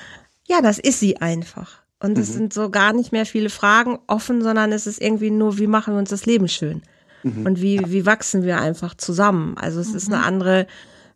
ja, 0.47 0.61
das 0.61 0.79
ist 0.79 1.01
sie 1.01 1.17
einfach. 1.17 1.83
Und 2.01 2.19
es 2.19 2.31
mhm. 2.31 2.35
sind 2.35 2.55
so 2.55 2.71
gar 2.71 2.93
nicht 2.93 3.13
mehr 3.13 3.27
viele 3.27 3.51
Fragen 3.51 3.99
offen, 4.07 4.43
sondern 4.43 4.73
es 4.73 4.87
ist 4.87 5.01
irgendwie 5.01 5.31
nur, 5.31 5.59
wie 5.59 5.67
machen 5.67 5.95
wir 5.95 5.99
uns 5.99 6.11
das 6.11 6.27
Leben 6.27 6.49
schön? 6.49 6.83
Mhm. 7.23 7.47
Und 7.47 7.63
wie, 7.63 7.81
wie 7.87 8.07
wachsen 8.07 8.45
wir 8.45 8.61
einfach 8.61 8.95
zusammen? 8.95 9.57
Also 9.57 9.81
es 9.81 9.91
mhm. 9.91 9.97
ist 9.97 10.09
eine 10.09 10.19
mhm. 10.19 10.25
andere, 10.25 10.67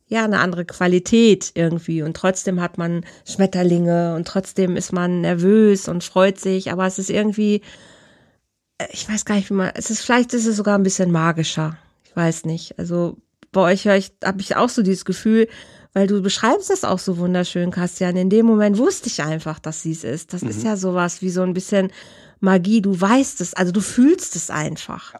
ja, 0.07 0.25
eine 0.25 0.41
andere 0.41 0.65
Qualität 0.65 1.53
irgendwie. 1.55 2.03
Und 2.03 2.17
trotzdem 2.17 2.61
hat 2.61 2.79
man 2.79 3.05
Schmetterlinge 3.27 4.15
und 4.17 4.27
trotzdem 4.27 4.77
ist 4.77 4.93
man 4.93 5.21
nervös 5.21 5.89
und 5.89 6.05
freut 6.05 6.41
sich, 6.41 6.73
aber 6.73 6.87
es 6.87 6.99
ist 6.99 7.11
irgendwie, 7.11 7.61
äh, 8.79 8.87
ich 8.91 9.09
weiß 9.09 9.25
gar 9.27 9.35
nicht, 9.35 9.51
wie 9.51 9.55
man, 9.55 9.71
es 9.75 9.91
ist, 9.91 10.01
vielleicht 10.01 10.33
ist 10.33 10.47
es 10.47 10.57
sogar 10.57 10.79
ein 10.79 10.85
bisschen 10.85 11.13
magischer. 11.13 11.77
Ich 12.05 12.17
weiß 12.17 12.47
nicht. 12.47 12.79
Also 12.79 13.19
bei 13.53 13.73
euch 13.73 13.85
höre 13.85 13.97
ich, 13.97 14.13
habe 14.25 14.41
ich 14.41 14.57
auch 14.57 14.69
so 14.69 14.83
dieses 14.83 15.05
Gefühl, 15.05 15.49
weil 15.93 16.07
du 16.07 16.23
beschreibst 16.23 16.71
es 16.71 16.85
auch 16.85 16.99
so 16.99 17.19
wunderschön, 17.19 17.71
Christian. 17.71 18.17
In 18.17 18.31
dem 18.31 18.47
Moment 18.47 18.79
wusste 18.79 19.09
ich 19.09 19.23
einfach, 19.23 19.59
dass 19.59 19.83
sie 19.83 19.93
es 19.93 20.05
ist. 20.05 20.33
Das 20.33 20.43
mhm. 20.43 20.51
ist 20.51 20.63
ja 20.63 20.77
sowas 20.77 21.23
wie 21.23 21.31
so 21.31 21.43
ein 21.43 21.55
bisschen 21.55 21.91
Magie. 22.41 22.83
Du 22.83 23.01
weißt 23.01 23.41
es, 23.41 23.55
also 23.55 23.73
du 23.73 23.81
fühlst 23.81 24.37
es 24.37 24.51
einfach. 24.51 25.15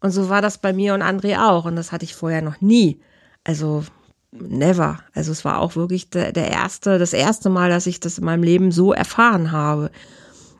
Und 0.00 0.10
so 0.10 0.28
war 0.28 0.42
das 0.42 0.58
bei 0.58 0.72
mir 0.72 0.94
und 0.94 1.02
André 1.02 1.38
auch. 1.38 1.64
Und 1.64 1.76
das 1.76 1.92
hatte 1.92 2.04
ich 2.04 2.14
vorher 2.14 2.42
noch 2.42 2.60
nie. 2.60 3.00
Also 3.44 3.84
never. 4.32 5.00
Also 5.14 5.32
es 5.32 5.44
war 5.44 5.58
auch 5.58 5.76
wirklich 5.76 6.10
der, 6.10 6.32
der 6.32 6.50
erste, 6.50 6.98
das 6.98 7.12
erste 7.12 7.50
Mal, 7.50 7.68
dass 7.68 7.86
ich 7.86 8.00
das 8.00 8.18
in 8.18 8.24
meinem 8.24 8.42
Leben 8.42 8.72
so 8.72 8.92
erfahren 8.92 9.52
habe. 9.52 9.90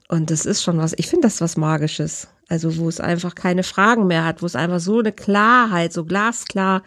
Und 0.08 0.30
das 0.30 0.44
ist 0.44 0.62
schon 0.62 0.78
was, 0.78 0.92
ich 0.96 1.08
finde 1.08 1.26
das 1.28 1.40
was 1.40 1.56
Magisches. 1.56 2.28
Also 2.48 2.76
wo 2.76 2.88
es 2.88 3.00
einfach 3.00 3.34
keine 3.34 3.62
Fragen 3.62 4.06
mehr 4.06 4.24
hat, 4.24 4.42
wo 4.42 4.46
es 4.46 4.56
einfach 4.56 4.80
so 4.80 4.98
eine 4.98 5.12
Klarheit, 5.12 5.92
so 5.92 6.04
glasklar 6.04 6.82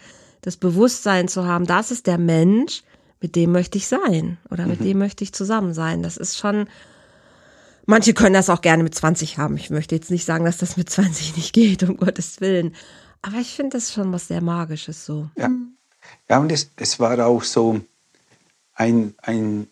das 0.45 0.57
Bewusstsein 0.57 1.27
zu 1.27 1.45
haben, 1.45 1.65
das 1.65 1.89
ist 1.89 2.05
der 2.05 2.19
Mensch, 2.19 2.83
mit 3.19 3.35
dem 3.35 3.51
möchte 3.51 3.79
ich 3.79 3.87
sein 3.87 4.37
oder 4.51 4.67
mit 4.67 4.79
mhm. 4.79 4.85
dem 4.85 4.99
möchte 4.99 5.23
ich 5.23 5.33
zusammen 5.33 5.73
sein. 5.73 6.03
Das 6.03 6.17
ist 6.17 6.37
schon, 6.37 6.69
manche 7.87 8.13
können 8.13 8.35
das 8.35 8.51
auch 8.51 8.61
gerne 8.61 8.83
mit 8.83 8.93
20 8.93 9.39
haben. 9.39 9.57
Ich 9.57 9.71
möchte 9.71 9.95
jetzt 9.95 10.11
nicht 10.11 10.23
sagen, 10.23 10.45
dass 10.45 10.57
das 10.57 10.77
mit 10.77 10.87
20 10.87 11.35
nicht 11.35 11.51
geht, 11.51 11.81
um 11.81 11.97
Gottes 11.97 12.41
Willen. 12.41 12.75
Aber 13.23 13.37
ich 13.37 13.55
finde 13.55 13.77
das 13.77 13.91
schon 13.91 14.11
was 14.11 14.27
sehr 14.27 14.41
Magisches 14.41 15.03
so. 15.03 15.27
Ja, 15.35 15.49
ja 16.29 16.37
und 16.37 16.51
es, 16.51 16.69
es 16.75 16.99
war 16.99 17.25
auch 17.25 17.43
so 17.43 17.81
ein, 18.75 19.15
ein, 19.23 19.67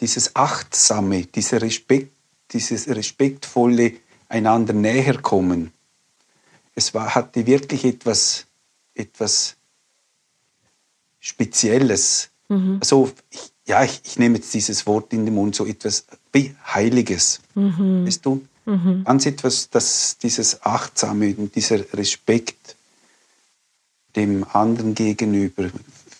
dieses 0.00 0.34
Achtsame, 0.34 1.26
dieser 1.26 1.60
Respekt, 1.60 2.12
dieses 2.52 2.88
respektvolle 2.88 3.92
einander 4.30 4.72
näher 4.72 5.20
kommen. 5.20 5.70
Es 6.74 6.94
war, 6.94 7.14
hatte 7.14 7.46
wirklich 7.46 7.84
etwas, 7.84 8.46
etwas 8.94 9.56
Spezielles. 11.22 12.30
Mhm. 12.48 12.78
Also, 12.80 13.12
ich, 13.30 13.52
ja, 13.64 13.84
ich, 13.84 14.00
ich, 14.04 14.18
nehme 14.18 14.36
jetzt 14.36 14.52
dieses 14.52 14.86
Wort 14.86 15.12
in 15.12 15.24
den 15.24 15.34
Mund, 15.34 15.54
so 15.54 15.64
etwas 15.64 16.04
wie 16.32 16.54
Heiliges. 16.66 17.40
Mhm. 17.54 18.04
Weißt 18.04 18.26
du? 18.26 18.42
Mhm. 18.66 19.04
Ganz 19.04 19.24
etwas, 19.24 19.70
dass 19.70 20.18
dieses 20.18 20.62
Achtsame 20.62 21.32
dieser 21.32 21.80
Respekt 21.94 22.76
dem 24.16 24.44
anderen 24.52 24.94
gegenüber 24.94 25.70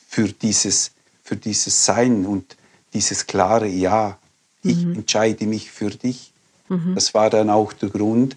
für 0.08 0.28
dieses, 0.28 0.92
für 1.22 1.36
dieses 1.36 1.84
Sein 1.84 2.24
und 2.24 2.56
dieses 2.94 3.26
klare 3.26 3.66
Ja, 3.66 4.18
ich 4.62 4.78
mhm. 4.78 4.94
entscheide 4.94 5.46
mich 5.46 5.70
für 5.70 5.90
dich. 5.90 6.32
Mhm. 6.68 6.94
Das 6.94 7.12
war 7.12 7.28
dann 7.28 7.50
auch 7.50 7.72
der 7.72 7.90
Grund, 7.90 8.36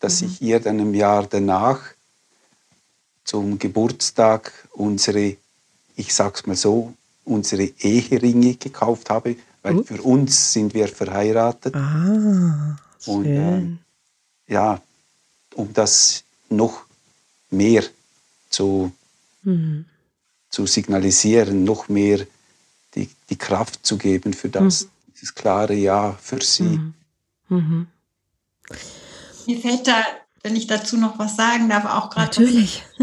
dass 0.00 0.20
mhm. 0.20 0.28
ich 0.28 0.42
ihr 0.42 0.60
dann 0.60 0.78
im 0.78 0.94
Jahr 0.94 1.26
danach 1.26 1.80
zum 3.24 3.58
Geburtstag 3.58 4.52
unsere 4.72 5.36
ich 5.96 6.14
sag's 6.14 6.46
mal 6.46 6.56
so, 6.56 6.94
unsere 7.24 7.64
Eheringe 7.64 8.54
gekauft 8.54 9.10
habe, 9.10 9.36
weil 9.62 9.78
Ups. 9.78 9.88
für 9.88 10.02
uns 10.02 10.52
sind 10.52 10.74
wir 10.74 10.88
verheiratet. 10.88 11.74
Ah, 11.74 12.76
schön. 13.02 13.14
Und 13.14 13.26
äh, 13.26 14.52
ja, 14.52 14.80
um 15.54 15.72
das 15.72 16.24
noch 16.50 16.84
mehr 17.50 17.84
zu, 18.50 18.92
mhm. 19.42 19.86
zu 20.50 20.66
signalisieren, 20.66 21.64
noch 21.64 21.88
mehr 21.88 22.26
die, 22.94 23.08
die 23.30 23.38
Kraft 23.38 23.84
zu 23.86 23.96
geben 23.96 24.34
für 24.34 24.48
das, 24.48 24.84
mhm. 24.84 24.90
dieses 25.14 25.34
klare 25.34 25.74
Ja 25.74 26.12
für 26.20 26.42
sie. 26.42 26.62
Mhm. 26.64 26.94
mhm. 27.48 27.86
Mir 29.46 29.60
fällt 29.60 29.86
da 29.86 30.02
wenn 30.44 30.54
ich 30.54 30.66
dazu 30.66 30.98
noch 30.98 31.18
was 31.18 31.36
sagen 31.36 31.68
darf, 31.68 31.86
auch 31.86 32.10
gerade 32.10 32.42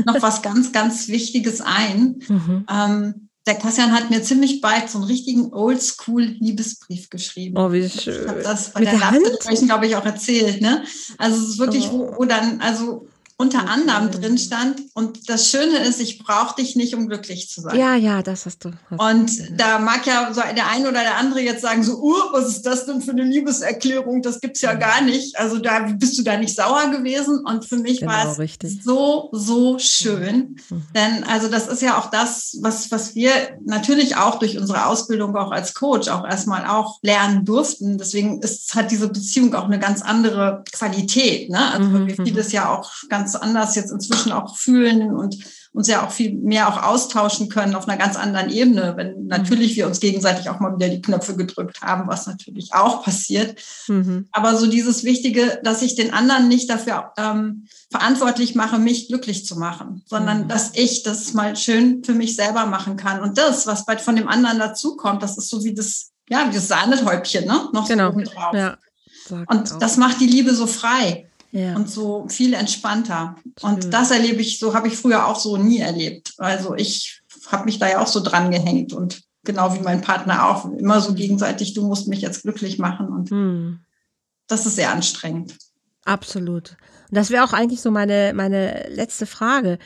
noch 0.05 0.21
was 0.21 0.41
ganz, 0.43 0.71
ganz 0.71 1.07
Wichtiges 1.09 1.59
ein. 1.59 2.21
Mhm. 2.29 2.65
Ähm, 2.71 3.29
der 3.47 3.55
Kassian 3.55 3.91
hat 3.91 4.11
mir 4.11 4.21
ziemlich 4.21 4.61
bald 4.61 4.87
so 4.87 4.99
einen 4.99 5.07
richtigen 5.07 5.51
Oldschool-Liebesbrief 5.51 7.09
geschrieben. 7.09 7.57
Oh, 7.57 7.71
wie 7.71 7.89
schön. 7.89 8.21
Ich 8.21 8.29
habe 8.29 8.43
das 8.43 8.71
bei 8.71 8.81
Mit 8.81 8.89
der, 8.89 8.99
der 8.99 9.11
Hand? 9.11 9.65
glaube 9.65 9.87
ich, 9.87 9.95
auch 9.95 10.05
erzählt. 10.05 10.61
Ne? 10.61 10.83
Also 11.17 11.41
es 11.41 11.49
ist 11.49 11.57
wirklich, 11.57 11.87
oh. 11.87 12.11
wo, 12.13 12.19
wo 12.19 12.25
dann, 12.25 12.61
also 12.61 13.07
unter 13.41 13.67
anderem 13.67 14.11
drin 14.11 14.37
stand. 14.37 14.81
Und 14.93 15.27
das 15.27 15.49
Schöne 15.49 15.79
ist, 15.79 15.99
ich 15.99 16.19
brauche 16.19 16.55
dich 16.55 16.75
nicht, 16.75 16.93
um 16.93 17.07
glücklich 17.07 17.49
zu 17.49 17.61
sein. 17.61 17.77
Ja, 17.77 17.95
ja, 17.95 18.21
das 18.21 18.45
hast 18.45 18.63
du. 18.63 18.71
Hast 18.89 19.01
und 19.01 19.59
da 19.59 19.79
mag 19.79 20.05
ja 20.05 20.31
so 20.31 20.41
der 20.55 20.69
eine 20.69 20.87
oder 20.87 21.01
der 21.01 21.17
andere 21.17 21.41
jetzt 21.41 21.63
sagen, 21.63 21.83
so, 21.83 21.99
uh, 21.99 22.13
was 22.33 22.47
ist 22.47 22.67
das 22.67 22.85
denn 22.85 23.01
für 23.01 23.11
eine 23.11 23.23
Liebeserklärung? 23.23 24.21
Das 24.21 24.41
gibt's 24.41 24.61
ja 24.61 24.75
gar 24.75 25.01
nicht. 25.01 25.39
Also 25.39 25.57
da 25.57 25.79
bist 25.79 26.19
du 26.19 26.23
da 26.23 26.37
nicht 26.37 26.55
sauer 26.55 26.91
gewesen. 26.91 27.43
Und 27.43 27.65
für 27.65 27.77
mich 27.77 28.01
genau, 28.01 28.11
war 28.11 28.31
es 28.31 28.37
richtig. 28.37 28.83
so, 28.83 29.29
so 29.31 29.79
schön. 29.79 30.57
Mhm. 30.69 30.83
Denn 30.93 31.23
also 31.23 31.47
das 31.47 31.67
ist 31.67 31.81
ja 31.81 31.97
auch 31.97 32.11
das, 32.11 32.57
was, 32.61 32.91
was 32.91 33.15
wir 33.15 33.31
natürlich 33.65 34.17
auch 34.17 34.37
durch 34.37 34.59
unsere 34.59 34.85
Ausbildung 34.85 35.35
auch 35.35 35.51
als 35.51 35.73
Coach 35.73 36.09
auch 36.09 36.25
erstmal 36.25 36.67
auch 36.67 36.99
lernen 37.01 37.43
durften. 37.43 37.97
Deswegen 37.97 38.39
ist, 38.43 38.75
hat 38.75 38.91
diese 38.91 39.07
Beziehung 39.07 39.55
auch 39.55 39.65
eine 39.65 39.79
ganz 39.79 40.03
andere 40.03 40.63
Qualität. 40.71 41.49
Ne? 41.49 41.71
Also 41.71 41.89
mhm. 41.89 42.07
wir 42.07 42.15
vieles 42.23 42.49
mhm. 42.49 42.53
ja 42.53 42.69
auch 42.69 42.91
ganz 43.09 43.30
ganz 43.31 43.35
anders 43.35 43.75
jetzt 43.75 43.91
inzwischen 43.91 44.31
auch 44.31 44.57
fühlen 44.57 45.13
und 45.13 45.37
uns 45.73 45.87
ja 45.87 46.05
auch 46.05 46.11
viel 46.11 46.33
mehr 46.33 46.67
auch 46.67 46.83
austauschen 46.83 47.47
können 47.47 47.75
auf 47.75 47.87
einer 47.87 47.97
ganz 47.97 48.17
anderen 48.17 48.49
Ebene, 48.49 48.93
wenn 48.97 49.27
natürlich 49.27 49.77
wir 49.77 49.87
uns 49.87 50.01
gegenseitig 50.01 50.49
auch 50.49 50.59
mal 50.59 50.75
wieder 50.75 50.89
die 50.89 51.01
Knöpfe 51.01 51.37
gedrückt 51.37 51.81
haben, 51.81 52.09
was 52.09 52.27
natürlich 52.27 52.73
auch 52.73 53.03
passiert. 53.03 53.57
Mhm. 53.87 54.27
Aber 54.33 54.57
so 54.57 54.67
dieses 54.67 55.05
Wichtige, 55.05 55.61
dass 55.63 55.81
ich 55.81 55.95
den 55.95 56.13
anderen 56.13 56.49
nicht 56.49 56.69
dafür 56.69 57.13
ähm, 57.17 57.67
verantwortlich 57.89 58.53
mache, 58.53 58.79
mich 58.79 59.07
glücklich 59.07 59.45
zu 59.45 59.57
machen, 59.57 60.03
sondern 60.05 60.43
mhm. 60.43 60.47
dass 60.49 60.71
ich 60.73 61.03
das 61.03 61.33
mal 61.33 61.55
schön 61.55 62.03
für 62.03 62.13
mich 62.13 62.35
selber 62.35 62.65
machen 62.65 62.97
kann. 62.97 63.21
Und 63.21 63.37
das, 63.37 63.65
was 63.65 63.85
bald 63.85 64.01
von 64.01 64.17
dem 64.17 64.27
anderen 64.27 64.59
dazukommt, 64.59 65.23
das 65.23 65.37
ist 65.37 65.49
so 65.49 65.63
wie 65.63 65.73
das, 65.73 66.11
ja, 66.29 66.49
wie 66.49 66.55
das 66.55 66.67
Sahnehäubchen, 66.67 67.45
ne? 67.45 67.69
Noch 67.71 67.87
genau. 67.87 68.11
so 68.11 68.19
drauf. 68.19 68.53
Ja, 68.53 68.77
und 69.47 69.71
das 69.79 69.97
macht 69.97 70.19
die 70.19 70.27
Liebe 70.27 70.53
so 70.53 70.67
frei 70.67 71.29
ja. 71.51 71.75
und 71.75 71.89
so 71.89 72.27
viel 72.29 72.53
entspannter. 72.53 73.35
Und 73.61 73.93
das 73.93 74.11
erlebe 74.11 74.41
ich, 74.41 74.59
so 74.59 74.73
habe 74.73 74.87
ich 74.87 74.97
früher 74.97 75.27
auch 75.27 75.39
so 75.39 75.57
nie 75.57 75.79
erlebt. 75.79 76.33
Also 76.37 76.75
ich 76.75 77.21
habe 77.47 77.65
mich 77.65 77.79
da 77.79 77.89
ja 77.89 78.01
auch 78.01 78.07
so 78.07 78.21
dran 78.21 78.51
gehängt 78.51 78.93
und 78.93 79.21
genau 79.43 79.73
wie 79.73 79.79
mein 79.79 80.01
Partner 80.01 80.49
auch, 80.49 80.65
immer 80.65 81.01
so 81.01 81.13
gegenseitig, 81.13 81.73
du 81.73 81.85
musst 81.85 82.07
mich 82.07 82.21
jetzt 82.21 82.43
glücklich 82.43 82.77
machen 82.77 83.07
und 83.07 83.29
hm. 83.29 83.79
das 84.47 84.65
ist 84.65 84.75
sehr 84.75 84.91
anstrengend. 84.91 85.55
Absolut. 86.05 86.77
Und 87.09 87.17
das 87.17 87.29
wäre 87.29 87.43
auch 87.43 87.53
eigentlich 87.53 87.81
so 87.81 87.91
meine, 87.91 88.33
meine 88.35 88.87
letzte 88.89 89.25
Frage. 89.25 89.77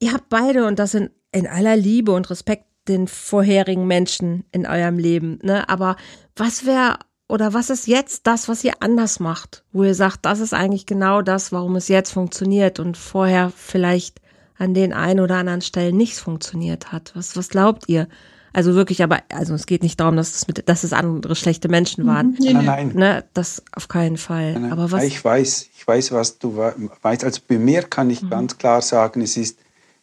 Ihr 0.00 0.12
habt 0.12 0.28
beide, 0.28 0.66
und 0.66 0.78
das 0.78 0.94
in, 0.94 1.10
in 1.32 1.46
aller 1.46 1.76
Liebe 1.76 2.12
und 2.12 2.30
Respekt 2.30 2.66
den 2.88 3.06
vorherigen 3.06 3.86
Menschen 3.86 4.44
in 4.52 4.66
eurem 4.66 4.98
Leben, 4.98 5.38
ne? 5.42 5.68
Aber 5.68 5.96
was 6.34 6.64
wäre 6.64 6.98
oder 7.30 7.54
was 7.54 7.70
ist 7.70 7.86
jetzt 7.86 8.26
das, 8.26 8.48
was 8.48 8.64
ihr 8.64 8.74
anders 8.80 9.20
macht, 9.20 9.64
wo 9.72 9.84
ihr 9.84 9.94
sagt, 9.94 10.26
das 10.26 10.40
ist 10.40 10.52
eigentlich 10.52 10.86
genau 10.86 11.22
das, 11.22 11.52
warum 11.52 11.76
es 11.76 11.88
jetzt 11.88 12.12
funktioniert 12.12 12.80
und 12.80 12.96
vorher 12.96 13.52
vielleicht 13.54 14.20
an 14.58 14.74
den 14.74 14.92
einen 14.92 15.20
oder 15.20 15.36
anderen 15.36 15.62
Stellen 15.62 15.96
nichts 15.96 16.18
funktioniert 16.18 16.92
hat? 16.92 17.12
Was, 17.14 17.36
was 17.36 17.48
glaubt 17.48 17.84
ihr? 17.88 18.08
Also 18.52 18.74
wirklich, 18.74 19.02
aber 19.02 19.20
also 19.32 19.54
es 19.54 19.66
geht 19.66 19.82
nicht 19.82 20.00
darum, 20.00 20.16
dass 20.16 20.34
es 20.34 20.48
mit, 20.48 20.68
dass 20.68 20.82
es 20.82 20.92
andere 20.92 21.36
schlechte 21.36 21.68
Menschen 21.68 22.04
waren. 22.06 22.36
Mhm. 22.38 22.52
Nein, 22.52 22.64
nein. 22.64 22.92
Ne, 22.94 23.24
das 23.32 23.62
auf 23.72 23.86
keinen 23.86 24.16
Fall. 24.16 24.54
Nein, 24.54 24.62
nein. 24.62 24.72
Aber 24.72 24.90
was? 24.90 25.04
Ich 25.04 25.24
weiß, 25.24 25.68
ich 25.72 25.86
weiß, 25.86 26.10
was 26.12 26.38
du 26.38 26.56
weißt. 26.56 27.24
Also 27.24 27.40
bei 27.46 27.58
mir 27.58 27.82
kann 27.82 28.10
ich 28.10 28.22
mhm. 28.22 28.30
ganz 28.30 28.58
klar 28.58 28.82
sagen, 28.82 29.22
es 29.22 29.36
ist 29.36 29.58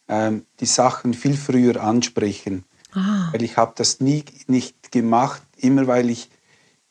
ähm, 0.07 0.45
die 0.61 0.65
Sachen 0.65 1.13
viel 1.13 1.35
früher 1.35 1.83
ansprechen. 1.83 2.63
Ah. 2.93 3.27
Weil 3.33 3.43
ich 3.43 3.57
habe 3.57 3.73
das 3.75 3.99
nie 3.99 4.23
nicht 4.47 4.93
gemacht, 4.93 5.41
immer 5.57 5.87
weil 5.87 6.09
ich 6.09 6.29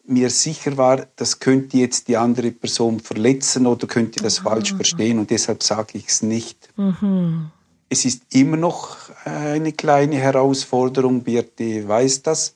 mir 0.08 0.30
sicher 0.30 0.76
war, 0.76 1.06
das 1.16 1.38
könnte 1.40 1.78
jetzt 1.78 2.08
die 2.08 2.16
andere 2.16 2.50
Person 2.50 3.00
verletzen 3.00 3.66
oder 3.66 3.86
könnte 3.86 4.22
das 4.22 4.40
ah. 4.40 4.42
falsch 4.44 4.74
verstehen 4.74 5.18
und 5.18 5.30
deshalb 5.30 5.62
sage 5.62 5.98
ich 5.98 6.08
es 6.08 6.22
nicht. 6.22 6.68
Mhm. 6.76 7.50
Es 7.88 8.04
ist 8.04 8.22
immer 8.30 8.56
noch 8.56 8.96
eine 9.24 9.72
kleine 9.72 10.16
Herausforderung, 10.16 11.22
Birte 11.22 11.86
weiß 11.86 12.22
das, 12.22 12.54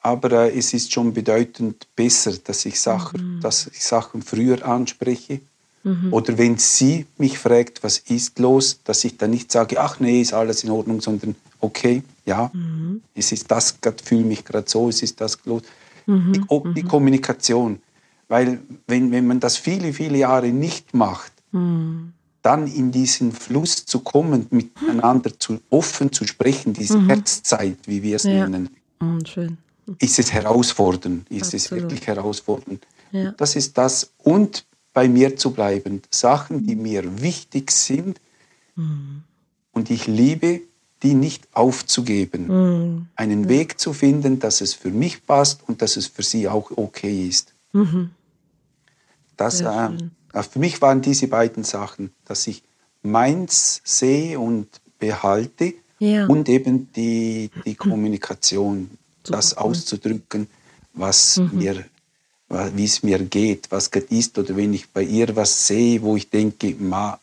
aber 0.00 0.32
äh, 0.46 0.58
es 0.58 0.72
ist 0.72 0.92
schon 0.92 1.12
bedeutend 1.12 1.86
besser, 1.94 2.32
dass 2.44 2.64
ich 2.64 2.80
Sachen, 2.80 3.36
mhm. 3.36 3.40
dass 3.40 3.66
ich 3.66 3.84
Sachen 3.84 4.22
früher 4.22 4.66
anspreche. 4.66 5.40
Mhm. 5.82 6.12
Oder 6.12 6.36
wenn 6.36 6.58
sie 6.58 7.06
mich 7.16 7.38
fragt, 7.38 7.82
was 7.82 7.98
ist 7.98 8.38
los, 8.38 8.80
dass 8.84 9.04
ich 9.04 9.16
dann 9.16 9.30
nicht 9.30 9.50
sage, 9.50 9.80
ach 9.80 9.98
nee, 9.98 10.20
ist 10.20 10.34
alles 10.34 10.64
in 10.64 10.70
Ordnung, 10.70 11.00
sondern 11.00 11.34
okay, 11.60 12.02
ja, 12.26 12.50
mhm. 12.52 13.02
es 13.14 13.32
ist 13.32 13.50
das, 13.50 13.76
ich 13.82 14.02
fühle 14.04 14.24
mich 14.24 14.44
gerade 14.44 14.68
so, 14.68 14.88
es 14.88 15.02
ist 15.02 15.20
das 15.20 15.38
los. 15.44 15.62
Mhm. 16.06 16.32
Die, 16.32 16.40
die, 16.74 16.82
mhm. 16.82 16.88
Kommunikation. 16.88 17.80
Weil 18.28 18.60
wenn, 18.86 19.10
wenn 19.10 19.26
man 19.26 19.40
das 19.40 19.56
viele, 19.56 19.92
viele 19.92 20.18
Jahre 20.18 20.48
nicht 20.48 20.94
macht, 20.94 21.32
mhm. 21.52 22.12
dann 22.42 22.66
in 22.66 22.92
diesen 22.92 23.32
Fluss 23.32 23.84
zu 23.84 24.00
kommen, 24.00 24.46
miteinander 24.50 25.38
zu, 25.38 25.60
offen 25.70 26.12
zu 26.12 26.26
sprechen, 26.26 26.72
diese 26.72 26.98
mhm. 26.98 27.08
Herzzeit, 27.08 27.78
wie 27.86 28.02
wir 28.02 28.16
es 28.16 28.24
ja. 28.24 28.48
nennen, 28.48 28.70
schön 29.26 29.58
ist 29.98 30.18
es 30.18 30.32
herausfordernd, 30.32 31.28
ist 31.30 31.54
Absolut. 31.54 31.64
es 31.64 31.70
wirklich 31.70 32.06
herausfordernd. 32.06 32.86
Ja. 33.12 33.32
Das 33.32 33.56
ist 33.56 33.76
das. 33.76 34.12
Und 34.18 34.64
bei 34.92 35.08
mir 35.08 35.36
zu 35.36 35.52
bleiben. 35.52 36.02
Sachen, 36.10 36.66
die 36.66 36.76
mir 36.76 37.22
wichtig 37.22 37.70
sind 37.70 38.20
mhm. 38.76 39.22
und 39.72 39.90
ich 39.90 40.06
liebe, 40.06 40.62
die 41.02 41.14
nicht 41.14 41.48
aufzugeben. 41.52 42.46
Mhm. 42.46 43.06
Einen 43.16 43.48
Weg 43.48 43.80
zu 43.80 43.92
finden, 43.92 44.38
dass 44.38 44.60
es 44.60 44.74
für 44.74 44.90
mich 44.90 45.26
passt 45.26 45.60
und 45.66 45.82
dass 45.82 45.96
es 45.96 46.06
für 46.06 46.22
sie 46.22 46.48
auch 46.48 46.70
okay 46.76 47.28
ist. 47.28 47.54
Mhm. 47.72 48.10
Das, 49.36 49.60
äh, 49.60 49.88
äh, 50.32 50.42
für 50.42 50.58
mich 50.58 50.82
waren 50.82 51.00
diese 51.00 51.28
beiden 51.28 51.64
Sachen, 51.64 52.12
dass 52.26 52.46
ich 52.46 52.62
meins 53.02 53.80
sehe 53.84 54.38
und 54.38 54.68
behalte 54.98 55.74
ja. 55.98 56.26
und 56.26 56.48
eben 56.48 56.92
die, 56.92 57.50
die 57.64 57.74
Kommunikation, 57.74 58.90
das 59.22 59.56
auszudrücken, 59.56 60.48
was 60.92 61.38
mhm. 61.38 61.50
mir, 61.58 61.84
wie 62.74 62.84
es 62.84 63.02
mir 63.02 63.18
geht, 63.20 63.70
was 63.70 63.90
gerade 63.90 64.14
ist, 64.14 64.36
oder 64.38 64.56
wenn 64.56 64.74
ich 64.74 64.90
bei 64.90 65.02
ihr 65.02 65.34
was 65.36 65.66
sehe, 65.66 66.02
wo 66.02 66.16
ich 66.16 66.28
denke, 66.28 66.74
ma, 66.78 67.18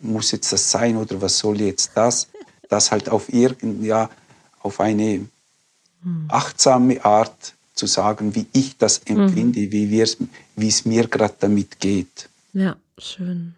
muss 0.00 0.30
jetzt 0.30 0.52
das 0.52 0.70
sein 0.70 0.96
oder 0.96 1.20
was 1.20 1.38
soll 1.38 1.60
jetzt 1.60 1.90
das, 1.94 2.28
das 2.68 2.90
halt 2.90 3.08
auf 3.08 3.32
irgend, 3.32 3.84
ja, 3.84 4.10
auf 4.60 4.80
eine 4.80 5.26
achtsame 6.28 7.04
Art 7.04 7.54
zu 7.74 7.86
sagen, 7.86 8.34
wie 8.34 8.46
ich 8.52 8.76
das 8.76 8.98
empfinde, 8.98 9.60
mhm. 9.60 9.72
wie, 9.72 9.90
wie 10.56 10.68
es 10.68 10.84
mir 10.84 11.06
gerade 11.06 11.34
damit 11.38 11.80
geht. 11.80 12.28
Ja, 12.52 12.76
schön. 12.98 13.54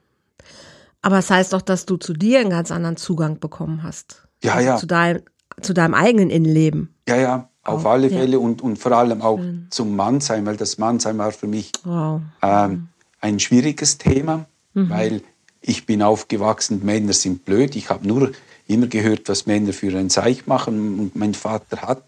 Aber 1.03 1.19
es 1.19 1.29
das 1.29 1.37
heißt 1.37 1.53
doch, 1.53 1.63
dass 1.63 1.87
du 1.87 1.97
zu 1.97 2.13
dir 2.13 2.41
einen 2.41 2.51
ganz 2.51 2.71
anderen 2.71 2.97
Zugang 2.97 3.41
bekommen 3.41 3.83
hast. 3.83 4.23
Ja, 4.43 4.55
also 4.55 4.67
ja. 4.67 4.77
Zu 4.77 4.87
deinem, 4.87 5.23
zu 5.63 5.73
deinem 5.73 5.95
eigenen 5.95 6.31
Innenleben. 6.31 6.95
Ja, 7.09 7.17
ja, 7.17 7.49
auf 7.63 7.85
oh, 7.85 7.89
alle 7.89 8.11
Fälle 8.11 8.33
ja. 8.33 8.39
und, 8.39 8.63
und 8.63 8.79
vor 8.79 8.93
allem 8.93 9.23
auch 9.23 9.39
Schön. 9.39 9.67
zum 9.71 9.97
Mannsein, 9.97 10.45
weil 10.45 10.57
das 10.57 10.79
Mannsein 10.79 11.17
war 11.19 11.33
für 11.33 11.47
mich 11.47 11.73
wow. 11.85 12.21
ähm, 12.43 12.89
ein 13.21 13.41
schwieriges 13.41 13.99
Thema, 13.99 14.47
mhm. 14.75 14.91
weil 14.91 15.23
ich 15.63 15.87
bin 15.87 16.03
aufgewachsen, 16.03 16.85
Männer 16.85 17.13
sind 17.13 17.45
blöd. 17.45 17.77
Ich 17.77 17.91
habe 17.91 18.07
nur 18.07 18.33
immer 18.71 18.87
gehört, 18.87 19.29
was 19.29 19.47
Männer 19.47 19.73
für 19.73 19.97
ein 19.97 20.11
Zeich 20.11 20.47
machen 20.47 20.99
und 20.99 21.17
mein 21.17 21.35
Vater 21.35 21.83
hat 21.83 22.03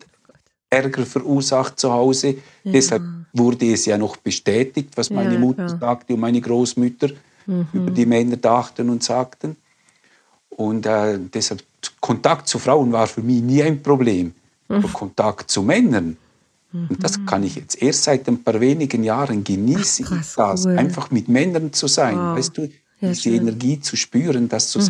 Ärger 0.70 1.04
verursacht 1.04 1.78
zu 1.78 1.92
Hause. 1.92 2.36
Ja. 2.64 2.72
Deshalb 2.72 3.02
wurde 3.32 3.72
es 3.72 3.84
ja 3.84 3.98
noch 3.98 4.16
bestätigt, 4.16 4.90
was 4.96 5.10
meine 5.10 5.34
ja, 5.34 5.40
Mutter 5.40 5.62
ja. 5.62 5.78
sagte 5.78 6.14
und 6.14 6.20
meine 6.20 6.40
Großmütter 6.40 7.10
mhm. 7.46 7.66
über 7.72 7.90
die 7.90 8.06
Männer 8.06 8.36
dachten 8.36 8.88
und 8.88 9.02
sagten. 9.02 9.56
Und 10.48 10.86
äh, 10.86 11.18
deshalb 11.32 11.62
Kontakt 12.00 12.48
zu 12.48 12.58
Frauen 12.58 12.92
war 12.92 13.06
für 13.06 13.22
mich 13.22 13.42
nie 13.42 13.62
ein 13.62 13.82
Problem 13.82 14.32
mhm. 14.68 14.92
Kontakt 14.92 15.50
zu 15.50 15.62
Männern. 15.62 16.16
Mhm. 16.72 16.86
Und 16.88 17.04
das 17.04 17.24
kann 17.26 17.42
ich 17.42 17.56
jetzt 17.56 17.80
erst 17.82 18.04
seit 18.04 18.28
ein 18.28 18.42
paar 18.42 18.60
wenigen 18.60 19.04
Jahren 19.04 19.44
genießen, 19.44 20.06
Ach, 20.06 20.10
krass, 20.10 20.34
das, 20.36 20.66
cool. 20.66 20.78
einfach 20.78 21.10
mit 21.10 21.28
Männern 21.28 21.72
zu 21.72 21.86
sein, 21.86 22.16
wow. 22.16 22.36
weißt 22.36 22.58
du, 22.58 22.70
diese. 23.00 23.30
Energie 23.30 23.80
zu 23.80 23.96
spüren, 23.96 24.48
das 24.48 24.70
zu 24.70 24.80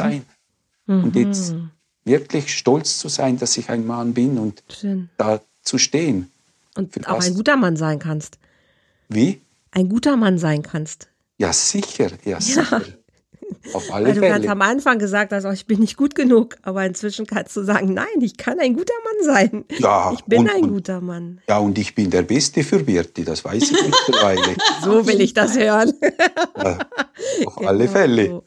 mhm. 0.99 1.05
Und 1.05 1.17
jetzt 1.17 1.53
mhm. 1.53 1.71
wirklich 2.05 2.57
stolz 2.57 2.99
zu 2.99 3.09
sein, 3.09 3.39
dass 3.39 3.57
ich 3.57 3.69
ein 3.69 3.87
Mann 3.87 4.15
bin 4.15 4.39
und 4.39 4.63
schön. 4.69 5.09
da 5.17 5.41
zu 5.63 5.79
stehen. 5.79 6.31
Und 6.75 7.07
auch 7.07 7.23
ein 7.23 7.35
guter 7.35 7.57
Mann 7.57 7.77
sein 7.77 7.99
kannst. 7.99 8.39
Wie? 9.09 9.41
Ein 9.71 9.89
guter 9.89 10.17
Mann 10.17 10.39
sein 10.39 10.63
kannst. 10.63 11.09
Ja, 11.39 11.53
sicher, 11.53 12.11
ja, 12.25 12.41
sicher. 12.41 12.83
Auf 13.73 13.93
alle 13.93 14.07
Weil 14.07 14.15
du 14.15 14.21
Fälle. 14.21 14.33
ganz 14.33 14.49
am 14.49 14.63
Anfang 14.63 14.99
gesagt 14.99 15.33
hast, 15.33 15.45
oh, 15.45 15.51
ich 15.51 15.67
bin 15.67 15.81
nicht 15.81 15.97
gut 15.97 16.15
genug, 16.15 16.57
aber 16.63 16.85
inzwischen 16.85 17.27
kannst 17.27 17.57
du 17.57 17.63
sagen, 17.63 17.95
nein, 17.95 18.07
ich 18.21 18.37
kann 18.37 18.59
ein 18.59 18.75
guter 18.75 18.95
Mann 19.05 19.35
sein. 19.35 19.65
Ja, 19.79 20.13
ich 20.13 20.25
bin 20.25 20.41
und, 20.41 20.51
ein 20.51 20.69
guter 20.69 21.01
Mann. 21.01 21.41
Ja, 21.49 21.59
und 21.59 21.79
ich 21.79 21.95
bin 21.95 22.11
der 22.11 22.23
Beste 22.23 22.65
für 22.65 22.81
Birti, 22.81 23.25
das 23.25 23.45
weiß 23.45 23.63
ich 23.63 23.73
mittlerweile. 23.73 24.57
so 24.83 25.07
will 25.07 25.21
ich 25.21 25.35
das 25.35 25.57
hören. 25.57 25.93
Ja, 26.57 26.79
auf 27.47 27.57
genau 27.57 27.69
alle 27.69 27.89
Fälle. 27.89 28.29
So. 28.29 28.45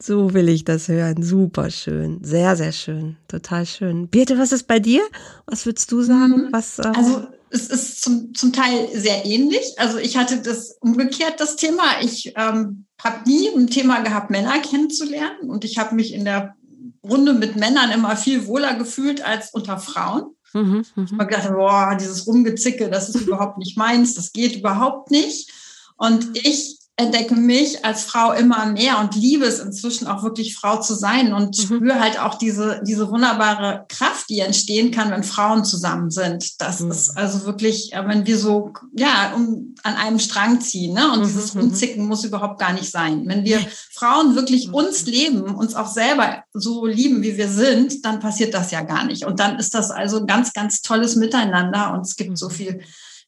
so 0.00 0.34
will 0.34 0.48
ich 0.48 0.64
das 0.64 0.88
hören. 0.88 1.22
Super 1.22 1.70
schön. 1.70 2.20
Sehr, 2.22 2.56
sehr 2.56 2.72
schön. 2.72 3.16
Total 3.28 3.66
schön. 3.66 4.08
Birte, 4.08 4.38
was 4.38 4.52
ist 4.52 4.66
bei 4.66 4.78
dir? 4.78 5.02
Was 5.46 5.66
würdest 5.66 5.90
du 5.90 6.02
sagen? 6.02 6.46
Mhm. 6.46 6.48
Was, 6.52 6.78
ähm, 6.78 6.92
also 6.94 7.22
es 7.50 7.68
ist 7.68 8.02
zum, 8.02 8.34
zum 8.34 8.52
Teil 8.52 8.88
sehr 8.94 9.24
ähnlich. 9.24 9.74
Also 9.78 9.98
ich 9.98 10.16
hatte 10.16 10.40
das 10.40 10.76
umgekehrt, 10.80 11.40
das 11.40 11.56
Thema. 11.56 11.84
Ich 12.02 12.32
ähm, 12.36 12.86
habe 13.02 13.28
nie 13.28 13.48
ein 13.48 13.68
Thema 13.68 14.00
gehabt, 14.00 14.30
Männer 14.30 14.58
kennenzulernen. 14.60 15.48
Und 15.48 15.64
ich 15.64 15.78
habe 15.78 15.94
mich 15.94 16.12
in 16.12 16.24
der 16.24 16.56
Runde 17.02 17.32
mit 17.32 17.56
Männern 17.56 17.90
immer 17.90 18.16
viel 18.16 18.46
wohler 18.46 18.74
gefühlt 18.74 19.24
als 19.24 19.50
unter 19.52 19.78
Frauen. 19.78 20.34
Mhm, 20.52 20.84
mh. 20.94 21.04
Ich 21.04 21.12
habe 21.12 21.26
gedacht, 21.26 21.50
boah, 21.52 21.96
dieses 21.98 22.26
Rumgezicke, 22.26 22.90
das 22.90 23.08
ist 23.08 23.20
überhaupt 23.20 23.58
nicht 23.58 23.76
meins, 23.76 24.14
das 24.14 24.32
geht 24.32 24.56
überhaupt 24.56 25.10
nicht. 25.10 25.50
Und 25.96 26.36
ich 26.36 26.77
entdecke 26.98 27.36
mich 27.36 27.84
als 27.84 28.02
Frau 28.02 28.32
immer 28.32 28.66
mehr 28.66 28.98
und 28.98 29.14
liebe 29.14 29.44
es 29.44 29.60
inzwischen 29.60 30.08
auch 30.08 30.24
wirklich 30.24 30.56
Frau 30.56 30.80
zu 30.80 30.94
sein 30.94 31.32
und 31.32 31.56
mhm. 31.56 31.62
spüre 31.62 32.00
halt 32.00 32.20
auch 32.20 32.34
diese, 32.34 32.82
diese 32.84 33.08
wunderbare 33.08 33.86
Kraft, 33.88 34.28
die 34.28 34.40
entstehen 34.40 34.90
kann, 34.90 35.12
wenn 35.12 35.22
Frauen 35.22 35.64
zusammen 35.64 36.10
sind. 36.10 36.60
Das 36.60 36.80
mhm. 36.80 36.90
ist 36.90 37.16
also 37.16 37.46
wirklich, 37.46 37.92
äh, 37.92 38.02
wenn 38.04 38.26
wir 38.26 38.36
so, 38.36 38.72
ja, 38.96 39.32
um, 39.36 39.76
an 39.84 39.94
einem 39.94 40.18
Strang 40.18 40.60
ziehen, 40.60 40.92
ne? 40.92 41.12
Und 41.12 41.20
mhm. 41.20 41.26
dieses 41.26 41.54
mhm. 41.54 41.60
Rumzicken 41.60 42.04
muss 42.04 42.24
überhaupt 42.24 42.58
gar 42.58 42.72
nicht 42.72 42.90
sein. 42.90 43.22
Wenn 43.26 43.44
wir 43.44 43.60
Frauen 43.92 44.34
wirklich 44.34 44.66
mhm. 44.66 44.74
uns 44.74 45.06
leben, 45.06 45.54
uns 45.54 45.76
auch 45.76 45.88
selber 45.88 46.42
so 46.52 46.84
lieben, 46.84 47.22
wie 47.22 47.36
wir 47.36 47.48
sind, 47.48 48.04
dann 48.04 48.18
passiert 48.18 48.54
das 48.54 48.72
ja 48.72 48.82
gar 48.82 49.04
nicht. 49.04 49.24
Und 49.24 49.38
dann 49.38 49.56
ist 49.60 49.72
das 49.72 49.92
also 49.92 50.18
ein 50.18 50.26
ganz, 50.26 50.52
ganz 50.52 50.82
tolles 50.82 51.14
Miteinander 51.14 51.92
und 51.92 52.00
es 52.00 52.16
gibt 52.16 52.36
so 52.36 52.48
viel 52.48 52.80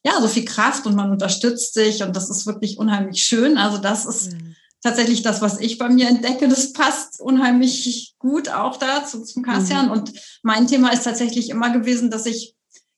ja, 0.03 0.19
so 0.19 0.27
viel 0.27 0.45
Kraft 0.45 0.85
und 0.85 0.95
man 0.95 1.11
unterstützt 1.11 1.73
sich 1.73 2.03
und 2.03 2.15
das 2.15 2.29
ist 2.29 2.45
wirklich 2.47 2.77
unheimlich 2.77 3.21
schön. 3.21 3.57
Also 3.57 3.77
das 3.77 4.05
ist 4.05 4.33
mhm. 4.33 4.55
tatsächlich 4.81 5.21
das, 5.21 5.41
was 5.41 5.59
ich 5.59 5.77
bei 5.77 5.89
mir 5.89 6.07
entdecke. 6.07 6.47
Das 6.47 6.73
passt 6.73 7.21
unheimlich 7.21 8.15
gut 8.17 8.49
auch 8.49 8.77
dazu 8.77 9.23
zum 9.23 9.43
Kassian. 9.43 9.87
Mhm. 9.87 9.91
Und 9.91 10.13
mein 10.41 10.67
Thema 10.67 10.91
ist 10.91 11.03
tatsächlich 11.03 11.49
immer 11.49 11.69
gewesen, 11.69 12.09
dass 12.09 12.25
ich 12.25 12.55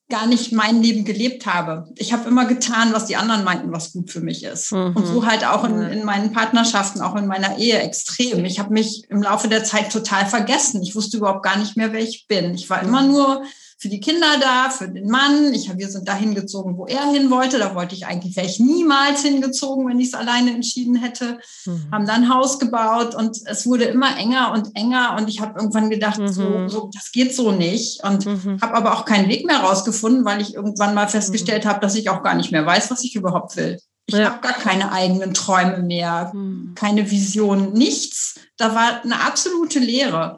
gar 0.10 0.28
nicht 0.28 0.51
mein 0.51 0.82
Leben 0.82 1.06
gelebt 1.06 1.45
habe. 1.45 1.89
Ich 1.97 2.14
habe 2.14 2.28
immer 2.28 2.45
getan, 2.45 2.93
was 2.93 3.06
die 3.06 3.16
anderen 3.16 3.43
meinten, 3.43 3.72
was 3.72 3.93
gut 3.93 4.12
für 4.12 4.20
mich 4.22 4.43
ist. 4.43 4.72
Mhm. 4.72 4.95
Und 4.95 5.06
so 5.08 5.26
halt 5.26 5.45
auch 5.45 5.64
in, 5.64 5.82
in, 5.82 6.06
meinen 6.06 6.32
Partnerschaften, 6.32 7.01
auch 7.01 7.16
in 7.16 7.26
meiner 7.26 7.58
Ehe 7.58 7.80
extrem. 7.80 8.45
Ich 8.45 8.60
habe 8.60 8.74
mich 8.74 9.06
im 9.10 9.24
Laufe 9.24 9.47
der 9.47 9.64
Zeit 9.64 9.91
total 9.91 10.26
vergessen. 10.26 10.84
Ich 10.84 10.95
wusste 10.95 11.18
überhaupt 11.18 11.43
gar 11.43 11.58
nicht 11.58 11.76
mehr, 11.78 11.93
wer 11.93 12.01
ich 12.01 12.28
bin. 12.28 12.54
Ich 12.54 12.70
war 12.70 12.82
immer 12.82 13.01
nur 13.01 13.43
für 13.84 13.90
die 13.90 14.00
Kinder 14.00 14.40
da, 14.40 14.70
für 14.70 14.88
den 14.88 15.10
Mann. 15.10 15.54
Ich, 15.54 15.70
wir 15.78 15.90
sind 15.90 16.08
dahin 16.08 16.36
gezogen, 16.36 16.78
wo 16.78 16.86
er 16.86 17.12
hin 17.12 17.30
wollte. 17.30 17.60
Da 17.60 17.76
wollte 17.76 17.94
ich 17.94 18.06
eigentlich, 18.06 18.34
wäre 18.38 18.48
ich 18.48 18.62
niemals 18.62 19.24
hingezogen, 19.24 19.90
wenn 19.90 20.00
ich 20.00 20.08
es 20.08 20.14
alleine 20.14 20.52
entschieden 20.52 20.96
hätte. 20.96 21.40
Mhm. 21.66 21.88
Haben 21.92 22.06
dann 22.06 22.24
ein 22.24 22.34
Haus 22.34 22.60
gebaut 22.60 23.14
und 23.14 23.38
es 23.46 23.66
wurde 23.66 23.84
immer 23.84 24.18
enger 24.18 24.54
und 24.54 24.74
enger. 24.78 25.18
Und 25.20 25.28
ich 25.28 25.42
habe 25.42 25.60
irgendwann 25.60 25.90
gedacht, 25.90 26.18
mhm. 26.18 26.30
so, 26.30 26.68
so, 26.70 26.92
das 26.94 27.12
geht 27.12 27.36
so 27.36 27.52
nicht. 27.52 28.02
Und 28.06 28.26
mhm. 28.26 28.62
habe 28.62 28.74
aber 28.74 28.94
auch 28.94 29.04
keinen 29.04 29.28
Weg 29.28 29.46
mehr 29.46 29.60
rausgefunden, 29.60 30.24
weil 30.24 30.40
ich 30.40 30.54
irgendwann 30.54 30.96
mal 30.96 31.10
festgestellt 31.10 31.66
mhm. 31.66 31.70
habe, 31.70 31.82
dass 31.82 31.96
ich 31.96 32.10
auch 32.10 32.24
gar 32.24 32.36
nicht 32.36 32.54
mehr 32.54 32.66
weiß, 32.66 32.90
was 32.90 33.04
ich 33.04 33.18
überhaupt 33.18 33.58
will. 33.58 33.80
Ich 34.06 34.16
ja. 34.16 34.30
habe 34.30 34.40
gar 34.40 34.54
keine 34.54 34.94
eigenen 34.94 35.34
Träume 35.34 35.80
mehr, 35.80 36.32
mhm. 36.34 36.72
keine 36.76 37.12
Vision, 37.12 37.74
nichts. 37.74 38.36
Da 38.56 38.74
war 38.76 39.02
eine 39.04 39.20
absolute 39.20 39.80
Leere. 39.80 40.38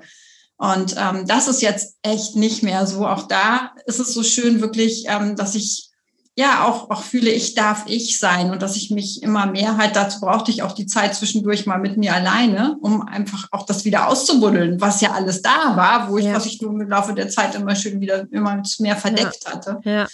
Und 0.57 0.95
ähm, 0.97 1.27
das 1.27 1.47
ist 1.47 1.61
jetzt 1.61 1.97
echt 2.01 2.35
nicht 2.35 2.63
mehr 2.63 2.87
so. 2.87 3.05
Auch 3.05 3.27
da 3.27 3.71
ist 3.85 3.99
es 3.99 4.13
so 4.13 4.23
schön 4.23 4.61
wirklich, 4.61 5.05
ähm, 5.07 5.35
dass 5.35 5.55
ich 5.55 5.89
ja 6.37 6.65
auch, 6.65 6.89
auch 6.89 7.01
fühle, 7.01 7.29
ich 7.29 7.55
darf 7.55 7.85
ich 7.87 8.19
sein 8.19 8.51
und 8.51 8.61
dass 8.61 8.75
ich 8.75 8.91
mich 8.91 9.23
immer 9.23 9.45
mehr 9.45 9.77
halt, 9.77 9.95
dazu 9.95 10.19
brauchte 10.19 10.51
ich 10.51 10.63
auch 10.63 10.73
die 10.73 10.85
Zeit 10.85 11.15
zwischendurch 11.15 11.65
mal 11.65 11.79
mit 11.79 11.95
mir 11.97 12.13
alleine, 12.13 12.77
um 12.81 13.01
einfach 13.01 13.47
auch 13.51 13.65
das 13.65 13.85
wieder 13.85 14.09
auszubuddeln, 14.09 14.81
was 14.81 14.99
ja 14.99 15.13
alles 15.13 15.41
da 15.41 15.75
war, 15.77 16.09
wo 16.09 16.17
ich, 16.17 16.25
ja. 16.25 16.33
was 16.33 16.45
ich 16.45 16.61
nur 16.61 16.71
im 16.71 16.89
Laufe 16.89 17.13
der 17.13 17.29
Zeit 17.29 17.55
immer 17.55 17.75
schön 17.75 18.01
wieder 18.01 18.25
immer 18.31 18.61
mehr 18.79 18.97
verdeckt 18.97 19.45
ja. 19.45 19.51
hatte. 19.51 19.79
Ja. 19.83 20.07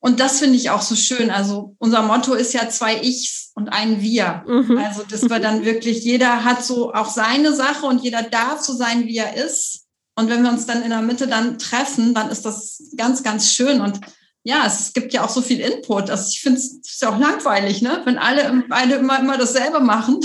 Und 0.00 0.18
das 0.18 0.38
finde 0.38 0.56
ich 0.56 0.70
auch 0.70 0.82
so 0.82 0.96
schön. 0.96 1.30
Also 1.30 1.76
unser 1.78 2.02
Motto 2.02 2.32
ist 2.32 2.54
ja 2.54 2.68
zwei 2.70 3.00
Ichs 3.02 3.52
und 3.54 3.68
ein 3.68 4.00
Wir. 4.00 4.42
Mhm. 4.46 4.78
Also 4.78 5.02
dass 5.02 5.28
wir 5.28 5.38
dann 5.38 5.64
wirklich, 5.64 6.02
jeder 6.02 6.44
hat 6.44 6.64
so 6.64 6.92
auch 6.94 7.10
seine 7.10 7.54
Sache 7.54 7.86
und 7.86 8.02
jeder 8.02 8.22
darf 8.22 8.62
so 8.62 8.72
sein, 8.74 9.06
wie 9.06 9.18
er 9.18 9.36
ist. 9.36 9.86
Und 10.16 10.30
wenn 10.30 10.42
wir 10.42 10.50
uns 10.50 10.66
dann 10.66 10.82
in 10.82 10.90
der 10.90 11.02
Mitte 11.02 11.26
dann 11.26 11.58
treffen, 11.58 12.14
dann 12.14 12.30
ist 12.30 12.44
das 12.44 12.82
ganz, 12.96 13.22
ganz 13.22 13.52
schön. 13.52 13.80
Und 13.80 14.00
ja, 14.42 14.64
es 14.66 14.94
gibt 14.94 15.12
ja 15.12 15.22
auch 15.22 15.28
so 15.28 15.42
viel 15.42 15.60
Input. 15.60 16.08
Also 16.10 16.28
ich 16.28 16.40
finde 16.40 16.58
es 16.60 16.98
ja 17.00 17.10
auch 17.10 17.18
langweilig, 17.18 17.82
ne? 17.82 18.00
Wenn 18.04 18.16
alle 18.16 18.64
beide 18.68 18.94
immer, 18.94 19.18
immer 19.18 19.36
dasselbe 19.36 19.80
machen. 19.80 20.20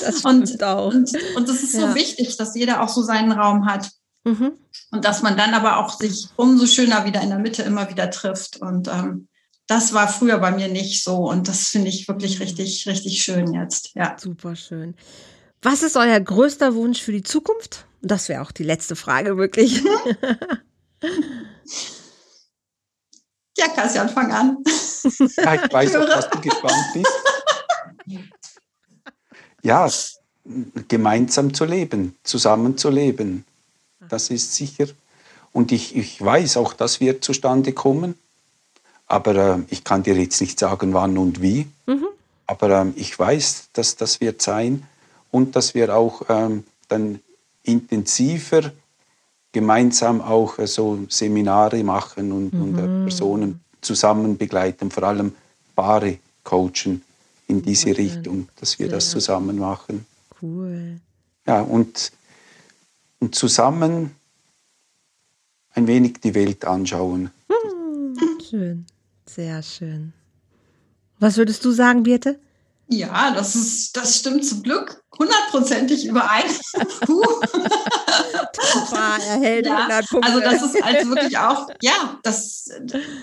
Das 0.00 0.20
und, 0.24 0.62
auch. 0.62 0.92
Und, 0.94 1.10
und 1.36 1.48
das 1.48 1.62
ist 1.62 1.72
so 1.72 1.80
ja. 1.80 1.94
wichtig, 1.94 2.36
dass 2.36 2.54
jeder 2.54 2.80
auch 2.80 2.88
so 2.88 3.02
seinen 3.02 3.32
Raum 3.32 3.66
hat. 3.66 3.90
Mhm. 4.24 4.52
Und 4.90 5.04
dass 5.04 5.22
man 5.22 5.36
dann 5.36 5.54
aber 5.54 5.78
auch 5.78 5.98
sich 5.98 6.28
umso 6.36 6.66
schöner 6.66 7.04
wieder 7.04 7.20
in 7.20 7.28
der 7.28 7.38
Mitte 7.38 7.62
immer 7.62 7.90
wieder 7.90 8.10
trifft. 8.10 8.56
Und 8.56 8.88
ähm, 8.88 9.28
das 9.66 9.92
war 9.92 10.08
früher 10.08 10.38
bei 10.38 10.50
mir 10.50 10.68
nicht 10.68 11.04
so. 11.04 11.28
Und 11.28 11.48
das 11.48 11.68
finde 11.68 11.88
ich 11.88 12.08
wirklich 12.08 12.40
richtig, 12.40 12.86
richtig 12.86 13.22
schön 13.22 13.52
jetzt. 13.52 13.90
Ja. 13.94 14.16
Super 14.18 14.56
schön. 14.56 14.94
Was 15.62 15.82
ist 15.82 15.96
euer 15.96 16.20
größter 16.20 16.74
Wunsch 16.74 17.00
für 17.00 17.12
die 17.12 17.22
Zukunft? 17.22 17.86
Das 18.02 18.28
wäre 18.28 18.42
auch 18.42 18.52
die 18.52 18.64
letzte 18.64 18.96
Frage, 18.96 19.38
wirklich. 19.38 19.82
ja, 23.56 23.68
Kassian, 23.74 24.10
fang 24.10 24.30
an. 24.32 24.58
Ja, 25.36 25.54
ich 25.54 25.72
weiß 25.72 25.96
auch, 25.96 26.06
dass 26.06 26.28
du 26.30 26.40
gespannt 26.40 26.84
bist. 26.92 27.12
Ja, 29.62 29.88
gemeinsam 30.88 31.54
zu 31.54 31.64
leben, 31.64 32.14
zusammen 32.22 32.76
zu 32.76 32.90
leben. 32.90 33.46
Das 34.08 34.30
ist 34.30 34.54
sicher. 34.54 34.86
Und 35.52 35.72
ich, 35.72 35.96
ich 35.96 36.22
weiß 36.22 36.56
auch, 36.56 36.72
das 36.72 37.00
wird 37.00 37.24
zustande 37.24 37.72
kommen. 37.72 38.14
Aber 39.06 39.34
äh, 39.34 39.58
ich 39.68 39.84
kann 39.84 40.02
dir 40.02 40.16
jetzt 40.16 40.40
nicht 40.40 40.58
sagen, 40.58 40.94
wann 40.94 41.18
und 41.18 41.42
wie. 41.42 41.66
Mhm. 41.86 42.06
Aber 42.46 42.70
äh, 42.70 42.86
ich 42.96 43.18
weiß, 43.18 43.68
dass 43.72 43.96
das 43.96 44.20
wird 44.20 44.42
sein 44.42 44.84
und 45.30 45.56
dass 45.56 45.74
wir 45.74 45.94
auch 45.94 46.22
ähm, 46.28 46.64
dann 46.88 47.20
intensiver 47.62 48.72
gemeinsam 49.52 50.20
auch 50.20 50.58
äh, 50.58 50.66
so 50.66 50.98
Seminare 51.08 51.82
machen 51.84 52.32
und, 52.32 52.52
mhm. 52.52 52.62
und 52.62 52.78
äh, 52.78 53.04
Personen 53.04 53.60
zusammen 53.80 54.36
begleiten, 54.36 54.90
vor 54.90 55.04
allem 55.04 55.34
Paare 55.74 56.18
coachen 56.42 57.02
in 57.46 57.62
diese. 57.62 57.96
Richtung, 57.96 58.48
dass 58.60 58.78
wir 58.78 58.86
Sehr 58.86 58.96
das 58.96 59.10
zusammen 59.10 59.58
machen. 59.58 60.06
Cool. 60.40 61.00
Ja, 61.46 61.60
und 61.60 62.12
und 63.24 63.34
zusammen 63.34 64.14
ein 65.70 65.86
wenig 65.86 66.20
die 66.22 66.34
Welt 66.34 66.66
anschauen. 66.66 67.30
Hm, 67.48 68.38
schön, 68.50 68.86
sehr 69.24 69.62
schön. 69.62 70.12
Was 71.18 71.38
würdest 71.38 71.64
du 71.64 71.70
sagen, 71.70 72.02
Birte? 72.02 72.38
Ja, 72.88 73.32
das 73.34 73.54
ist, 73.56 73.96
das 73.96 74.18
stimmt 74.18 74.44
zum 74.44 74.62
Glück 74.62 75.02
hundertprozentig 75.18 76.06
überein. 76.06 76.44
erhält 79.28 79.66
ja, 79.66 79.88
Also 80.20 80.40
das 80.40 80.62
ist 80.62 80.82
halt 80.82 81.08
wirklich 81.08 81.38
auch, 81.38 81.68
ja, 81.82 82.18
das, 82.22 82.68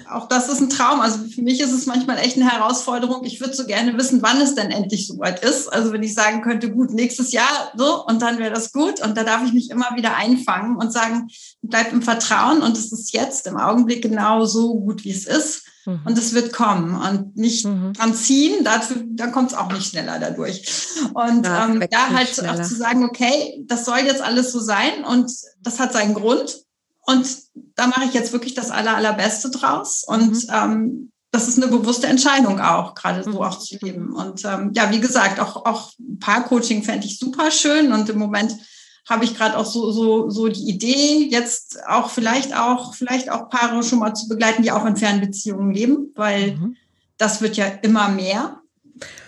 auch 0.09 0.27
das 0.27 0.49
ist 0.49 0.61
ein 0.61 0.69
Traum. 0.69 0.99
Also 0.99 1.19
für 1.33 1.41
mich 1.41 1.59
ist 1.59 1.71
es 1.71 1.85
manchmal 1.85 2.17
echt 2.17 2.37
eine 2.37 2.49
Herausforderung. 2.49 3.23
Ich 3.23 3.39
würde 3.39 3.53
so 3.53 3.65
gerne 3.65 3.97
wissen, 3.97 4.21
wann 4.21 4.41
es 4.41 4.55
denn 4.55 4.71
endlich 4.71 5.07
soweit 5.07 5.43
ist. 5.43 5.67
Also 5.71 5.91
wenn 5.91 6.03
ich 6.03 6.13
sagen 6.13 6.41
könnte, 6.41 6.71
gut, 6.71 6.91
nächstes 6.91 7.31
Jahr 7.31 7.71
so 7.75 8.05
und 8.05 8.21
dann 8.21 8.39
wäre 8.39 8.53
das 8.53 8.71
gut 8.71 9.01
und 9.01 9.17
da 9.17 9.23
darf 9.23 9.43
ich 9.45 9.53
mich 9.53 9.69
immer 9.69 9.95
wieder 9.95 10.15
einfangen 10.15 10.77
und 10.77 10.91
sagen, 10.91 11.29
bleib 11.61 11.91
im 11.91 12.01
Vertrauen 12.01 12.61
und 12.61 12.77
es 12.77 12.91
ist 12.91 13.13
jetzt 13.13 13.47
im 13.47 13.57
Augenblick 13.57 14.01
genau 14.01 14.45
so 14.45 14.75
gut, 14.75 15.03
wie 15.03 15.11
es 15.11 15.25
ist. 15.25 15.63
Mhm. 15.85 16.01
Und 16.05 16.17
es 16.17 16.33
wird 16.33 16.53
kommen 16.53 16.95
und 16.95 17.35
nicht 17.37 17.65
mhm. 17.65 17.93
dran 17.93 18.13
ziehen, 18.13 18.63
dafür, 18.63 19.03
dann 19.05 19.31
kommt 19.31 19.51
es 19.51 19.57
auch 19.57 19.71
nicht 19.71 19.87
schneller 19.87 20.19
dadurch. 20.19 20.63
Und 21.13 21.45
ja, 21.45 21.65
ähm, 21.65 21.83
da 21.89 22.09
halt 22.09 22.29
schneller. 22.29 22.53
auch 22.53 22.67
zu 22.67 22.75
sagen, 22.75 23.03
okay, 23.03 23.63
das 23.67 23.85
soll 23.85 23.99
jetzt 23.99 24.21
alles 24.21 24.51
so 24.51 24.59
sein 24.59 25.03
und 25.03 25.31
das 25.61 25.79
hat 25.79 25.93
seinen 25.93 26.13
Grund. 26.13 26.63
Und 27.03 27.27
da 27.75 27.87
mache 27.87 28.05
ich 28.05 28.13
jetzt 28.13 28.31
wirklich 28.31 28.53
das 28.53 28.71
aller, 28.71 28.95
allerbeste 28.95 29.49
draus. 29.49 30.03
Und 30.05 30.31
mhm. 30.31 30.53
ähm, 30.53 31.11
das 31.31 31.47
ist 31.47 31.57
eine 31.57 31.71
bewusste 31.71 32.07
Entscheidung 32.07 32.59
auch, 32.59 32.93
gerade 32.93 33.23
so 33.23 33.31
mhm. 33.31 33.37
auch 33.37 33.57
zu 33.57 33.77
leben. 33.81 34.13
Und 34.13 34.43
ähm, 34.45 34.71
ja, 34.75 34.91
wie 34.91 34.99
gesagt, 34.99 35.39
auch, 35.39 35.65
auch 35.65 35.91
Paar-Coaching 36.19 36.83
fände 36.83 37.07
ich 37.07 37.17
super 37.17 37.51
schön. 37.51 37.91
Und 37.91 38.09
im 38.09 38.19
Moment 38.19 38.53
habe 39.09 39.25
ich 39.25 39.35
gerade 39.35 39.57
auch 39.57 39.65
so, 39.65 39.91
so, 39.91 40.29
so 40.29 40.47
die 40.47 40.69
Idee, 40.69 41.27
jetzt 41.29 41.79
auch 41.87 42.09
vielleicht 42.09 42.55
auch, 42.55 42.93
vielleicht 42.93 43.29
auch 43.31 43.49
Paare 43.49 43.83
schon 43.83 43.99
mal 43.99 44.13
zu 44.13 44.27
begleiten, 44.27 44.63
die 44.63 44.71
auch 44.71 44.85
in 44.85 44.95
Fernbeziehungen 44.95 45.73
leben, 45.73 46.11
weil 46.15 46.53
mhm. 46.53 46.77
das 47.17 47.41
wird 47.41 47.57
ja 47.57 47.65
immer 47.65 48.09
mehr. 48.09 48.61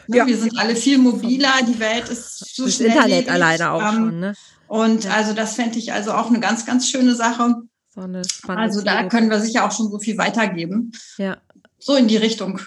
Ne? 0.07 0.17
Ja. 0.17 0.27
Wir 0.27 0.37
sind 0.37 0.57
alle 0.57 0.75
viel 0.75 0.97
mobiler, 0.97 1.53
die 1.67 1.79
Welt 1.79 2.09
ist 2.09 2.55
so 2.55 2.65
Das 2.65 2.79
Internet 2.79 3.29
alleine 3.29 3.71
auch 3.71 3.81
ähm, 3.81 3.95
schon, 3.95 4.19
ne? 4.19 4.33
Und 4.67 5.03
ja. 5.03 5.11
also 5.11 5.33
das 5.33 5.55
fände 5.55 5.77
ich 5.77 5.93
also 5.93 6.13
auch 6.13 6.27
eine 6.27 6.39
ganz, 6.39 6.65
ganz 6.65 6.89
schöne 6.89 7.15
Sache. 7.15 7.55
So 7.93 8.01
eine 8.01 8.23
also 8.47 8.81
da 8.81 9.03
können 9.07 9.29
wir 9.29 9.39
sicher 9.39 9.65
auch 9.65 9.71
schon 9.71 9.89
so 9.89 9.99
viel 9.99 10.17
weitergeben. 10.17 10.91
Ja. 11.17 11.37
So 11.79 11.95
in 11.95 12.07
die 12.07 12.17
Richtung 12.17 12.59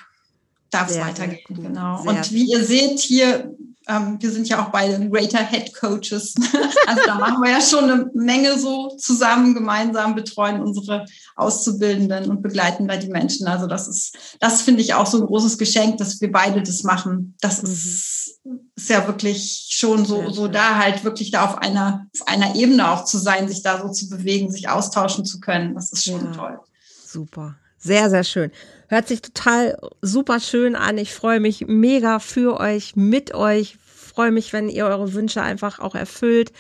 darf 0.71 0.91
es 0.91 0.99
weitergehen, 0.99 1.41
genau. 1.49 2.03
Sehr 2.03 2.11
und 2.11 2.33
wie 2.33 2.51
ihr 2.51 2.65
seht, 2.65 3.01
hier 3.01 3.55
ähm, 3.89 4.17
wir 4.21 4.31
sind 4.31 4.49
ja 4.49 4.65
auch 4.65 4.71
beide 4.71 5.09
Greater 5.09 5.45
Head 5.45 5.75
Coaches. 5.75 6.35
also 6.87 7.03
da 7.07 7.15
machen 7.17 7.41
wir 7.43 7.51
ja 7.51 7.61
schon 7.61 7.85
eine 7.85 8.11
Menge 8.15 8.59
so 8.59 8.89
zusammen, 8.97 9.55
gemeinsam 9.55 10.15
betreuen 10.15 10.61
unsere 10.61 11.07
Auszubildenden 11.37 12.29
und 12.31 12.43
begleiten 12.43 12.89
da 12.89 12.97
die 12.97 13.09
Menschen. 13.09 13.47
Also 13.47 13.67
das 13.67 13.87
ist, 13.87 14.17
das 14.41 14.63
finde 14.63 14.83
ich 14.83 14.95
auch 14.95 15.07
so 15.07 15.21
ein 15.21 15.27
großes 15.27 15.57
Geschenk, 15.59 15.99
dass 15.99 16.21
wir 16.21 16.33
beide 16.33 16.63
das 16.63 16.83
machen. 16.83 17.37
Das 17.41 17.63
mhm. 17.63 17.71
ist, 17.71 18.41
ist 18.75 18.91
ja 18.91 19.07
wirklich 19.07 19.69
schon 19.71 20.05
so, 20.05 20.31
so 20.31 20.49
da 20.49 20.77
halt 20.77 21.05
wirklich 21.05 21.31
da 21.31 21.45
auf 21.45 21.59
einer, 21.59 22.07
auf 22.19 22.27
einer 22.27 22.57
Ebene 22.57 22.91
auch 22.91 23.05
zu 23.05 23.19
sein, 23.19 23.49
sich 23.49 23.63
da 23.63 23.81
so 23.81 23.89
zu 23.91 24.09
bewegen, 24.09 24.51
sich 24.51 24.69
austauschen 24.69 25.25
zu 25.25 25.39
können. 25.39 25.75
Das 25.75 25.93
ist 25.93 26.05
schon 26.05 26.25
ja. 26.25 26.33
toll. 26.33 26.59
Super. 27.05 27.55
Sehr, 27.79 28.11
sehr 28.11 28.25
schön. 28.25 28.51
Hört 28.89 29.09
sich 29.09 29.23
total 29.23 29.79
super 30.01 30.41
schön 30.41 30.77
an. 30.77 30.99
Ich 30.99 31.13
freue 31.13 31.41
mich 31.41 31.67
mega 31.67 32.19
für 32.19 32.61
euch, 32.61 32.95
mit 32.97 33.35
euch. 33.35 33.79
Freue 33.85 34.31
mich, 34.31 34.53
wenn 34.53 34.69
ihr 34.69 34.87
eure 34.87 35.13
Wünsche 35.13 35.43
einfach 35.43 35.79
auch 35.79 35.95
erfüllt, 35.95 36.53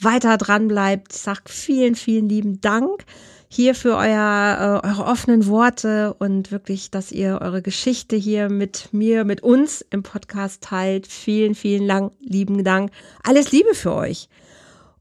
weiter 0.00 0.38
dran 0.38 0.68
bleibt. 0.68 1.14
Ich 1.14 1.20
sag 1.20 1.48
vielen, 1.48 1.94
vielen 1.94 2.28
lieben 2.28 2.60
Dank 2.60 3.04
hier 3.48 3.74
für 3.74 3.96
euer, 3.96 4.82
äh, 4.84 4.88
eure 4.88 5.04
offenen 5.04 5.46
Worte 5.46 6.14
und 6.18 6.50
wirklich, 6.50 6.90
dass 6.90 7.12
ihr 7.12 7.38
eure 7.40 7.62
Geschichte 7.62 8.16
hier 8.16 8.48
mit 8.48 8.88
mir, 8.92 9.24
mit 9.24 9.42
uns 9.42 9.84
im 9.90 10.02
Podcast 10.02 10.62
teilt. 10.62 11.06
Vielen, 11.06 11.54
vielen 11.54 11.86
lang, 11.86 12.10
lieben 12.20 12.64
Dank. 12.64 12.90
Alles 13.22 13.52
Liebe 13.52 13.74
für 13.74 13.94
euch. 13.94 14.28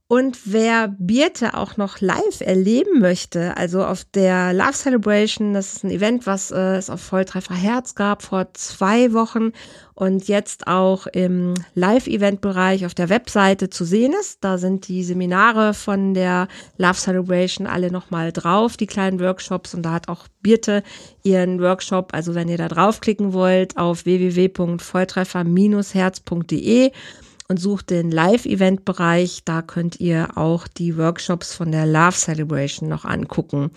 Und 0.07 0.37
wer 0.45 0.87
Birte 0.87 1.55
auch 1.55 1.77
noch 1.77 1.99
live 1.99 2.39
erleben 2.39 2.99
möchte, 2.99 3.57
also 3.57 3.83
auf 3.83 4.03
der 4.03 4.53
Love 4.53 4.73
Celebration, 4.73 5.55
das 5.55 5.73
ist 5.73 5.83
ein 5.83 5.89
Event, 5.89 6.27
was 6.27 6.51
äh, 6.51 6.75
es 6.75 6.91
auf 6.91 7.01
Volltreffer 7.01 7.55
Herz 7.55 7.95
gab 7.95 8.21
vor 8.21 8.53
zwei 8.53 9.13
Wochen 9.13 9.51
und 9.95 10.27
jetzt 10.27 10.67
auch 10.67 11.07
im 11.07 11.55
Live-Event-Bereich 11.73 12.85
auf 12.85 12.93
der 12.93 13.09
Webseite 13.09 13.71
zu 13.71 13.83
sehen 13.83 14.13
ist. 14.13 14.43
Da 14.43 14.59
sind 14.59 14.87
die 14.87 15.03
Seminare 15.03 15.73
von 15.73 16.13
der 16.13 16.49
Love 16.77 16.99
Celebration 16.99 17.65
alle 17.65 17.89
nochmal 17.89 18.31
drauf, 18.31 18.77
die 18.77 18.85
kleinen 18.85 19.19
Workshops. 19.19 19.73
Und 19.73 19.81
da 19.81 19.93
hat 19.93 20.07
auch 20.07 20.27
Birte 20.43 20.83
ihren 21.23 21.59
Workshop, 21.59 22.13
also 22.13 22.35
wenn 22.35 22.47
ihr 22.47 22.59
da 22.59 22.67
draufklicken 22.67 23.33
wollt, 23.33 23.75
auf 23.77 24.05
www.volltreffer-herz.de 24.05 26.91
und 27.47 27.59
sucht 27.59 27.89
den 27.89 28.11
Live-Event-Bereich. 28.11 29.43
Da 29.45 29.61
könnt 29.61 29.99
ihr 29.99 30.37
auch 30.37 30.67
die 30.67 30.97
Workshops 30.97 31.53
von 31.53 31.71
der 31.71 31.85
Love 31.85 32.15
Celebration 32.15 32.89
noch 32.89 33.05
angucken. 33.05 33.71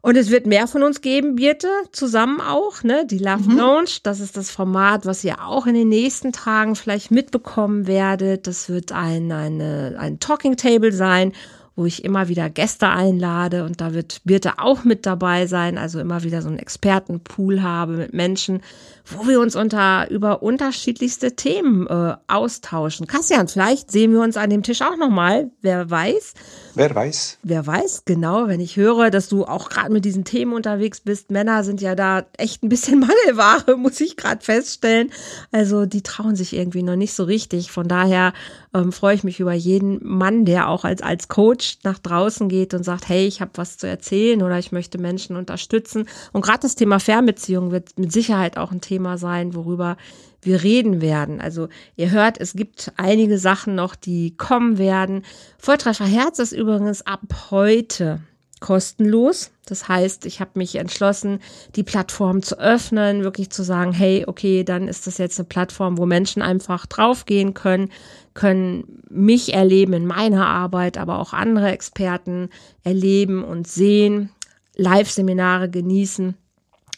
Und 0.00 0.16
es 0.16 0.30
wird 0.30 0.46
mehr 0.46 0.68
von 0.68 0.84
uns 0.84 1.00
geben, 1.00 1.36
Birte, 1.36 1.68
zusammen 1.92 2.40
auch, 2.40 2.82
ne? 2.82 3.04
Die 3.04 3.18
Love 3.18 3.50
mhm. 3.50 3.58
Lounge, 3.58 3.98
das 4.02 4.20
ist 4.20 4.36
das 4.36 4.50
Format, 4.50 5.06
was 5.06 5.24
ihr 5.24 5.44
auch 5.44 5.66
in 5.66 5.74
den 5.74 5.88
nächsten 5.88 6.32
Tagen 6.32 6.76
vielleicht 6.76 7.10
mitbekommen 7.10 7.86
werdet. 7.86 8.46
Das 8.46 8.68
wird 8.68 8.92
ein, 8.92 9.30
eine, 9.32 9.96
ein 9.98 10.20
Talking 10.20 10.56
Table 10.56 10.92
sein, 10.92 11.32
wo 11.78 11.84
ich 11.86 12.04
immer 12.04 12.28
wieder 12.28 12.50
Gäste 12.50 12.88
einlade 12.88 13.64
und 13.64 13.80
da 13.80 13.94
wird 13.94 14.20
Birte 14.24 14.58
auch 14.58 14.82
mit 14.82 15.06
dabei 15.06 15.46
sein, 15.46 15.78
also 15.78 16.00
immer 16.00 16.24
wieder 16.24 16.42
so 16.42 16.48
einen 16.48 16.58
Expertenpool 16.58 17.62
habe 17.62 17.92
mit 17.92 18.12
Menschen, 18.12 18.62
wo 19.10 19.26
wir 19.26 19.40
uns 19.40 19.56
unter 19.56 20.10
über 20.10 20.42
unterschiedlichste 20.42 21.34
Themen 21.36 21.86
äh, 21.86 22.16
austauschen. 22.26 23.06
Kassian, 23.06 23.48
vielleicht 23.48 23.90
sehen 23.90 24.12
wir 24.12 24.20
uns 24.20 24.36
an 24.36 24.50
dem 24.50 24.62
Tisch 24.62 24.82
auch 24.82 24.96
nochmal, 24.96 25.50
wer 25.62 25.90
weiß. 25.90 26.34
Wer 26.74 26.94
weiß? 26.94 27.38
Wer 27.42 27.66
weiß, 27.66 28.04
genau, 28.04 28.46
wenn 28.46 28.60
ich 28.60 28.76
höre, 28.76 29.10
dass 29.10 29.28
du 29.28 29.44
auch 29.44 29.68
gerade 29.68 29.92
mit 29.92 30.04
diesen 30.04 30.24
Themen 30.24 30.52
unterwegs 30.52 31.00
bist. 31.00 31.30
Männer 31.30 31.64
sind 31.64 31.80
ja 31.80 31.94
da 31.94 32.26
echt 32.36 32.62
ein 32.62 32.68
bisschen 32.68 33.00
Mangelware, 33.00 33.76
muss 33.76 34.00
ich 34.00 34.16
gerade 34.16 34.44
feststellen. 34.44 35.10
Also 35.50 35.86
die 35.86 36.02
trauen 36.02 36.36
sich 36.36 36.54
irgendwie 36.54 36.82
noch 36.82 36.96
nicht 36.96 37.14
so 37.14 37.24
richtig. 37.24 37.72
Von 37.72 37.88
daher 37.88 38.32
ähm, 38.74 38.92
freue 38.92 39.14
ich 39.14 39.24
mich 39.24 39.40
über 39.40 39.54
jeden 39.54 39.98
Mann, 40.06 40.44
der 40.44 40.68
auch 40.68 40.84
als, 40.84 41.02
als 41.02 41.28
Coach 41.28 41.78
nach 41.82 41.98
draußen 41.98 42.48
geht 42.48 42.74
und 42.74 42.84
sagt, 42.84 43.08
hey, 43.08 43.26
ich 43.26 43.40
habe 43.40 43.52
was 43.54 43.78
zu 43.78 43.88
erzählen 43.88 44.42
oder 44.42 44.58
ich 44.58 44.72
möchte 44.72 44.98
Menschen 44.98 45.36
unterstützen. 45.36 46.08
Und 46.32 46.42
gerade 46.42 46.60
das 46.60 46.74
Thema 46.74 47.00
Fernbeziehung 47.00 47.70
wird 47.72 47.98
mit 47.98 48.12
Sicherheit 48.12 48.56
auch 48.56 48.70
ein 48.70 48.80
Thema 48.80 48.97
sein, 49.18 49.54
worüber 49.54 49.96
wir 50.42 50.62
reden 50.62 51.00
werden. 51.00 51.40
Also 51.40 51.68
ihr 51.96 52.10
hört, 52.10 52.40
es 52.40 52.52
gibt 52.52 52.92
einige 52.96 53.38
Sachen 53.38 53.74
noch, 53.74 53.94
die 53.94 54.36
kommen 54.36 54.78
werden. 54.78 55.24
Volltreffer 55.58 56.06
Herz 56.06 56.38
ist 56.38 56.52
übrigens 56.52 57.06
ab 57.06 57.20
heute 57.50 58.20
kostenlos. 58.60 59.50
Das 59.66 59.88
heißt, 59.88 60.26
ich 60.26 60.40
habe 60.40 60.52
mich 60.54 60.76
entschlossen, 60.76 61.40
die 61.76 61.82
Plattform 61.82 62.42
zu 62.42 62.58
öffnen, 62.58 63.22
wirklich 63.22 63.50
zu 63.50 63.62
sagen, 63.62 63.92
hey, 63.92 64.24
okay, 64.26 64.64
dann 64.64 64.88
ist 64.88 65.06
das 65.06 65.18
jetzt 65.18 65.38
eine 65.38 65.46
Plattform, 65.46 65.98
wo 65.98 66.06
Menschen 66.06 66.42
einfach 66.42 66.86
draufgehen 66.86 67.54
können, 67.54 67.90
können 68.34 69.02
mich 69.10 69.52
erleben 69.52 69.92
in 69.92 70.06
meiner 70.06 70.46
Arbeit, 70.46 70.96
aber 70.98 71.18
auch 71.18 71.32
andere 71.32 71.70
Experten 71.70 72.50
erleben 72.84 73.44
und 73.44 73.68
sehen, 73.68 74.30
Live-Seminare 74.76 75.68
genießen. 75.68 76.36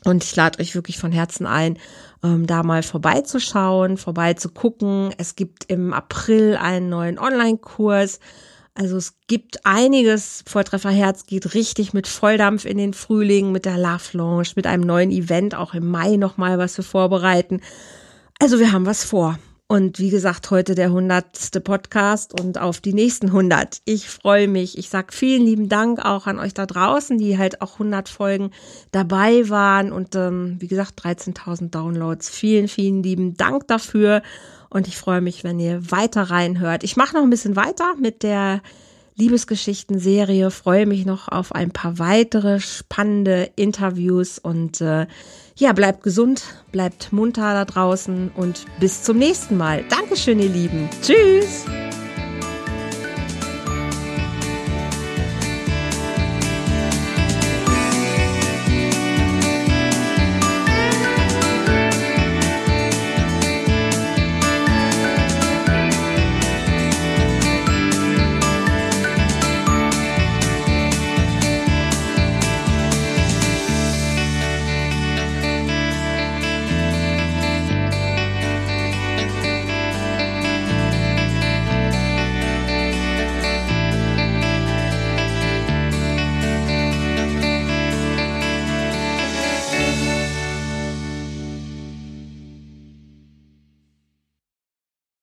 Und 0.04 0.24
ich 0.24 0.34
lade 0.34 0.60
euch 0.60 0.74
wirklich 0.74 0.98
von 0.98 1.12
Herzen 1.12 1.46
ein, 1.46 1.78
ähm, 2.22 2.46
da 2.46 2.62
mal 2.62 2.82
vorbeizuschauen, 2.82 3.96
vorbeizugucken. 3.96 5.14
Es 5.18 5.36
gibt 5.36 5.64
im 5.70 5.92
April 5.92 6.56
einen 6.56 6.88
neuen 6.88 7.18
Online-Kurs. 7.18 8.18
Also 8.74 8.96
es 8.96 9.18
gibt 9.26 9.66
einiges. 9.66 10.42
Volltreffer 10.46 10.90
Herz 10.90 11.26
geht 11.26 11.54
richtig 11.54 11.92
mit 11.92 12.06
Volldampf 12.06 12.64
in 12.64 12.78
den 12.78 12.94
Frühling, 12.94 13.52
mit 13.52 13.66
der 13.66 13.76
Love 13.76 14.16
Lounge, 14.16 14.48
mit 14.56 14.66
einem 14.66 14.84
neuen 14.84 15.10
Event, 15.10 15.54
auch 15.54 15.74
im 15.74 15.86
Mai 15.86 16.16
nochmal 16.16 16.58
was 16.58 16.76
wir 16.78 16.84
vorbereiten. 16.84 17.60
Also 18.38 18.58
wir 18.58 18.72
haben 18.72 18.86
was 18.86 19.04
vor. 19.04 19.38
Und 19.70 20.00
wie 20.00 20.10
gesagt, 20.10 20.50
heute 20.50 20.74
der 20.74 20.90
hundertste 20.90 21.60
Podcast 21.60 22.40
und 22.40 22.58
auf 22.58 22.80
die 22.80 22.92
nächsten 22.92 23.30
hundert. 23.30 23.82
Ich 23.84 24.08
freue 24.08 24.48
mich. 24.48 24.76
Ich 24.76 24.88
sag 24.88 25.14
vielen 25.14 25.44
lieben 25.44 25.68
Dank 25.68 26.04
auch 26.04 26.26
an 26.26 26.40
euch 26.40 26.54
da 26.54 26.66
draußen, 26.66 27.18
die 27.18 27.38
halt 27.38 27.62
auch 27.62 27.74
100 27.74 28.08
Folgen 28.08 28.50
dabei 28.90 29.48
waren 29.48 29.92
und 29.92 30.16
ähm, 30.16 30.56
wie 30.58 30.66
gesagt 30.66 31.00
13.000 31.04 31.70
Downloads. 31.70 32.30
Vielen, 32.30 32.66
vielen 32.66 33.04
lieben 33.04 33.36
Dank 33.36 33.68
dafür. 33.68 34.22
Und 34.70 34.88
ich 34.88 34.96
freue 34.96 35.20
mich, 35.20 35.44
wenn 35.44 35.60
ihr 35.60 35.88
weiter 35.92 36.22
reinhört. 36.22 36.82
Ich 36.82 36.96
mache 36.96 37.14
noch 37.14 37.22
ein 37.22 37.30
bisschen 37.30 37.54
weiter 37.54 37.94
mit 37.96 38.24
der 38.24 38.62
Liebesgeschichten-Serie. 39.16 40.50
Freue 40.50 40.86
mich 40.86 41.06
noch 41.06 41.28
auf 41.28 41.54
ein 41.54 41.70
paar 41.70 41.98
weitere 41.98 42.60
spannende 42.60 43.50
Interviews 43.56 44.38
und 44.38 44.80
äh, 44.80 45.06
ja, 45.56 45.72
bleibt 45.72 46.02
gesund, 46.02 46.42
bleibt 46.72 47.12
munter 47.12 47.52
da 47.52 47.64
draußen 47.64 48.30
und 48.34 48.64
bis 48.80 49.02
zum 49.02 49.18
nächsten 49.18 49.56
Mal. 49.56 49.84
Dankeschön, 49.88 50.38
ihr 50.38 50.48
Lieben. 50.48 50.88
Tschüss. 51.02 51.66